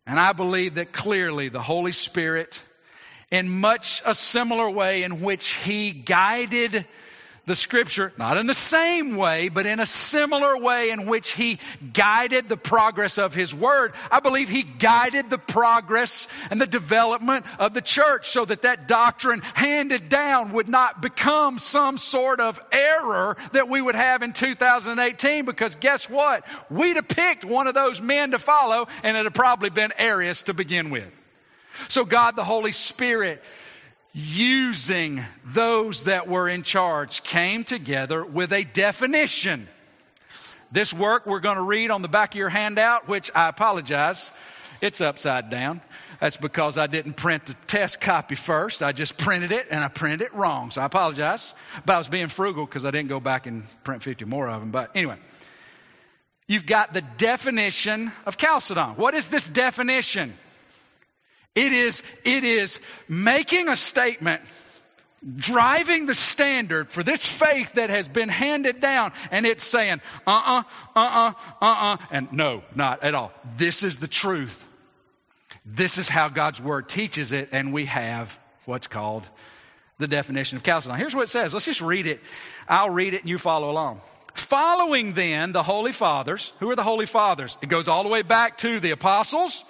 And 0.07 0.17
I 0.17 0.31
believe 0.31 0.75
that 0.75 0.93
clearly 0.93 1.49
the 1.49 1.61
Holy 1.61 1.91
Spirit, 1.91 2.63
in 3.31 3.49
much 3.49 4.01
a 4.05 4.15
similar 4.15 4.69
way 4.69 5.03
in 5.03 5.19
which 5.19 5.55
he 5.55 5.91
guided 5.91 6.85
the 7.49 7.55
scripture, 7.55 8.13
not 8.15 8.37
in 8.37 8.45
the 8.45 8.53
same 8.53 9.15
way, 9.15 9.49
but 9.49 9.65
in 9.65 9.79
a 9.79 9.85
similar 9.85 10.55
way 10.55 10.91
in 10.91 11.07
which 11.07 11.31
he 11.31 11.57
guided 11.93 12.47
the 12.47 12.55
progress 12.55 13.17
of 13.17 13.33
his 13.33 13.55
word. 13.55 13.91
I 14.11 14.19
believe 14.19 14.49
he 14.49 14.61
guided 14.61 15.31
the 15.31 15.39
progress 15.39 16.27
and 16.51 16.61
the 16.61 16.67
development 16.67 17.47
of 17.57 17.73
the 17.73 17.81
church 17.81 18.29
so 18.29 18.45
that 18.45 18.61
that 18.61 18.87
doctrine 18.87 19.41
handed 19.55 20.09
down 20.09 20.51
would 20.51 20.69
not 20.69 21.01
become 21.01 21.57
some 21.57 21.97
sort 21.97 22.39
of 22.39 22.59
error 22.71 23.35
that 23.53 23.67
we 23.67 23.81
would 23.81 23.95
have 23.95 24.21
in 24.21 24.31
2018 24.31 25.45
because 25.45 25.73
guess 25.73 26.07
what? 26.07 26.45
We'd 26.69 26.97
have 26.97 27.07
picked 27.07 27.43
one 27.43 27.65
of 27.65 27.73
those 27.73 27.99
men 27.99 28.29
to 28.31 28.37
follow 28.37 28.87
and 29.01 29.17
it'd 29.17 29.25
have 29.25 29.33
probably 29.33 29.71
been 29.71 29.91
Arius 29.97 30.43
to 30.43 30.53
begin 30.53 30.91
with. 30.91 31.11
So 31.87 32.05
God 32.05 32.35
the 32.35 32.43
Holy 32.43 32.73
Spirit 32.73 33.41
using 34.13 35.23
those 35.45 36.03
that 36.03 36.27
were 36.27 36.49
in 36.49 36.63
charge 36.63 37.23
came 37.23 37.63
together 37.63 38.25
with 38.25 38.51
a 38.51 38.63
definition. 38.63 39.67
This 40.71 40.93
work 40.93 41.25
we're 41.25 41.39
going 41.39 41.57
to 41.57 41.63
read 41.63 41.91
on 41.91 42.01
the 42.01 42.07
back 42.07 42.33
of 42.33 42.37
your 42.37 42.49
handout, 42.49 43.07
which 43.07 43.31
I 43.33 43.49
apologize, 43.49 44.31
it's 44.81 45.01
upside 45.01 45.49
down. 45.49 45.81
That's 46.19 46.37
because 46.37 46.77
I 46.77 46.87
didn't 46.87 47.13
print 47.13 47.45
the 47.45 47.53
test 47.67 48.01
copy 48.01 48.35
first. 48.35 48.83
I 48.83 48.91
just 48.91 49.17
printed 49.17 49.51
it 49.51 49.67
and 49.71 49.83
I 49.83 49.87
printed 49.87 50.21
it 50.21 50.33
wrong. 50.33 50.69
So 50.69 50.81
I 50.81 50.85
apologize. 50.85 51.53
But 51.85 51.93
I 51.93 51.97
was 51.97 52.09
being 52.09 52.27
frugal 52.27 52.65
because 52.65 52.85
I 52.85 52.91
didn't 52.91 53.09
go 53.09 53.19
back 53.19 53.47
and 53.47 53.63
print 53.83 54.03
50 54.03 54.25
more 54.25 54.49
of 54.49 54.59
them. 54.59 54.71
But 54.71 54.91
anyway, 54.95 55.15
you've 56.47 56.65
got 56.65 56.93
the 56.93 57.01
definition 57.17 58.11
of 58.25 58.37
Chalcedon. 58.37 58.95
What 58.95 59.13
is 59.13 59.27
this 59.27 59.47
definition? 59.47 60.33
It 61.59 61.73
is, 61.73 62.03
it 62.23 62.45
is 62.45 62.79
making 63.09 63.67
a 63.67 63.75
statement, 63.75 64.41
driving 65.35 66.05
the 66.05 66.15
standard 66.15 66.89
for 66.89 67.03
this 67.03 67.27
faith 67.27 67.73
that 67.73 67.89
has 67.89 68.07
been 68.07 68.29
handed 68.29 68.79
down, 68.79 69.11
and 69.29 69.45
it's 69.45 69.65
saying, 69.65 69.99
uh 70.25 70.31
uh-uh, 70.31 70.63
uh, 70.95 70.99
uh-uh, 70.99 71.33
uh, 71.61 71.93
uh, 71.93 71.97
and 72.11 72.31
no, 72.31 72.63
not 72.75 73.03
at 73.03 73.13
all. 73.13 73.33
This 73.57 73.83
is 73.83 73.99
the 73.99 74.07
truth. 74.07 74.65
This 75.65 75.97
is 75.97 76.07
how 76.07 76.29
God's 76.29 76.61
Word 76.61 76.87
teaches 76.87 77.33
it, 77.33 77.49
and 77.51 77.73
we 77.73 77.85
have 77.85 78.39
what's 78.63 78.87
called 78.87 79.27
the 79.97 80.07
definition 80.07 80.55
of 80.55 80.63
Chalcedon. 80.63 80.97
Here's 80.97 81.13
what 81.13 81.23
it 81.23 81.29
says. 81.29 81.53
Let's 81.53 81.65
just 81.65 81.81
read 81.81 82.07
it. 82.07 82.21
I'll 82.69 82.89
read 82.89 83.13
it 83.13 83.19
and 83.19 83.29
you 83.29 83.37
follow 83.37 83.69
along. 83.69 83.99
Following 84.33 85.11
then 85.11 85.51
the 85.51 85.63
Holy 85.63 85.91
Fathers, 85.91 86.53
who 86.61 86.71
are 86.71 86.75
the 86.77 86.83
Holy 86.83 87.05
Fathers? 87.05 87.57
It 87.61 87.67
goes 87.67 87.89
all 87.89 88.03
the 88.03 88.09
way 88.09 88.21
back 88.21 88.57
to 88.59 88.79
the 88.79 88.91
apostles, 88.91 89.65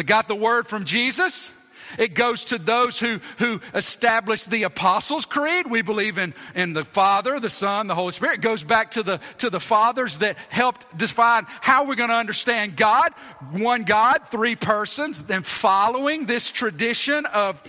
that 0.00 0.06
got 0.06 0.28
the 0.28 0.34
word 0.34 0.66
from 0.66 0.86
Jesus. 0.86 1.52
It 1.98 2.14
goes 2.14 2.46
to 2.46 2.56
those 2.56 2.98
who, 2.98 3.20
who 3.36 3.60
established 3.74 4.50
the 4.50 4.62
Apostles' 4.62 5.26
Creed. 5.26 5.66
We 5.68 5.82
believe 5.82 6.16
in, 6.16 6.32
in 6.54 6.72
the 6.72 6.86
Father, 6.86 7.38
the 7.38 7.50
Son, 7.50 7.86
the 7.86 7.94
Holy 7.94 8.12
Spirit. 8.12 8.38
It 8.38 8.40
goes 8.40 8.62
back 8.62 8.92
to 8.92 9.02
the, 9.02 9.20
to 9.40 9.50
the 9.50 9.60
fathers 9.60 10.16
that 10.18 10.38
helped 10.48 10.96
define 10.96 11.44
how 11.60 11.84
we're 11.84 11.96
going 11.96 12.08
to 12.08 12.16
understand 12.16 12.78
God. 12.78 13.12
One 13.50 13.82
God, 13.82 14.26
three 14.28 14.56
persons, 14.56 15.28
and 15.28 15.44
following 15.44 16.24
this 16.24 16.50
tradition 16.50 17.26
of 17.26 17.60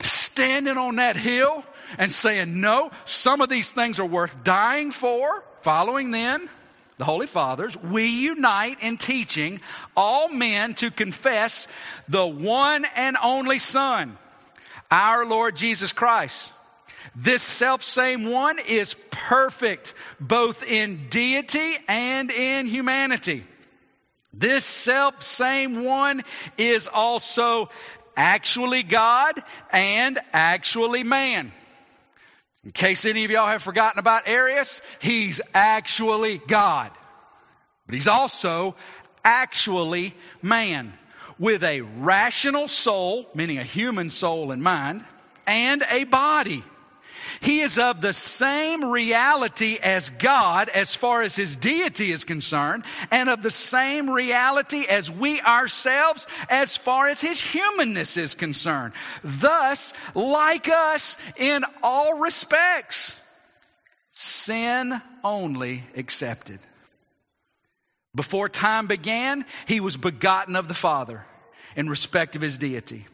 standing 0.00 0.78
on 0.78 0.96
that 0.96 1.16
hill 1.16 1.62
and 1.96 2.10
saying, 2.10 2.60
no, 2.60 2.90
some 3.04 3.40
of 3.40 3.48
these 3.48 3.70
things 3.70 4.00
are 4.00 4.04
worth 4.04 4.42
dying 4.42 4.90
for, 4.90 5.44
following 5.60 6.10
then 6.10 6.50
the 6.98 7.04
Holy 7.04 7.26
Fathers, 7.26 7.76
we 7.76 8.06
unite 8.06 8.78
in 8.82 8.98
teaching 8.98 9.60
all 9.96 10.28
men 10.28 10.74
to 10.74 10.90
confess 10.90 11.68
the 12.08 12.26
one 12.26 12.84
and 12.96 13.16
only 13.22 13.58
Son, 13.58 14.18
our 14.90 15.24
Lord 15.24 15.56
Jesus 15.56 15.92
Christ. 15.92 16.52
This 17.14 17.42
self 17.42 17.82
same 17.82 18.30
one 18.30 18.58
is 18.68 18.94
perfect 19.10 19.94
both 20.20 20.62
in 20.68 21.08
deity 21.08 21.76
and 21.88 22.30
in 22.30 22.66
humanity. 22.66 23.44
This 24.32 24.64
self 24.64 25.22
same 25.22 25.84
one 25.84 26.22
is 26.56 26.88
also 26.88 27.70
actually 28.16 28.82
God 28.82 29.34
and 29.72 30.18
actually 30.32 31.04
man. 31.04 31.52
In 32.68 32.72
case 32.72 33.06
any 33.06 33.24
of 33.24 33.30
y'all 33.30 33.46
have 33.46 33.62
forgotten 33.62 33.98
about 33.98 34.28
Arius, 34.28 34.82
he's 35.00 35.40
actually 35.54 36.36
God. 36.36 36.90
But 37.86 37.94
he's 37.94 38.06
also 38.06 38.76
actually 39.24 40.12
man 40.42 40.92
with 41.38 41.64
a 41.64 41.80
rational 41.80 42.68
soul, 42.68 43.26
meaning 43.34 43.56
a 43.56 43.64
human 43.64 44.10
soul 44.10 44.52
and 44.52 44.62
mind, 44.62 45.02
and 45.46 45.82
a 45.90 46.04
body. 46.04 46.62
He 47.40 47.60
is 47.60 47.78
of 47.78 48.00
the 48.00 48.12
same 48.12 48.84
reality 48.84 49.78
as 49.82 50.10
God 50.10 50.68
as 50.68 50.94
far 50.94 51.22
as 51.22 51.36
his 51.36 51.56
deity 51.56 52.10
is 52.10 52.24
concerned, 52.24 52.84
and 53.10 53.28
of 53.28 53.42
the 53.42 53.50
same 53.50 54.10
reality 54.10 54.84
as 54.88 55.10
we 55.10 55.40
ourselves 55.40 56.26
as 56.50 56.76
far 56.76 57.08
as 57.08 57.20
his 57.20 57.40
humanness 57.40 58.16
is 58.16 58.34
concerned. 58.34 58.94
Thus, 59.22 59.92
like 60.14 60.68
us 60.68 61.18
in 61.36 61.64
all 61.82 62.18
respects, 62.18 63.20
sin 64.12 65.00
only 65.22 65.84
accepted. 65.96 66.58
Before 68.14 68.48
time 68.48 68.86
began, 68.88 69.44
he 69.66 69.80
was 69.80 69.96
begotten 69.96 70.56
of 70.56 70.66
the 70.66 70.74
Father 70.74 71.24
in 71.76 71.88
respect 71.88 72.34
of 72.34 72.42
his 72.42 72.56
deity. 72.56 73.06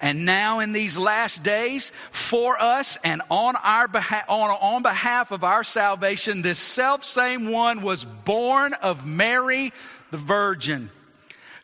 And 0.00 0.24
now 0.24 0.60
in 0.60 0.72
these 0.72 0.98
last 0.98 1.42
days, 1.42 1.90
for 2.10 2.60
us 2.60 2.98
and 3.04 3.22
on 3.30 3.56
our 3.56 3.88
behalf, 3.88 4.24
on, 4.28 4.50
on 4.50 4.82
behalf 4.82 5.30
of 5.30 5.44
our 5.44 5.64
salvation, 5.64 6.42
this 6.42 6.58
self 6.58 7.04
same 7.04 7.50
one 7.50 7.82
was 7.82 8.04
born 8.04 8.74
of 8.74 9.06
Mary 9.06 9.72
the 10.10 10.16
Virgin, 10.16 10.90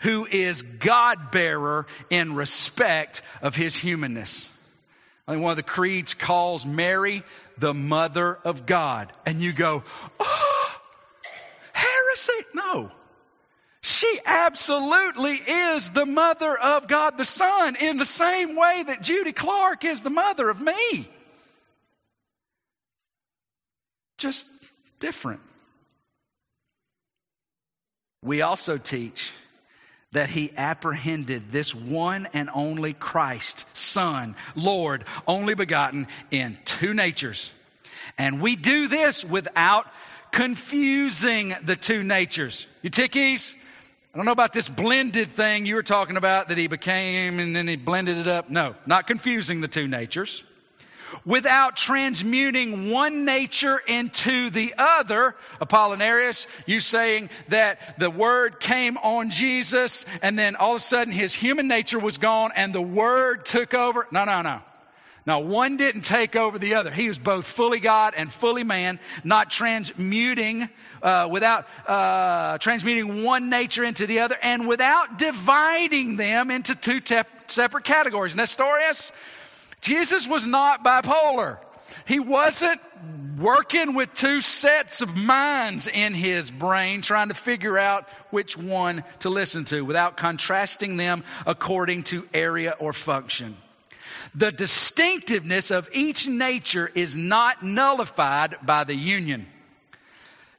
who 0.00 0.26
is 0.26 0.62
God 0.62 1.30
bearer 1.30 1.86
in 2.10 2.34
respect 2.34 3.22
of 3.40 3.56
his 3.56 3.76
humanness. 3.76 4.50
I 5.26 5.32
think 5.32 5.44
one 5.44 5.52
of 5.52 5.56
the 5.56 5.62
creeds 5.62 6.14
calls 6.14 6.66
Mary 6.66 7.22
the 7.58 7.74
mother 7.74 8.38
of 8.44 8.66
God. 8.66 9.12
And 9.24 9.40
you 9.40 9.52
go, 9.52 9.84
oh, 10.18 10.80
heresy. 11.72 12.46
No. 12.54 12.90
She 13.82 14.20
absolutely 14.24 15.32
is 15.32 15.90
the 15.90 16.06
mother 16.06 16.56
of 16.56 16.86
God 16.86 17.18
the 17.18 17.24
Son 17.24 17.74
in 17.76 17.96
the 17.96 18.06
same 18.06 18.54
way 18.54 18.84
that 18.86 19.02
Judy 19.02 19.32
Clark 19.32 19.84
is 19.84 20.02
the 20.02 20.10
mother 20.10 20.48
of 20.48 20.60
me. 20.60 21.08
Just 24.18 24.46
different. 25.00 25.40
We 28.22 28.40
also 28.40 28.78
teach 28.78 29.32
that 30.12 30.30
he 30.30 30.52
apprehended 30.56 31.48
this 31.48 31.74
one 31.74 32.28
and 32.32 32.50
only 32.54 32.92
Christ, 32.92 33.64
Son, 33.76 34.36
Lord, 34.54 35.04
only 35.26 35.54
begotten 35.54 36.06
in 36.30 36.56
two 36.64 36.94
natures. 36.94 37.52
And 38.16 38.40
we 38.40 38.54
do 38.54 38.86
this 38.86 39.24
without 39.24 39.86
confusing 40.30 41.54
the 41.64 41.76
two 41.76 42.04
natures. 42.04 42.68
Eutyches? 42.82 43.56
I 44.14 44.18
don't 44.18 44.26
know 44.26 44.32
about 44.32 44.52
this 44.52 44.68
blended 44.68 45.28
thing 45.28 45.64
you 45.64 45.74
were 45.74 45.82
talking 45.82 46.18
about 46.18 46.48
that 46.48 46.58
he 46.58 46.66
became 46.66 47.38
and 47.38 47.56
then 47.56 47.66
he 47.66 47.76
blended 47.76 48.18
it 48.18 48.26
up. 48.26 48.50
No, 48.50 48.74
not 48.84 49.06
confusing 49.06 49.62
the 49.62 49.68
two 49.68 49.88
natures. 49.88 50.44
Without 51.24 51.76
transmuting 51.76 52.90
one 52.90 53.24
nature 53.24 53.80
into 53.86 54.50
the 54.50 54.74
other, 54.76 55.34
Apollinarius, 55.62 56.46
you 56.66 56.80
saying 56.80 57.30
that 57.48 57.98
the 57.98 58.10
word 58.10 58.60
came 58.60 58.98
on 58.98 59.30
Jesus 59.30 60.04
and 60.20 60.38
then 60.38 60.56
all 60.56 60.72
of 60.72 60.76
a 60.78 60.80
sudden 60.80 61.12
his 61.12 61.32
human 61.32 61.66
nature 61.66 61.98
was 61.98 62.18
gone 62.18 62.50
and 62.54 62.74
the 62.74 62.82
word 62.82 63.46
took 63.46 63.72
over. 63.72 64.06
No, 64.10 64.26
no, 64.26 64.42
no. 64.42 64.60
Now, 65.24 65.38
one 65.38 65.76
didn't 65.76 66.02
take 66.02 66.34
over 66.34 66.58
the 66.58 66.74
other. 66.74 66.90
He 66.90 67.06
was 67.06 67.18
both 67.18 67.46
fully 67.46 67.78
God 67.78 68.14
and 68.16 68.32
fully 68.32 68.64
man, 68.64 68.98
not 69.22 69.50
transmuting, 69.50 70.68
uh, 71.00 71.28
without 71.30 71.68
uh, 71.88 72.58
transmuting 72.58 73.22
one 73.22 73.48
nature 73.48 73.84
into 73.84 74.06
the 74.08 74.20
other, 74.20 74.36
and 74.42 74.66
without 74.66 75.18
dividing 75.18 76.16
them 76.16 76.50
into 76.50 76.74
two 76.74 76.98
te- 76.98 77.22
separate 77.46 77.84
categories. 77.84 78.34
Nestorius, 78.34 79.12
Jesus 79.80 80.26
was 80.26 80.44
not 80.44 80.84
bipolar. 80.84 81.58
He 82.04 82.18
wasn't 82.18 82.80
working 83.38 83.94
with 83.94 84.12
two 84.14 84.40
sets 84.40 85.02
of 85.02 85.16
minds 85.16 85.86
in 85.86 86.14
his 86.14 86.50
brain, 86.50 87.00
trying 87.00 87.28
to 87.28 87.34
figure 87.34 87.78
out 87.78 88.08
which 88.30 88.56
one 88.56 89.04
to 89.20 89.30
listen 89.30 89.64
to 89.66 89.84
without 89.84 90.16
contrasting 90.16 90.96
them 90.96 91.22
according 91.46 92.02
to 92.04 92.26
area 92.34 92.74
or 92.80 92.92
function. 92.92 93.56
The 94.34 94.50
distinctiveness 94.50 95.70
of 95.70 95.90
each 95.92 96.26
nature 96.26 96.90
is 96.94 97.16
not 97.16 97.62
nullified 97.62 98.56
by 98.62 98.84
the 98.84 98.96
union. 98.96 99.46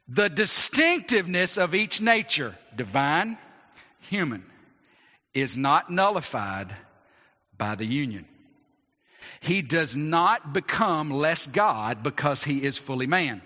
The 0.07 0.29
distinctiveness 0.29 1.57
of 1.57 1.73
each 1.73 1.99
nature, 1.99 2.55
divine, 2.75 3.37
human, 3.99 4.45
is 5.33 5.57
not 5.57 5.89
nullified 5.89 6.75
by 7.57 7.75
the 7.75 7.85
union. 7.85 8.25
He 9.39 9.61
does 9.61 9.95
not 9.95 10.53
become 10.53 11.09
less 11.09 11.47
God 11.47 12.03
because 12.03 12.43
he 12.43 12.63
is 12.63 12.77
fully 12.77 13.07
man. 13.07 13.41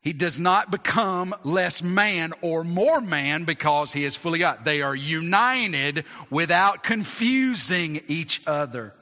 He 0.00 0.12
does 0.12 0.38
not 0.38 0.70
become 0.70 1.34
less 1.44 1.82
man 1.82 2.32
or 2.40 2.64
more 2.64 3.00
man 3.00 3.44
because 3.44 3.92
he 3.92 4.04
is 4.04 4.16
fully 4.16 4.38
God. 4.38 4.64
They 4.64 4.80
are 4.80 4.94
united 4.94 6.04
without 6.30 6.82
confusing 6.82 8.00
each 8.06 8.40
other. 8.46 8.94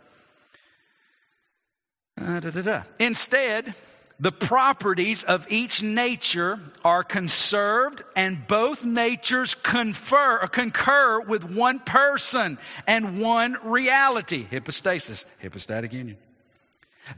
Uh, 2.21 2.41
da, 2.41 2.51
da, 2.51 2.63
da. 2.63 2.83
Instead, 2.99 3.75
the 4.19 4.33
properties 4.33 5.23
of 5.23 5.47
each 5.51 5.83
nature 5.83 6.59
are 6.83 7.05
conserved 7.05 8.03
and 8.15 8.47
both 8.47 8.85
natures 8.85 9.55
confer 9.55 10.41
or 10.41 10.49
concur 10.49 11.21
with 11.21 11.45
one 11.45 11.79
person 11.79 12.57
and 12.87 13.21
one 13.21 13.59
reality. 13.63 14.47
Hypostasis. 14.51 15.27
Hypostatic 15.43 15.93
union. 15.93 16.17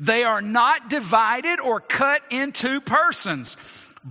They 0.01 0.24
are 0.24 0.42
not 0.42 0.90
divided 0.90 1.61
or 1.61 1.80
cut 1.80 2.20
into 2.30 2.80
persons 2.80 3.57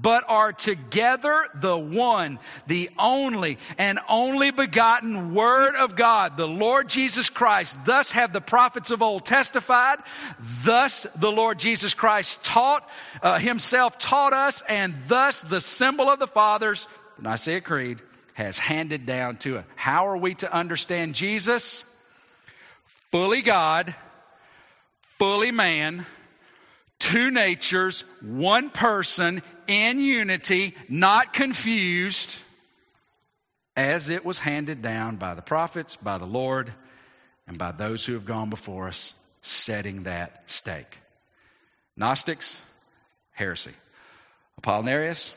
but 0.02 0.24
are 0.28 0.54
together 0.54 1.46
the 1.56 1.78
one, 1.78 2.40
the 2.68 2.90
only, 3.00 3.58
and 3.78 4.00
only 4.10 4.52
begotten 4.52 5.34
Word 5.34 5.76
of 5.76 5.96
God, 5.96 6.38
the 6.38 6.48
Lord 6.48 6.90
Jesus 6.90 7.30
Christ. 7.30 7.86
Thus 7.86 8.12
have 8.12 8.34
the 8.34 8.42
prophets 8.42 8.92
of 8.92 9.02
old 9.02 9.26
testified. 9.26 10.00
Thus 10.64 11.04
the 11.16 11.32
Lord 11.32 11.60
Jesus 11.60 11.94
Christ 11.94 12.46
taught, 12.46 12.88
uh, 13.22 13.40
himself 13.40 13.98
taught 13.98 14.34
us, 14.34 14.64
and 14.70 14.96
thus 15.08 15.42
the 15.42 15.62
symbol 15.62 16.10
of 16.10 16.20
the 16.20 16.28
fathers, 16.28 16.88
the 17.18 17.30
Nicaea 17.30 17.62
Creed, 17.62 18.02
has 18.34 18.60
handed 18.60 19.06
down 19.06 19.38
to 19.38 19.58
us. 19.58 19.66
How 19.76 20.08
are 20.08 20.18
we 20.18 20.36
to 20.36 20.54
understand 20.54 21.16
Jesus? 21.16 21.92
Fully 23.12 23.42
God, 23.42 23.96
fully 25.18 25.52
man, 25.52 26.06
two 27.00 27.32
natures, 27.32 28.06
one 28.22 28.70
person 28.70 29.42
in 29.68 30.00
unity, 30.00 30.76
not 30.90 31.34
confused, 31.34 32.40
as 33.76 34.10
it 34.10 34.26
was 34.26 34.40
handed 34.40 34.82
down 34.82 35.18
by 35.18 35.36
the 35.36 35.42
prophets, 35.42 35.96
by 35.96 36.18
the 36.18 36.26
Lord, 36.26 36.74
and 37.48 37.58
by 37.58 37.72
those 37.72 38.06
who 38.06 38.14
have 38.14 38.26
gone 38.26 38.50
before 38.50 38.88
us, 38.88 39.14
setting 39.42 40.04
that 40.04 40.44
stake. 40.50 41.00
Gnostics, 41.96 42.60
heresy. 43.32 43.72
Apollinarius, 44.62 45.34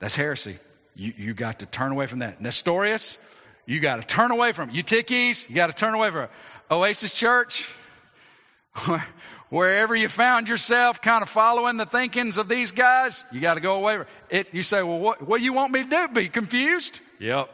that's 0.00 0.16
heresy. 0.16 0.58
You, 0.94 1.12
you 1.16 1.34
got 1.34 1.60
to 1.60 1.66
turn 1.66 1.92
away 1.92 2.06
from 2.06 2.20
that. 2.20 2.40
Nestorius, 2.40 3.18
you 3.66 3.80
got 3.80 3.96
to 4.00 4.06
turn 4.06 4.30
away 4.30 4.52
from. 4.52 4.70
Eutyches, 4.70 5.48
you 5.48 5.54
got 5.54 5.68
to 5.68 5.72
turn 5.72 5.94
away 5.94 6.10
from. 6.10 6.28
Oasis 6.70 7.14
Church, 7.14 7.72
wherever 9.50 9.94
you 9.96 10.08
found 10.08 10.48
yourself 10.48 11.00
kind 11.00 11.22
of 11.22 11.28
following 11.28 11.76
the 11.76 11.86
thinkings 11.86 12.38
of 12.38 12.48
these 12.48 12.72
guys, 12.72 13.24
you 13.32 13.40
got 13.40 13.54
to 13.54 13.60
go 13.60 13.76
away. 13.76 14.04
It, 14.30 14.48
you 14.52 14.62
say, 14.62 14.82
well, 14.82 14.98
what, 14.98 15.22
what 15.22 15.38
do 15.38 15.44
you 15.44 15.52
want 15.52 15.72
me 15.72 15.84
to 15.84 15.88
do? 15.88 16.08
Be 16.08 16.28
confused? 16.28 17.00
Yep. 17.18 17.48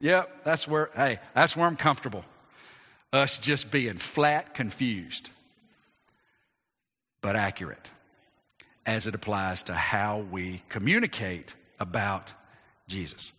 Yep. 0.00 0.44
That's 0.44 0.68
where, 0.68 0.90
hey, 0.94 1.18
that's 1.34 1.56
where 1.56 1.66
I'm 1.66 1.76
comfortable. 1.76 2.24
Us 3.12 3.38
just 3.38 3.70
being 3.72 3.96
flat 3.96 4.54
confused. 4.54 5.30
but 7.20 7.36
accurate 7.36 7.90
as 8.86 9.06
it 9.06 9.14
applies 9.14 9.62
to 9.64 9.74
how 9.74 10.18
we 10.18 10.62
communicate 10.68 11.54
about 11.78 12.32
Jesus. 12.86 13.32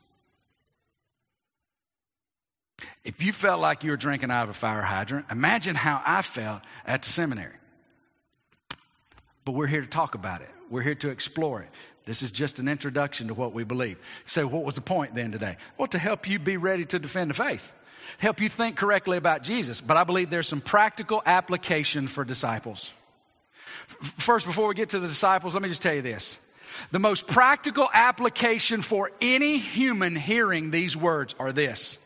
If 3.10 3.24
you 3.24 3.34
felt 3.34 3.60
like 3.60 3.84
you 3.84 3.90
were 3.90 3.98
drinking 3.98 4.30
out 4.30 4.44
of 4.44 4.50
a 4.52 4.54
fire 4.54 4.84
hydrant, 4.84 5.26
imagine 5.32 5.74
how 5.74 6.00
I 6.06 6.22
felt 6.22 6.62
at 6.86 7.02
the 7.02 7.10
seminary. 7.10 7.56
But 9.46 9.54
we're 9.54 9.66
here 9.66 9.82
to 9.82 9.88
talk 9.88 10.14
about 10.14 10.42
it. 10.42 10.50
We're 10.70 10.84
here 10.84 10.94
to 10.94 11.10
explore 11.10 11.64
it. 11.64 11.70
This 12.06 12.22
is 12.22 12.30
just 12.30 12.60
an 12.60 12.68
introduction 12.68 13.30
to 13.30 13.34
what 13.34 13.52
we 13.52 13.64
believe. 13.64 13.98
So, 14.28 14.46
what 14.46 14.64
was 14.64 14.76
the 14.76 14.82
point 14.82 15.16
then 15.16 15.32
today? 15.32 15.58
Well, 15.76 15.88
to 15.88 15.98
help 15.98 16.30
you 16.30 16.38
be 16.38 16.58
ready 16.58 16.86
to 16.86 17.00
defend 17.00 17.32
the 17.32 17.34
faith, 17.34 17.74
help 18.20 18.42
you 18.42 18.48
think 18.48 18.76
correctly 18.76 19.18
about 19.18 19.42
Jesus. 19.42 19.82
But 19.82 19.98
I 19.98 20.04
believe 20.04 20.30
there's 20.30 20.48
some 20.48 20.62
practical 20.62 21.24
application 21.26 22.06
for 22.06 22.24
disciples. 22.24 22.94
First, 23.88 24.46
before 24.46 24.68
we 24.68 24.76
get 24.76 24.90
to 24.90 25.00
the 25.00 25.08
disciples, 25.08 25.56
let 25.56 25.64
me 25.64 25.70
just 25.70 25.82
tell 25.82 25.96
you 25.96 26.04
this. 26.04 26.40
The 26.92 27.00
most 27.00 27.26
practical 27.26 27.90
application 27.92 28.84
for 28.84 29.10
any 29.20 29.58
human 29.58 30.16
hearing 30.16 30.70
these 30.70 30.96
words 30.96 31.34
are 31.40 31.52
this 31.52 31.98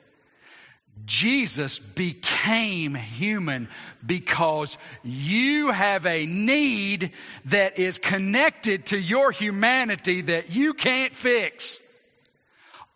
Jesus 1.05 1.79
became 1.79 2.95
human 2.95 3.67
because 4.05 4.77
you 5.03 5.71
have 5.71 6.05
a 6.05 6.25
need 6.25 7.11
that 7.45 7.77
is 7.77 7.99
connected 7.99 8.85
to 8.87 8.99
your 8.99 9.31
humanity 9.31 10.21
that 10.21 10.51
you 10.51 10.73
can't 10.73 11.13
fix. 11.13 11.82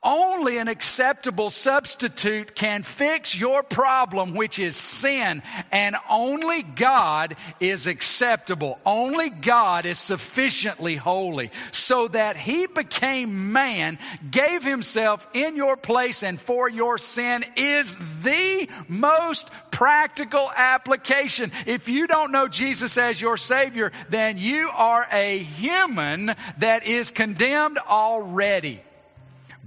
Only 0.08 0.58
an 0.58 0.70
acceptable 0.70 1.50
substitute 1.50 2.56
can 2.56 2.84
fix 2.84 3.38
your 3.38 3.62
problem, 3.62 4.36
which 4.36 4.58
is 4.58 4.78
sin. 4.78 5.44
And 5.70 5.98
only 6.10 6.64
God 6.64 7.36
is 7.60 7.88
acceptable. 7.88 8.80
Only 8.86 9.30
God 9.30 9.86
is 9.86 10.00
sufficiently 10.00 10.96
holy. 10.96 11.52
So 11.74 12.08
that 12.08 12.38
He 12.38 12.68
became 12.68 13.52
man, 13.52 14.00
gave 14.32 14.64
Himself 14.64 15.28
in 15.34 15.58
your 15.58 15.76
place 15.76 16.24
and 16.24 16.40
for 16.40 16.70
your 16.70 16.98
sin 16.98 17.44
is 17.58 17.98
the 18.24 18.70
most 18.88 19.50
practical 19.72 20.50
application. 20.56 21.52
If 21.66 21.90
you 21.90 22.08
don't 22.08 22.32
know 22.32 22.48
Jesus 22.48 22.98
as 22.98 23.20
your 23.20 23.36
Savior, 23.36 23.92
then 24.08 24.38
you 24.38 24.70
are 24.74 25.06
a 25.12 25.40
human 25.40 26.28
that 26.60 26.88
is 26.88 27.12
condemned 27.12 27.78
already 27.78 28.80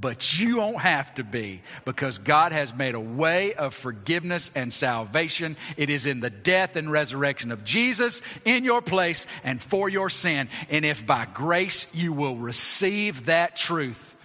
but 0.00 0.38
you 0.38 0.58
won't 0.58 0.80
have 0.80 1.14
to 1.14 1.24
be 1.24 1.62
because 1.84 2.18
God 2.18 2.52
has 2.52 2.74
made 2.74 2.94
a 2.94 3.00
way 3.00 3.52
of 3.54 3.74
forgiveness 3.74 4.50
and 4.54 4.72
salvation. 4.72 5.56
It 5.76 5.90
is 5.90 6.06
in 6.06 6.20
the 6.20 6.30
death 6.30 6.76
and 6.76 6.90
resurrection 6.90 7.52
of 7.52 7.64
Jesus 7.64 8.22
in 8.44 8.64
your 8.64 8.80
place 8.80 9.26
and 9.44 9.60
for 9.60 9.88
your 9.88 10.08
sin. 10.08 10.48
And 10.70 10.84
if 10.84 11.04
by 11.04 11.26
grace 11.26 11.92
you 11.94 12.12
will 12.12 12.36
receive 12.36 13.26
that 13.26 13.56
truth, 13.56 14.16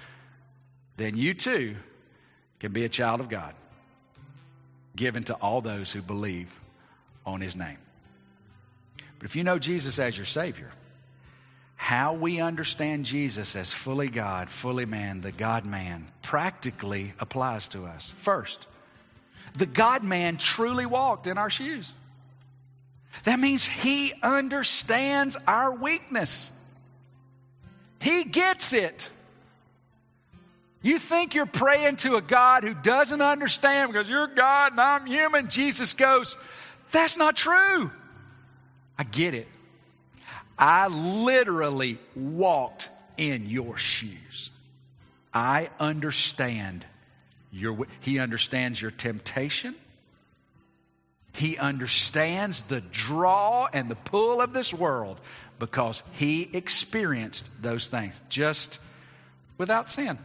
then 0.97 1.17
you 1.17 1.33
too 1.33 1.75
can 2.59 2.71
be 2.71 2.85
a 2.85 2.89
child 2.89 3.19
of 3.19 3.27
God, 3.27 3.53
given 4.95 5.23
to 5.23 5.33
all 5.35 5.61
those 5.61 5.91
who 5.91 6.01
believe 6.01 6.59
on 7.25 7.41
his 7.41 7.55
name. 7.55 7.77
But 9.19 9.25
if 9.25 9.35
you 9.35 9.43
know 9.43 9.59
Jesus 9.59 9.99
as 9.99 10.15
your 10.15 10.25
Savior, 10.25 10.69
how 11.75 12.13
we 12.13 12.39
understand 12.39 13.05
Jesus 13.05 13.55
as 13.55 13.73
fully 13.73 14.09
God, 14.09 14.49
fully 14.49 14.85
man, 14.85 15.21
the 15.21 15.31
God 15.31 15.65
man, 15.65 16.05
practically 16.21 17.13
applies 17.19 17.67
to 17.69 17.85
us. 17.85 18.13
First, 18.17 18.65
the 19.57 19.65
God 19.65 20.03
man 20.03 20.37
truly 20.37 20.85
walked 20.85 21.27
in 21.27 21.37
our 21.37 21.49
shoes. 21.49 21.93
That 23.23 23.39
means 23.39 23.65
he 23.65 24.13
understands 24.21 25.37
our 25.47 25.73
weakness. 25.73 26.51
He 28.01 28.23
gets 28.23 28.73
it. 28.73 29.09
You 30.81 30.99
think 30.99 31.33
you're 31.33 31.47
praying 31.47 31.95
to 31.97 32.15
a 32.17 32.21
God 32.21 32.63
who 32.63 32.73
doesn't 32.75 33.21
understand 33.21 33.91
because 33.91 34.09
you're 34.09 34.27
God 34.27 34.73
and 34.73 34.81
I'm 34.81 35.05
human. 35.07 35.49
Jesus 35.49 35.93
goes, 35.93 36.35
That's 36.91 37.17
not 37.17 37.35
true. 37.35 37.89
I 38.97 39.03
get 39.03 39.33
it. 39.33 39.47
I 40.57 40.87
literally 40.87 41.97
walked 42.15 42.89
in 43.17 43.49
your 43.49 43.77
shoes. 43.77 44.51
I 45.33 45.69
understand 45.79 46.85
your, 47.51 47.87
he 47.99 48.19
understands 48.19 48.81
your 48.81 48.91
temptation. 48.91 49.75
He 51.33 51.57
understands 51.57 52.63
the 52.63 52.79
draw 52.79 53.67
and 53.73 53.89
the 53.89 53.95
pull 53.95 54.41
of 54.41 54.53
this 54.53 54.73
world 54.73 55.19
because 55.59 56.03
he 56.13 56.49
experienced 56.53 57.61
those 57.61 57.89
things 57.89 58.19
just 58.29 58.79
without 59.57 59.89
sin. 59.89 60.17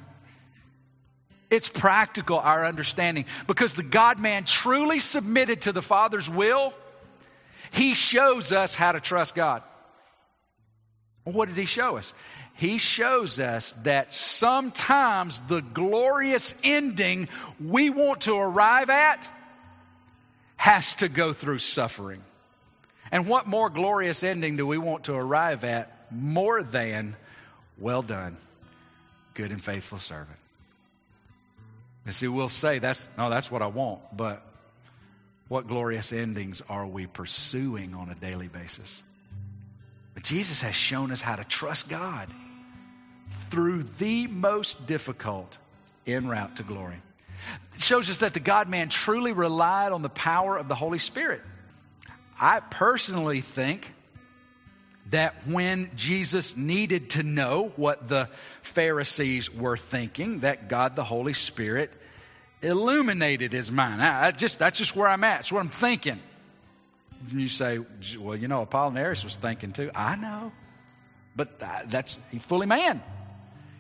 It's 1.50 1.68
practical, 1.68 2.38
our 2.38 2.64
understanding, 2.64 3.24
because 3.48 3.74
the 3.74 3.82
God 3.82 4.20
man 4.20 4.44
truly 4.44 5.00
submitted 5.00 5.62
to 5.62 5.72
the 5.72 5.82
Father's 5.82 6.30
will. 6.30 6.72
He 7.72 7.94
shows 7.94 8.52
us 8.52 8.76
how 8.76 8.92
to 8.92 9.00
trust 9.00 9.34
God. 9.34 9.62
What 11.32 11.48
did 11.48 11.56
he 11.56 11.66
show 11.66 11.96
us? 11.96 12.14
He 12.54 12.78
shows 12.78 13.40
us 13.40 13.72
that 13.84 14.12
sometimes 14.12 15.40
the 15.40 15.62
glorious 15.62 16.60
ending 16.62 17.28
we 17.58 17.90
want 17.90 18.22
to 18.22 18.34
arrive 18.34 18.90
at 18.90 19.26
has 20.56 20.94
to 20.96 21.08
go 21.08 21.32
through 21.32 21.58
suffering. 21.58 22.22
And 23.10 23.26
what 23.26 23.46
more 23.46 23.70
glorious 23.70 24.22
ending 24.22 24.56
do 24.56 24.66
we 24.66 24.78
want 24.78 25.04
to 25.04 25.14
arrive 25.14 25.64
at 25.64 26.12
more 26.12 26.62
than, 26.62 27.16
well 27.78 28.02
done, 28.02 28.36
good 29.34 29.52
and 29.52 29.62
faithful 29.62 29.98
servant? 29.98 30.36
And 32.04 32.14
see, 32.14 32.28
we'll 32.28 32.48
say, 32.48 32.78
that's, 32.78 33.08
no, 33.16 33.30
that's 33.30 33.50
what 33.50 33.62
I 33.62 33.68
want, 33.68 34.00
but 34.16 34.42
what 35.48 35.66
glorious 35.66 36.12
endings 36.12 36.62
are 36.68 36.86
we 36.86 37.06
pursuing 37.06 37.94
on 37.94 38.10
a 38.10 38.14
daily 38.14 38.48
basis? 38.48 39.02
But 40.20 40.26
Jesus 40.26 40.60
has 40.60 40.74
shown 40.74 41.12
us 41.12 41.22
how 41.22 41.36
to 41.36 41.44
trust 41.44 41.88
God 41.88 42.28
through 43.48 43.84
the 43.84 44.26
most 44.26 44.86
difficult 44.86 45.56
en 46.06 46.28
route 46.28 46.56
to 46.56 46.62
glory. 46.62 47.00
It 47.74 47.82
shows 47.82 48.10
us 48.10 48.18
that 48.18 48.34
the 48.34 48.40
God 48.40 48.68
man 48.68 48.90
truly 48.90 49.32
relied 49.32 49.92
on 49.92 50.02
the 50.02 50.10
power 50.10 50.58
of 50.58 50.68
the 50.68 50.74
Holy 50.74 50.98
Spirit. 50.98 51.40
I 52.38 52.60
personally 52.60 53.40
think 53.40 53.94
that 55.08 55.36
when 55.46 55.90
Jesus 55.96 56.54
needed 56.54 57.08
to 57.10 57.22
know 57.22 57.72
what 57.76 58.10
the 58.10 58.28
Pharisees 58.60 59.50
were 59.50 59.78
thinking, 59.78 60.40
that 60.40 60.68
God 60.68 60.96
the 60.96 61.04
Holy 61.04 61.32
Spirit 61.32 61.90
illuminated 62.60 63.54
his 63.54 63.70
mind. 63.70 64.02
I 64.02 64.32
just, 64.32 64.58
that's 64.58 64.76
just 64.76 64.94
where 64.94 65.08
I'm 65.08 65.24
at. 65.24 65.38
That's 65.38 65.50
what 65.50 65.60
I'm 65.60 65.70
thinking. 65.70 66.20
You 67.28 67.48
say, 67.48 67.80
well, 68.18 68.36
you 68.36 68.48
know, 68.48 68.64
Apollinaris 68.64 69.24
was 69.24 69.36
thinking 69.36 69.72
too. 69.72 69.90
I 69.94 70.16
know. 70.16 70.52
But 71.36 71.58
that's, 71.58 72.18
he's 72.30 72.42
fully 72.44 72.66
man. 72.66 73.02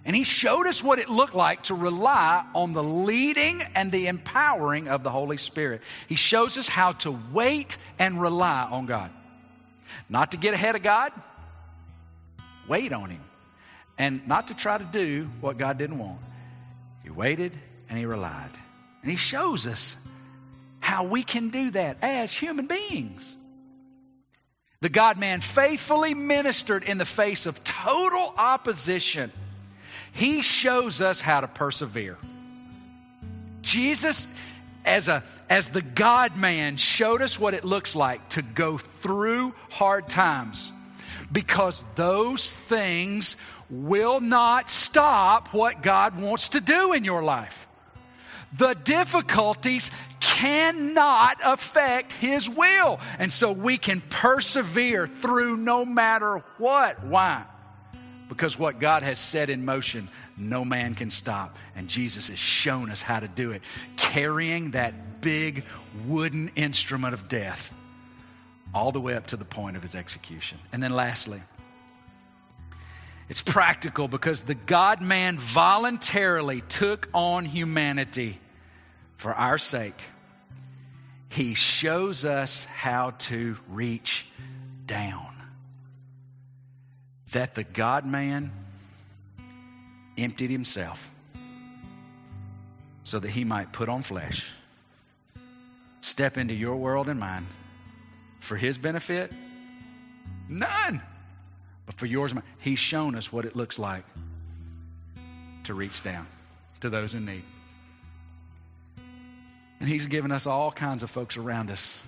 And 0.04 0.16
he 0.16 0.24
showed 0.24 0.66
us 0.66 0.82
what 0.82 0.98
it 0.98 1.10
looked 1.10 1.34
like 1.34 1.64
to 1.64 1.74
rely 1.74 2.44
on 2.54 2.72
the 2.72 2.82
leading 2.82 3.60
and 3.74 3.92
the 3.92 4.06
empowering 4.06 4.88
of 4.88 5.02
the 5.02 5.10
Holy 5.10 5.36
Spirit. 5.36 5.82
He 6.08 6.14
shows 6.14 6.56
us 6.56 6.68
how 6.68 6.92
to 6.92 7.18
wait 7.32 7.76
and 7.98 8.20
rely 8.20 8.66
on 8.70 8.86
God. 8.86 9.10
Not 10.08 10.30
to 10.30 10.36
get 10.36 10.54
ahead 10.54 10.74
of 10.74 10.82
God, 10.82 11.12
wait 12.68 12.92
on 12.92 13.10
Him. 13.10 13.20
And 13.98 14.26
not 14.26 14.48
to 14.48 14.56
try 14.56 14.78
to 14.78 14.84
do 14.84 15.28
what 15.40 15.58
God 15.58 15.76
didn't 15.76 15.98
want. 15.98 16.20
He 17.02 17.10
waited 17.10 17.52
and 17.88 17.98
He 17.98 18.06
relied. 18.06 18.50
And 19.02 19.10
He 19.10 19.18
shows 19.18 19.66
us 19.66 19.96
how 20.80 21.04
we 21.04 21.22
can 21.22 21.50
do 21.50 21.70
that 21.70 21.98
as 22.02 22.32
human 22.32 22.66
beings. 22.66 23.36
The 24.80 24.88
God 24.88 25.18
man 25.18 25.40
faithfully 25.40 26.14
ministered 26.14 26.84
in 26.84 26.98
the 26.98 27.04
face 27.04 27.46
of 27.46 27.62
total 27.64 28.32
opposition. 28.36 29.30
He 30.12 30.42
shows 30.42 31.00
us 31.00 31.20
how 31.20 31.42
to 31.42 31.48
persevere. 31.48 32.16
Jesus, 33.60 34.34
as, 34.86 35.08
a, 35.08 35.22
as 35.50 35.68
the 35.68 35.82
God 35.82 36.36
man, 36.36 36.78
showed 36.78 37.20
us 37.20 37.38
what 37.38 37.52
it 37.52 37.62
looks 37.62 37.94
like 37.94 38.26
to 38.30 38.42
go 38.42 38.78
through 38.78 39.54
hard 39.68 40.08
times 40.08 40.72
because 41.30 41.82
those 41.94 42.50
things 42.50 43.36
will 43.68 44.20
not 44.20 44.68
stop 44.68 45.54
what 45.54 45.82
God 45.82 46.18
wants 46.18 46.50
to 46.50 46.60
do 46.60 46.92
in 46.92 47.04
your 47.04 47.22
life. 47.22 47.68
The 48.52 48.74
difficulties 48.74 49.92
cannot 50.40 51.38
affect 51.44 52.12
His 52.14 52.48
will. 52.48 52.98
And 53.18 53.30
so 53.30 53.52
we 53.52 53.76
can 53.76 54.00
persevere 54.00 55.06
through 55.06 55.56
no 55.56 55.84
matter 55.84 56.38
what. 56.58 57.04
Why? 57.04 57.44
Because 58.28 58.58
what 58.58 58.78
God 58.78 59.02
has 59.02 59.18
set 59.18 59.50
in 59.50 59.64
motion, 59.64 60.08
no 60.38 60.64
man 60.64 60.94
can 60.94 61.10
stop. 61.10 61.56
And 61.76 61.88
Jesus 61.88 62.28
has 62.28 62.38
shown 62.38 62.90
us 62.90 63.02
how 63.02 63.20
to 63.20 63.28
do 63.28 63.50
it, 63.50 63.62
carrying 63.96 64.70
that 64.70 65.20
big 65.20 65.64
wooden 66.06 66.50
instrument 66.56 67.12
of 67.12 67.28
death 67.28 67.74
all 68.72 68.92
the 68.92 69.00
way 69.00 69.14
up 69.14 69.26
to 69.26 69.36
the 69.36 69.44
point 69.44 69.76
of 69.76 69.82
his 69.82 69.94
execution. 69.94 70.58
And 70.72 70.82
then 70.82 70.92
lastly, 70.92 71.42
it's 73.28 73.42
practical 73.42 74.08
because 74.08 74.42
the 74.42 74.54
God 74.54 75.02
man 75.02 75.36
voluntarily 75.38 76.62
took 76.62 77.08
on 77.12 77.44
humanity 77.44 78.38
for 79.16 79.34
our 79.34 79.58
sake. 79.58 80.00
He 81.30 81.54
shows 81.54 82.24
us 82.24 82.64
how 82.64 83.12
to 83.12 83.56
reach 83.68 84.26
down. 84.84 85.28
That 87.32 87.54
the 87.54 87.64
God 87.64 88.04
man 88.04 88.50
emptied 90.18 90.50
himself 90.50 91.08
so 93.04 93.18
that 93.20 93.30
he 93.30 93.44
might 93.44 93.72
put 93.72 93.88
on 93.88 94.02
flesh, 94.02 94.52
step 96.00 96.36
into 96.36 96.54
your 96.54 96.76
world 96.76 97.08
and 97.08 97.18
mine 97.18 97.46
for 98.40 98.56
his 98.56 98.76
benefit? 98.76 99.32
None. 100.48 101.00
But 101.86 101.94
for 101.94 102.06
yours, 102.06 102.34
he's 102.58 102.80
shown 102.80 103.14
us 103.14 103.32
what 103.32 103.44
it 103.44 103.54
looks 103.54 103.78
like 103.78 104.04
to 105.64 105.74
reach 105.74 106.02
down 106.02 106.26
to 106.80 106.90
those 106.90 107.14
in 107.14 107.24
need. 107.24 107.44
And 109.80 109.88
he's 109.88 110.06
given 110.06 110.30
us 110.30 110.46
all 110.46 110.70
kinds 110.70 111.02
of 111.02 111.10
folks 111.10 111.38
around 111.38 111.70
us 111.70 112.00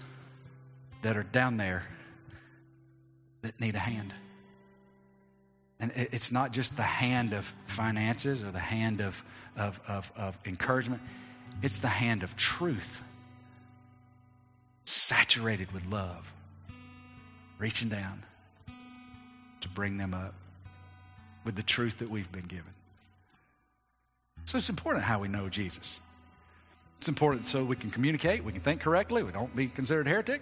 that 1.01 1.17
are 1.17 1.23
down 1.23 1.57
there 1.57 1.85
that 3.41 3.59
need 3.61 3.75
a 3.75 3.81
hand. 3.81 4.13
And 5.81 5.91
it's 5.97 6.31
not 6.31 6.53
just 6.53 6.77
the 6.77 6.83
hand 6.83 7.33
of 7.33 7.53
finances 7.67 8.45
or 8.45 8.53
the 8.53 8.61
hand 8.61 9.01
of, 9.01 9.25
of, 9.57 9.81
of, 9.89 10.13
of 10.17 10.39
encouragement, 10.45 11.03
it's 11.61 11.79
the 11.79 11.89
hand 11.89 12.23
of 12.23 12.37
truth, 12.37 13.03
saturated 14.85 15.73
with 15.73 15.87
love, 15.87 16.33
reaching 17.59 17.89
down 17.89 18.23
to 19.61 19.69
bring 19.69 19.97
them 19.97 20.15
up 20.15 20.35
with 21.45 21.57
the 21.57 21.63
truth 21.63 21.99
that 21.99 22.11
we've 22.11 22.31
been 22.31 22.47
given. 22.47 22.73
So 24.45 24.59
it's 24.59 24.69
important 24.69 25.05
how 25.05 25.19
we 25.19 25.29
know 25.29 25.49
Jesus. 25.49 25.99
It's 27.03 27.09
important 27.09 27.49
so 27.49 27.65
we 27.65 27.75
can 27.75 27.91
communicate, 27.91 28.45
we 28.45 28.53
can 28.53 28.61
think 28.61 28.81
correctly, 28.81 29.25
we 29.25 29.33
don't 29.33 29.57
be 29.57 29.67
considered 29.67 30.07
heretic, 30.07 30.41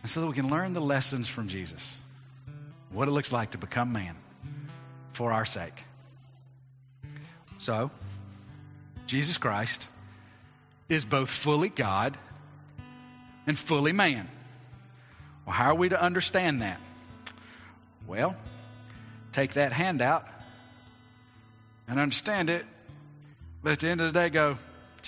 and 0.00 0.08
so 0.08 0.20
that 0.20 0.28
we 0.28 0.32
can 0.32 0.48
learn 0.48 0.74
the 0.74 0.80
lessons 0.80 1.26
from 1.26 1.48
Jesus. 1.48 1.96
What 2.92 3.08
it 3.08 3.10
looks 3.10 3.32
like 3.32 3.50
to 3.50 3.58
become 3.58 3.92
man 3.92 4.14
for 5.10 5.32
our 5.32 5.44
sake. 5.44 5.72
So, 7.58 7.90
Jesus 9.08 9.36
Christ 9.36 9.88
is 10.88 11.04
both 11.04 11.30
fully 11.30 11.68
God 11.68 12.16
and 13.44 13.58
fully 13.58 13.90
man. 13.90 14.28
Well, 15.46 15.56
how 15.56 15.70
are 15.70 15.74
we 15.74 15.88
to 15.88 16.00
understand 16.00 16.62
that? 16.62 16.80
Well, 18.06 18.36
take 19.32 19.54
that 19.54 19.72
handout 19.72 20.28
and 21.88 21.98
understand 21.98 22.50
it, 22.50 22.64
but 23.64 23.72
at 23.72 23.80
the 23.80 23.88
end 23.88 24.00
of 24.00 24.12
the 24.12 24.20
day, 24.20 24.28
go, 24.28 24.58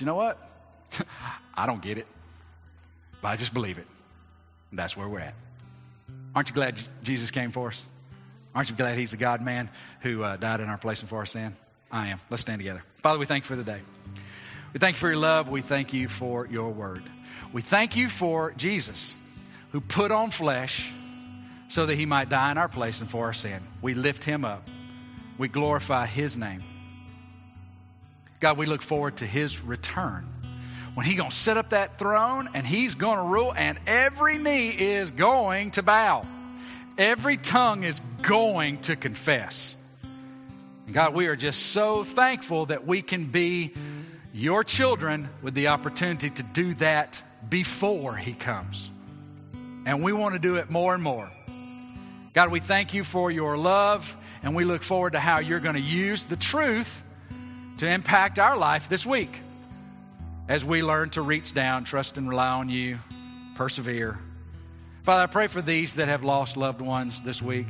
you 0.00 0.06
know 0.06 0.14
what? 0.14 0.38
I 1.54 1.66
don't 1.66 1.82
get 1.82 1.98
it, 1.98 2.06
but 3.22 3.28
I 3.28 3.36
just 3.36 3.54
believe 3.54 3.78
it. 3.78 3.86
And 4.70 4.78
that's 4.78 4.96
where 4.96 5.08
we're 5.08 5.20
at. 5.20 5.34
Aren't 6.34 6.48
you 6.48 6.54
glad 6.54 6.78
Jesus 7.02 7.30
came 7.30 7.50
for 7.50 7.68
us? 7.68 7.86
Aren't 8.54 8.70
you 8.70 8.76
glad 8.76 8.98
He's 8.98 9.10
the 9.10 9.16
God 9.16 9.42
man 9.42 9.68
who 10.00 10.22
uh, 10.22 10.36
died 10.36 10.60
in 10.60 10.68
our 10.68 10.78
place 10.78 11.00
and 11.00 11.08
for 11.08 11.16
our 11.16 11.26
sin? 11.26 11.52
I 11.90 12.08
am. 12.08 12.18
Let's 12.30 12.42
stand 12.42 12.58
together. 12.58 12.82
Father, 13.02 13.18
we 13.18 13.26
thank 13.26 13.44
you 13.44 13.48
for 13.48 13.56
the 13.56 13.64
day. 13.64 13.80
We 14.72 14.80
thank 14.80 14.96
you 14.96 15.00
for 15.00 15.08
your 15.08 15.18
love. 15.18 15.48
We 15.48 15.62
thank 15.62 15.92
you 15.92 16.08
for 16.08 16.46
your 16.46 16.70
word. 16.70 17.02
We 17.52 17.62
thank 17.62 17.96
you 17.96 18.08
for 18.08 18.52
Jesus 18.52 19.14
who 19.72 19.80
put 19.80 20.10
on 20.10 20.30
flesh 20.30 20.92
so 21.68 21.86
that 21.86 21.94
he 21.94 22.06
might 22.06 22.28
die 22.28 22.50
in 22.50 22.58
our 22.58 22.68
place 22.68 23.00
and 23.00 23.10
for 23.10 23.26
our 23.26 23.32
sin. 23.32 23.62
We 23.82 23.94
lift 23.94 24.24
him 24.24 24.44
up. 24.44 24.68
We 25.38 25.48
glorify 25.48 26.06
his 26.06 26.36
name. 26.36 26.62
God, 28.40 28.58
we 28.58 28.66
look 28.66 28.82
forward 28.82 29.16
to 29.18 29.26
his 29.26 29.62
return 29.62 30.26
when 30.94 31.06
he's 31.06 31.16
going 31.16 31.30
to 31.30 31.36
set 31.36 31.56
up 31.56 31.70
that 31.70 31.98
throne 31.98 32.48
and 32.54 32.66
he's 32.66 32.94
going 32.94 33.18
to 33.18 33.24
rule, 33.24 33.52
and 33.54 33.78
every 33.86 34.38
knee 34.38 34.68
is 34.68 35.10
going 35.10 35.70
to 35.72 35.82
bow. 35.82 36.22
Every 36.98 37.36
tongue 37.36 37.82
is 37.82 38.00
going 38.22 38.78
to 38.82 38.96
confess. 38.96 39.74
God, 40.90 41.14
we 41.14 41.26
are 41.26 41.36
just 41.36 41.66
so 41.66 42.04
thankful 42.04 42.66
that 42.66 42.86
we 42.86 43.02
can 43.02 43.26
be 43.26 43.72
your 44.32 44.64
children 44.64 45.28
with 45.42 45.54
the 45.54 45.68
opportunity 45.68 46.30
to 46.30 46.42
do 46.42 46.74
that 46.74 47.22
before 47.48 48.16
he 48.16 48.32
comes. 48.32 48.88
And 49.86 50.02
we 50.02 50.12
want 50.12 50.34
to 50.34 50.38
do 50.38 50.56
it 50.56 50.70
more 50.70 50.94
and 50.94 51.02
more. 51.02 51.30
God, 52.32 52.50
we 52.50 52.60
thank 52.60 52.94
you 52.94 53.02
for 53.04 53.30
your 53.30 53.56
love, 53.56 54.16
and 54.42 54.54
we 54.54 54.64
look 54.64 54.82
forward 54.82 55.12
to 55.14 55.20
how 55.20 55.40
you're 55.40 55.60
going 55.60 55.74
to 55.74 55.80
use 55.80 56.24
the 56.24 56.36
truth 56.36 57.02
to 57.78 57.88
impact 57.88 58.38
our 58.38 58.56
life 58.56 58.88
this 58.88 59.04
week 59.04 59.40
as 60.48 60.64
we 60.64 60.82
learn 60.82 61.10
to 61.10 61.22
reach 61.22 61.52
down, 61.54 61.84
trust 61.84 62.16
and 62.16 62.28
rely 62.28 62.48
on 62.48 62.68
you, 62.68 62.98
persevere. 63.54 64.18
Father, 65.02 65.22
I 65.22 65.26
pray 65.26 65.46
for 65.46 65.62
these 65.62 65.94
that 65.94 66.08
have 66.08 66.24
lost 66.24 66.56
loved 66.56 66.80
ones 66.80 67.22
this 67.22 67.42
week. 67.42 67.68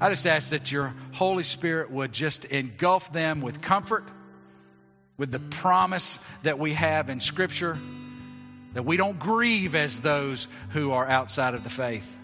I 0.00 0.08
just 0.08 0.26
ask 0.26 0.50
that 0.50 0.72
your 0.72 0.94
Holy 1.12 1.42
Spirit 1.42 1.90
would 1.90 2.12
just 2.12 2.44
engulf 2.46 3.12
them 3.12 3.40
with 3.40 3.60
comfort, 3.60 4.04
with 5.16 5.30
the 5.30 5.38
promise 5.38 6.18
that 6.42 6.58
we 6.58 6.72
have 6.72 7.10
in 7.10 7.20
Scripture, 7.20 7.76
that 8.74 8.84
we 8.84 8.96
don't 8.96 9.18
grieve 9.18 9.74
as 9.74 10.00
those 10.00 10.48
who 10.70 10.92
are 10.92 11.06
outside 11.06 11.54
of 11.54 11.64
the 11.64 11.70
faith 11.70 12.16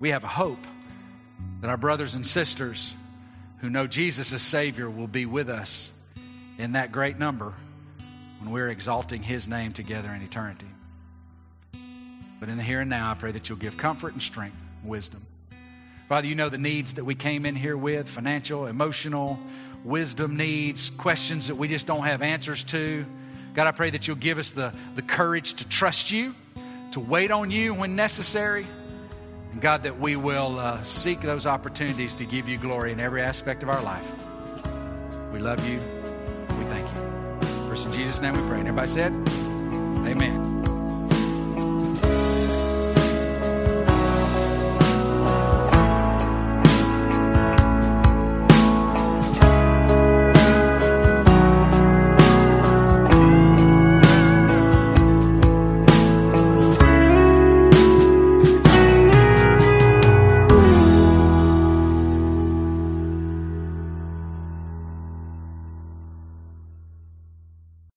we 0.00 0.08
have 0.08 0.24
a 0.24 0.28
hope 0.28 0.58
that 1.60 1.68
our 1.68 1.76
brothers 1.76 2.14
and 2.14 2.26
sisters 2.26 2.92
who 3.58 3.70
know 3.70 3.86
Jesus 3.86 4.32
as 4.32 4.42
Savior 4.42 4.90
will 4.90 5.06
be 5.06 5.26
with 5.26 5.48
us 5.48 5.92
in 6.60 6.72
that 6.72 6.92
great 6.92 7.18
number 7.18 7.54
when 8.40 8.52
we're 8.52 8.68
exalting 8.68 9.22
His 9.22 9.48
name 9.48 9.72
together 9.72 10.10
in 10.10 10.22
eternity. 10.22 10.66
But 12.38 12.48
in 12.48 12.56
the 12.56 12.62
here 12.62 12.80
and 12.80 12.90
now, 12.90 13.10
I 13.10 13.14
pray 13.14 13.32
that 13.32 13.48
you'll 13.48 13.58
give 13.58 13.76
comfort 13.76 14.12
and 14.12 14.22
strength, 14.22 14.56
wisdom. 14.84 15.22
Father, 16.08 16.26
you 16.26 16.34
know 16.34 16.48
the 16.48 16.58
needs 16.58 16.94
that 16.94 17.04
we 17.04 17.14
came 17.14 17.46
in 17.46 17.54
here 17.54 17.76
with 17.76 18.08
financial, 18.08 18.66
emotional, 18.66 19.38
wisdom 19.84 20.36
needs, 20.36 20.90
questions 20.90 21.48
that 21.48 21.54
we 21.54 21.68
just 21.68 21.86
don't 21.86 22.04
have 22.04 22.22
answers 22.22 22.64
to. 22.64 23.04
God, 23.54 23.66
I 23.66 23.72
pray 23.72 23.90
that 23.90 24.06
you'll 24.06 24.16
give 24.16 24.38
us 24.38 24.52
the, 24.52 24.72
the 24.96 25.02
courage 25.02 25.54
to 25.54 25.68
trust 25.68 26.10
you, 26.10 26.34
to 26.92 27.00
wait 27.00 27.30
on 27.30 27.50
you 27.50 27.74
when 27.74 27.96
necessary 27.96 28.66
and 29.52 29.60
God, 29.60 29.82
that 29.82 29.98
we 29.98 30.16
will 30.16 30.58
uh, 30.58 30.82
seek 30.84 31.20
those 31.20 31.46
opportunities 31.46 32.14
to 32.14 32.24
give 32.24 32.48
you 32.48 32.56
glory 32.56 32.92
in 32.92 33.00
every 33.00 33.22
aspect 33.22 33.62
of 33.62 33.68
our 33.68 33.82
life. 33.82 34.08
We 35.32 35.40
love 35.40 35.66
you. 35.68 35.99
Thank 36.70 36.88
you. 36.94 37.68
First 37.68 37.86
in 37.86 37.92
Jesus' 37.92 38.20
name 38.20 38.34
we 38.34 38.40
pray. 38.48 38.60
And 38.60 38.68
everybody 38.68 38.88
said, 38.88 39.12
Amen. 40.06 40.49